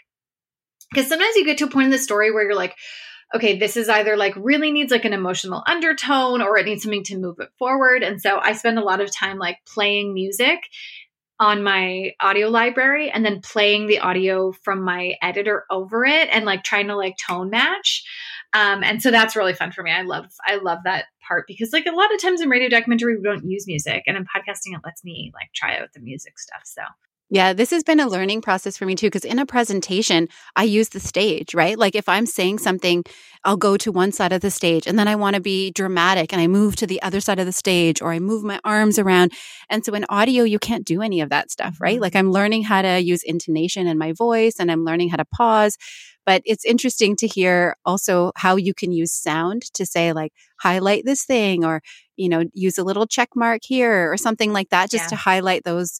because 0.94 1.10
sometimes 1.10 1.36
you 1.36 1.44
get 1.44 1.58
to 1.58 1.66
a 1.66 1.70
point 1.70 1.86
in 1.86 1.92
the 1.92 1.98
story 1.98 2.32
where 2.32 2.44
you're 2.44 2.56
like, 2.56 2.78
okay, 3.34 3.58
this 3.58 3.76
is 3.76 3.90
either 3.90 4.16
like 4.16 4.34
really 4.38 4.72
needs 4.72 4.92
like 4.92 5.06
an 5.06 5.14
emotional 5.14 5.64
undertone 5.66 6.42
or 6.42 6.58
it 6.58 6.66
needs 6.66 6.84
something 6.84 7.04
to 7.04 7.18
move 7.18 7.38
it 7.40 7.50
forward. 7.60 8.04
And 8.04 8.22
so 8.22 8.40
I 8.40 8.54
spend 8.54 8.78
a 8.78 8.84
lot 8.84 9.02
of 9.02 9.14
time 9.14 9.38
like 9.38 9.58
playing 9.66 10.14
music 10.14 10.60
on 11.42 11.64
my 11.64 12.14
audio 12.20 12.50
library 12.50 13.10
and 13.10 13.26
then 13.26 13.42
playing 13.42 13.88
the 13.88 13.98
audio 13.98 14.52
from 14.52 14.84
my 14.84 15.16
editor 15.24 15.66
over 15.72 16.06
it 16.06 16.30
and 16.32 16.46
like 16.46 16.64
trying 16.64 16.88
to 16.88 16.96
like 16.96 17.18
tone 17.18 17.50
match. 17.50 18.06
Um, 18.54 18.84
and 18.84 19.02
so 19.02 19.10
that's 19.10 19.36
really 19.36 19.56
fun 19.56 19.72
for 19.72 19.82
me. 19.82 19.92
I 19.92 20.04
love 20.04 20.28
I 20.46 20.58
love 20.58 20.80
that 20.84 21.06
part 21.28 21.46
because 21.48 21.74
like 21.74 21.88
a 21.88 21.96
lot 21.96 22.14
of 22.14 22.22
times 22.22 22.42
in 22.42 22.50
radio 22.50 22.70
documentary 22.70 23.18
we 23.18 23.24
don't 23.24 23.50
use 23.50 23.66
music 23.66 24.04
and 24.06 24.16
in 24.16 24.24
podcasting 24.24 24.76
it 24.76 24.82
lets 24.86 25.04
me 25.04 25.32
like 25.34 25.52
try 25.56 25.80
out 25.80 25.94
the 25.94 26.00
music 26.00 26.38
stuff. 26.38 26.62
So 26.64 26.84
yeah, 27.34 27.54
this 27.54 27.72
has 27.72 27.82
been 27.82 28.02
a 28.02 28.10
learning 28.10 28.42
process 28.42 28.76
for 28.76 28.86
me 28.86 28.94
too. 28.94 29.08
Because 29.08 29.24
in 29.24 29.40
a 29.40 29.46
presentation, 29.46 30.28
I 30.58 30.64
use 30.64 30.90
the 30.90 31.00
stage, 31.00 31.56
right? 31.56 31.78
Like 31.78 31.96
if 31.96 32.10
I'm 32.10 32.26
saying 32.26 32.60
something, 32.60 33.06
I'll 33.46 33.56
go 33.56 33.78
to 33.78 33.92
one 33.92 34.12
side 34.12 34.34
of 34.34 34.42
the 34.42 34.52
stage 34.52 34.86
and 34.86 35.00
then 35.00 35.08
I 35.08 35.16
want 35.16 35.38
to 35.38 35.42
be 35.42 35.72
dramatic 35.72 36.34
and 36.34 36.42
I 36.42 36.48
move 36.48 36.76
to 36.76 36.86
the 36.86 37.02
other 37.02 37.22
side 37.22 37.40
of 37.40 37.46
the 37.46 37.54
stage 37.54 38.02
or 38.02 38.12
I 38.12 38.20
move 38.20 38.44
my 38.44 38.60
arms 38.66 39.00
around. 39.00 39.32
And 39.70 39.86
so 39.86 39.94
in 39.94 40.06
audio, 40.10 40.44
you 40.44 40.60
can't 40.60 40.86
do 40.86 41.02
any 41.02 41.22
of 41.22 41.30
that 41.30 41.50
stuff, 41.50 41.80
right? 41.80 41.96
Mm-hmm. 41.96 42.02
Like 42.02 42.18
I'm 42.18 42.34
learning 42.34 42.64
how 42.64 42.82
to 42.82 43.00
use 43.00 43.24
intonation 43.24 43.88
in 43.88 43.98
my 43.98 44.12
voice 44.12 44.60
and 44.60 44.70
I'm 44.70 44.84
learning 44.84 45.10
how 45.10 45.18
to 45.18 45.26
pause. 45.26 45.78
But 46.26 46.42
it's 46.46 46.66
interesting 46.66 47.16
to 47.16 47.28
hear 47.28 47.78
also 47.86 48.34
how 48.36 48.58
you 48.58 48.74
can 48.74 48.92
use 48.92 49.12
sound 49.12 49.64
to 49.74 49.88
say, 49.88 50.14
like, 50.14 50.34
highlight 50.60 51.04
this 51.04 51.26
thing 51.26 51.66
or, 51.66 51.82
you 52.16 52.30
know, 52.30 52.44
use 52.54 52.78
a 52.78 52.84
little 52.84 53.08
check 53.08 53.30
mark 53.36 53.62
here 53.64 54.12
or 54.12 54.18
something 54.18 54.54
like 54.54 54.70
that, 54.70 54.92
just 54.92 55.06
yeah. 55.06 55.10
to 55.10 55.16
highlight 55.16 55.64
those 55.64 56.00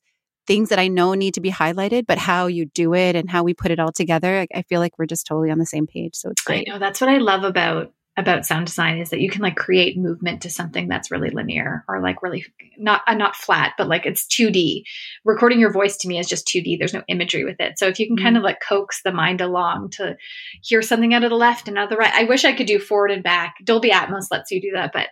things 0.52 0.70
that 0.70 0.80
I 0.80 0.90
know 0.90 1.14
need 1.14 1.36
to 1.36 1.42
be 1.42 1.52
highlighted, 1.52 2.06
but 2.08 2.18
how 2.18 2.48
you 2.48 2.66
do 2.66 2.94
it 2.94 3.16
and 3.16 3.30
how 3.30 3.44
we 3.44 3.54
put 3.54 3.72
it 3.72 3.80
all 3.80 3.92
together, 3.94 4.40
I, 4.40 4.48
I 4.54 4.62
feel 4.64 4.82
like 4.82 5.00
we're 5.00 5.06
just 5.06 5.26
totally 5.26 5.50
on 5.50 5.60
the 5.60 5.66
same 5.66 5.88
page. 5.88 6.16
So 6.16 6.30
it's 6.30 6.42
great. 6.42 6.68
I 6.68 6.74
know 6.74 6.80
that's 6.80 7.00
what 7.00 7.10
I 7.10 7.20
love 7.20 7.44
about 7.44 7.94
about 8.18 8.46
sound 8.46 8.66
design 8.66 8.98
is 8.98 9.10
that 9.12 9.22
you 9.22 9.30
can 9.30 9.42
like 9.42 9.56
create 9.56 9.98
movement 9.98 10.42
to 10.42 10.50
something 10.50 10.90
that's 10.90 11.12
really 11.12 11.30
linear 11.30 11.86
or 11.88 12.02
like 12.02 12.22
really 12.22 12.46
not 12.78 13.02
uh, 13.08 13.14
not 13.14 13.38
flat 13.38 13.74
but 13.78 13.88
like 13.88 14.06
it's 14.06 14.28
2D. 14.28 14.84
Recording 15.24 15.62
your 15.62 15.72
voice 15.72 15.96
to 15.98 16.10
me 16.10 16.20
is 16.20 16.28
just 16.28 16.46
2D. 16.48 16.78
There's 16.78 16.94
no 16.94 17.04
imagery 17.08 17.46
with 17.46 17.62
it. 17.62 17.80
So 17.80 17.88
if 17.88 18.00
you 18.00 18.08
can 18.08 18.18
mm-hmm. 18.18 18.26
kind 18.26 18.38
of 18.38 18.44
like 18.44 18.60
coax 18.68 19.02
the 19.02 19.14
mind 19.14 19.40
along 19.40 19.92
to 19.92 20.18
hear 20.62 20.82
something 20.82 21.14
out 21.14 21.24
of 21.24 21.30
the 21.30 21.38
left 21.38 21.70
and 21.70 21.78
out 21.78 21.86
of 21.86 21.90
the 21.90 21.96
right. 21.96 22.14
I 22.14 22.26
wish 22.26 22.44
I 22.44 22.52
could 22.52 22.68
do 22.68 22.80
forward 22.80 23.12
and 23.12 23.24
back. 23.24 23.56
Dolby 23.64 23.92
Atmos 23.92 24.28
lets 24.30 24.52
you 24.52 24.62
do 24.62 24.72
that, 24.74 24.92
but 24.92 25.08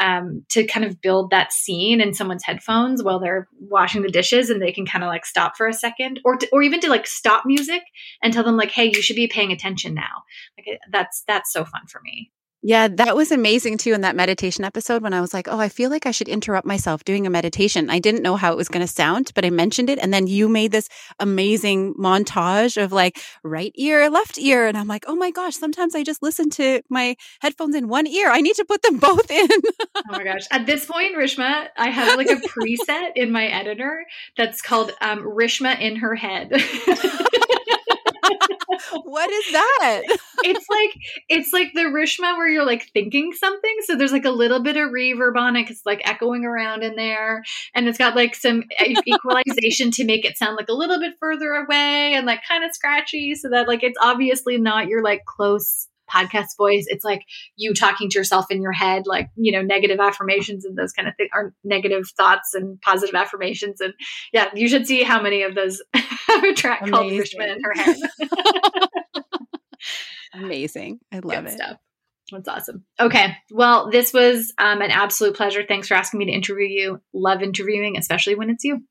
um, 0.00 0.44
to 0.48 0.64
kind 0.64 0.84
of 0.84 1.00
build 1.00 1.30
that 1.30 1.52
scene 1.52 2.00
in 2.00 2.14
someone's 2.14 2.44
headphones 2.44 3.02
while 3.02 3.20
they're 3.20 3.46
washing 3.60 4.02
the 4.02 4.08
dishes 4.08 4.50
and 4.50 4.60
they 4.60 4.72
can 4.72 4.86
kind 4.86 5.04
of 5.04 5.08
like 5.08 5.24
stop 5.24 5.56
for 5.56 5.68
a 5.68 5.72
second 5.72 6.20
or 6.24 6.36
to, 6.36 6.48
or 6.52 6.62
even 6.62 6.80
to 6.80 6.90
like 6.90 7.06
stop 7.06 7.44
music 7.46 7.82
and 8.24 8.32
tell 8.32 8.42
them 8.42 8.56
like 8.56 8.72
hey, 8.72 8.86
you 8.86 9.02
should 9.02 9.16
be 9.16 9.28
paying 9.28 9.52
attention 9.52 9.94
now. 9.94 10.24
Like 10.58 10.80
that's 10.90 11.22
that's 11.28 11.52
so 11.52 11.64
fun 11.64 11.86
for 11.86 12.00
me. 12.02 12.32
Yeah, 12.62 12.88
that 12.88 13.16
was 13.16 13.32
amazing 13.32 13.78
too 13.78 13.94
in 13.94 14.02
that 14.02 14.14
meditation 14.14 14.64
episode 14.64 15.02
when 15.02 15.14
I 15.14 15.22
was 15.22 15.32
like, 15.32 15.48
oh, 15.48 15.58
I 15.58 15.70
feel 15.70 15.88
like 15.88 16.04
I 16.04 16.10
should 16.10 16.28
interrupt 16.28 16.66
myself 16.66 17.04
doing 17.04 17.26
a 17.26 17.30
meditation. 17.30 17.88
I 17.88 18.00
didn't 18.00 18.22
know 18.22 18.36
how 18.36 18.52
it 18.52 18.56
was 18.56 18.68
going 18.68 18.86
to 18.86 18.92
sound, 18.92 19.32
but 19.34 19.46
I 19.46 19.50
mentioned 19.50 19.88
it. 19.88 19.98
And 19.98 20.12
then 20.12 20.26
you 20.26 20.46
made 20.46 20.70
this 20.70 20.88
amazing 21.18 21.94
montage 21.94 22.82
of 22.82 22.92
like 22.92 23.18
right 23.42 23.72
ear, 23.76 24.10
left 24.10 24.38
ear. 24.38 24.66
And 24.66 24.76
I'm 24.76 24.88
like, 24.88 25.04
oh 25.08 25.16
my 25.16 25.30
gosh, 25.30 25.56
sometimes 25.56 25.94
I 25.94 26.02
just 26.02 26.22
listen 26.22 26.50
to 26.50 26.82
my 26.90 27.16
headphones 27.40 27.74
in 27.74 27.88
one 27.88 28.06
ear. 28.06 28.28
I 28.28 28.42
need 28.42 28.56
to 28.56 28.64
put 28.66 28.82
them 28.82 28.98
both 28.98 29.30
in. 29.30 29.48
oh 29.96 30.02
my 30.10 30.22
gosh. 30.22 30.46
At 30.50 30.66
this 30.66 30.84
point, 30.84 31.16
Rishma, 31.16 31.68
I 31.78 31.88
have 31.88 32.18
like 32.18 32.28
a 32.28 32.36
preset 32.36 33.12
in 33.16 33.32
my 33.32 33.46
editor 33.46 34.04
that's 34.36 34.60
called 34.60 34.92
um, 35.00 35.20
Rishma 35.20 35.80
in 35.80 35.96
her 35.96 36.14
head. 36.14 36.50
what 39.04 39.30
is 39.30 39.52
that? 39.52 40.02
it's 40.44 40.66
like 40.68 40.94
it's 41.28 41.52
like 41.52 41.72
the 41.74 41.82
Rishma 41.82 42.36
where 42.36 42.48
you're 42.48 42.66
like 42.66 42.88
thinking 42.92 43.32
something. 43.32 43.76
So 43.84 43.96
there's 43.96 44.12
like 44.12 44.24
a 44.24 44.30
little 44.30 44.62
bit 44.62 44.76
of 44.76 44.90
reverb 44.90 45.36
on 45.36 45.56
it 45.56 45.64
because 45.64 45.82
like 45.84 46.00
echoing 46.04 46.44
around 46.44 46.82
in 46.82 46.96
there, 46.96 47.42
and 47.74 47.88
it's 47.88 47.98
got 47.98 48.16
like 48.16 48.34
some 48.34 48.64
equalization 49.06 49.90
to 49.92 50.04
make 50.04 50.24
it 50.24 50.38
sound 50.38 50.56
like 50.56 50.68
a 50.68 50.74
little 50.74 50.98
bit 50.98 51.14
further 51.20 51.52
away 51.52 52.14
and 52.14 52.26
like 52.26 52.40
kind 52.46 52.64
of 52.64 52.74
scratchy, 52.74 53.34
so 53.34 53.48
that 53.50 53.68
like 53.68 53.82
it's 53.82 53.98
obviously 54.00 54.58
not 54.58 54.88
your 54.88 55.02
like 55.02 55.24
close 55.24 55.88
podcast 56.12 56.56
voice. 56.56 56.86
It's 56.88 57.04
like 57.04 57.22
you 57.56 57.74
talking 57.74 58.10
to 58.10 58.18
yourself 58.18 58.46
in 58.50 58.62
your 58.62 58.72
head, 58.72 59.06
like, 59.06 59.30
you 59.36 59.52
know, 59.52 59.62
negative 59.62 60.00
affirmations 60.00 60.64
and 60.64 60.76
those 60.76 60.92
kind 60.92 61.08
of 61.08 61.14
things, 61.16 61.30
or 61.34 61.54
negative 61.64 62.08
thoughts 62.16 62.54
and 62.54 62.80
positive 62.80 63.14
affirmations. 63.14 63.80
And 63.80 63.94
yeah, 64.32 64.48
you 64.54 64.68
should 64.68 64.86
see 64.86 65.02
how 65.02 65.22
many 65.22 65.42
of 65.42 65.54
those 65.54 65.82
have 65.94 66.44
a 66.44 66.54
track 66.54 66.82
Amazing. 66.82 66.94
called 66.94 67.12
Rishma 67.12 67.56
in 67.56 67.62
her 67.62 67.74
head. 67.74 67.96
Amazing. 70.34 71.00
I 71.12 71.16
love 71.20 71.44
Good 71.44 71.52
it. 71.52 71.52
Stuff. 71.52 71.76
That's 72.32 72.48
awesome. 72.48 72.84
Okay. 73.00 73.36
Well, 73.50 73.90
this 73.90 74.12
was 74.12 74.52
um, 74.58 74.82
an 74.82 74.90
absolute 74.90 75.36
pleasure. 75.36 75.64
Thanks 75.66 75.88
for 75.88 75.94
asking 75.94 76.18
me 76.18 76.26
to 76.26 76.32
interview 76.32 76.66
you. 76.66 77.00
Love 77.12 77.42
interviewing, 77.42 77.96
especially 77.96 78.36
when 78.36 78.50
it's 78.50 78.64
you. 78.64 78.84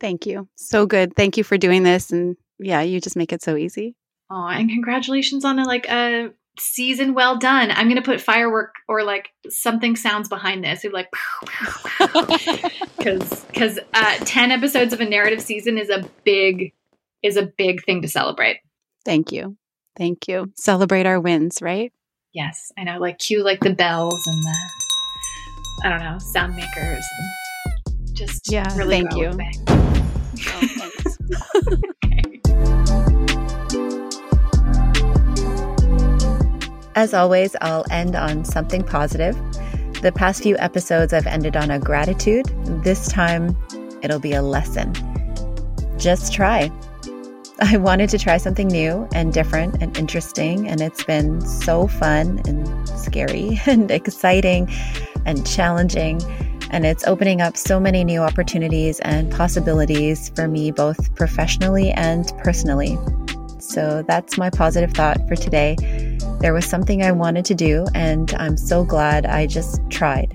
Thank 0.00 0.26
you. 0.26 0.48
So 0.56 0.86
good. 0.86 1.14
Thank 1.14 1.36
you 1.36 1.44
for 1.44 1.56
doing 1.56 1.82
this. 1.82 2.10
And 2.10 2.36
yeah, 2.58 2.80
you 2.82 3.00
just 3.00 3.16
make 3.16 3.32
it 3.32 3.42
so 3.42 3.56
easy. 3.56 3.94
Oh, 4.30 4.46
and 4.46 4.68
congratulations 4.68 5.44
on 5.44 5.58
a, 5.58 5.64
like 5.64 5.88
a 5.88 6.30
season 6.58 7.14
well 7.14 7.38
done. 7.38 7.70
I'm 7.70 7.86
going 7.86 7.96
to 7.96 8.02
put 8.02 8.20
firework 8.20 8.74
or 8.88 9.02
like 9.02 9.30
something 9.48 9.96
sounds 9.96 10.28
behind 10.28 10.64
this. 10.64 10.84
You're 10.84 10.92
like, 10.92 11.10
because 12.98 13.44
because 13.44 13.78
uh, 13.92 14.16
ten 14.20 14.50
episodes 14.50 14.92
of 14.92 15.00
a 15.00 15.04
narrative 15.04 15.40
season 15.40 15.78
is 15.78 15.90
a 15.90 16.08
big 16.24 16.72
is 17.22 17.36
a 17.36 17.46
big 17.46 17.84
thing 17.84 18.02
to 18.02 18.08
celebrate. 18.08 18.58
Thank 19.04 19.32
you, 19.32 19.56
thank 19.96 20.28
you. 20.28 20.52
Celebrate 20.56 21.06
our 21.06 21.20
wins, 21.20 21.60
right? 21.60 21.92
Yes, 22.32 22.72
I 22.78 22.84
know. 22.84 22.98
Like 22.98 23.18
cue 23.18 23.42
like 23.44 23.60
the 23.60 23.74
bells 23.74 24.26
and 24.26 24.42
the 24.42 24.70
I 25.84 25.88
don't 25.90 26.00
know 26.00 26.18
sound 26.18 26.56
makers. 26.56 27.04
And 27.18 28.16
just 28.16 28.50
yeah. 28.50 28.76
Really 28.76 29.02
thank 29.02 29.16
you. 29.16 29.30
Oh, 30.48 30.90
As 36.96 37.12
always, 37.12 37.56
I'll 37.60 37.84
end 37.90 38.14
on 38.14 38.44
something 38.44 38.84
positive. 38.84 39.36
The 40.00 40.12
past 40.12 40.42
few 40.42 40.56
episodes, 40.58 41.12
I've 41.12 41.26
ended 41.26 41.56
on 41.56 41.70
a 41.70 41.78
gratitude. 41.80 42.46
This 42.84 43.08
time, 43.08 43.56
it'll 44.02 44.20
be 44.20 44.32
a 44.32 44.42
lesson. 44.42 44.92
Just 45.98 46.32
try. 46.32 46.70
I 47.60 47.78
wanted 47.78 48.10
to 48.10 48.18
try 48.18 48.36
something 48.36 48.68
new 48.68 49.08
and 49.12 49.32
different 49.32 49.82
and 49.82 49.96
interesting, 49.96 50.68
and 50.68 50.80
it's 50.80 51.02
been 51.02 51.40
so 51.40 51.88
fun 51.88 52.40
and 52.46 52.88
scary 52.88 53.60
and 53.66 53.90
exciting 53.90 54.70
and 55.26 55.44
challenging. 55.46 56.20
And 56.70 56.86
it's 56.86 57.06
opening 57.06 57.40
up 57.40 57.56
so 57.56 57.80
many 57.80 58.04
new 58.04 58.20
opportunities 58.20 59.00
and 59.00 59.32
possibilities 59.32 60.30
for 60.30 60.48
me, 60.48 60.70
both 60.70 61.14
professionally 61.14 61.90
and 61.92 62.32
personally. 62.38 62.98
So 63.68 64.04
that's 64.06 64.38
my 64.38 64.50
positive 64.50 64.92
thought 64.92 65.26
for 65.28 65.36
today. 65.36 65.76
There 66.40 66.52
was 66.52 66.66
something 66.66 67.02
I 67.02 67.12
wanted 67.12 67.44
to 67.46 67.54
do, 67.54 67.86
and 67.94 68.32
I'm 68.34 68.56
so 68.56 68.84
glad 68.84 69.26
I 69.26 69.46
just 69.46 69.80
tried. 69.90 70.32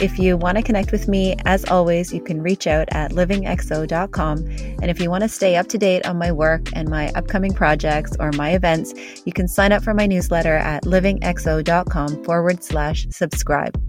If 0.00 0.18
you 0.18 0.36
want 0.36 0.56
to 0.56 0.64
connect 0.64 0.90
with 0.90 1.06
me, 1.06 1.36
as 1.44 1.64
always, 1.66 2.12
you 2.12 2.20
can 2.20 2.42
reach 2.42 2.66
out 2.66 2.88
at 2.90 3.12
livingxo.com. 3.12 4.38
And 4.38 4.90
if 4.90 5.00
you 5.00 5.08
want 5.08 5.22
to 5.22 5.28
stay 5.28 5.54
up 5.54 5.68
to 5.68 5.78
date 5.78 6.04
on 6.04 6.18
my 6.18 6.32
work 6.32 6.66
and 6.74 6.88
my 6.88 7.10
upcoming 7.10 7.54
projects 7.54 8.16
or 8.18 8.32
my 8.32 8.50
events, 8.50 8.92
you 9.24 9.32
can 9.32 9.46
sign 9.46 9.70
up 9.70 9.84
for 9.84 9.94
my 9.94 10.06
newsletter 10.06 10.56
at 10.56 10.82
livingxo.com 10.82 12.24
forward 12.24 12.64
slash 12.64 13.06
subscribe. 13.10 13.80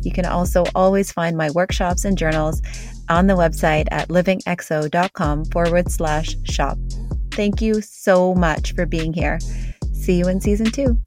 You 0.00 0.12
can 0.12 0.24
also 0.24 0.64
always 0.74 1.12
find 1.12 1.36
my 1.36 1.50
workshops 1.50 2.06
and 2.06 2.16
journals 2.16 2.62
on 3.10 3.26
the 3.26 3.34
website 3.34 3.88
at 3.90 4.08
livingxo.com 4.08 5.44
forward 5.46 5.90
slash 5.90 6.34
shop. 6.44 6.78
Thank 7.38 7.62
you 7.62 7.80
so 7.82 8.34
much 8.34 8.74
for 8.74 8.84
being 8.84 9.12
here. 9.12 9.38
See 9.92 10.18
you 10.18 10.26
in 10.26 10.40
season 10.40 10.72
two. 10.72 10.98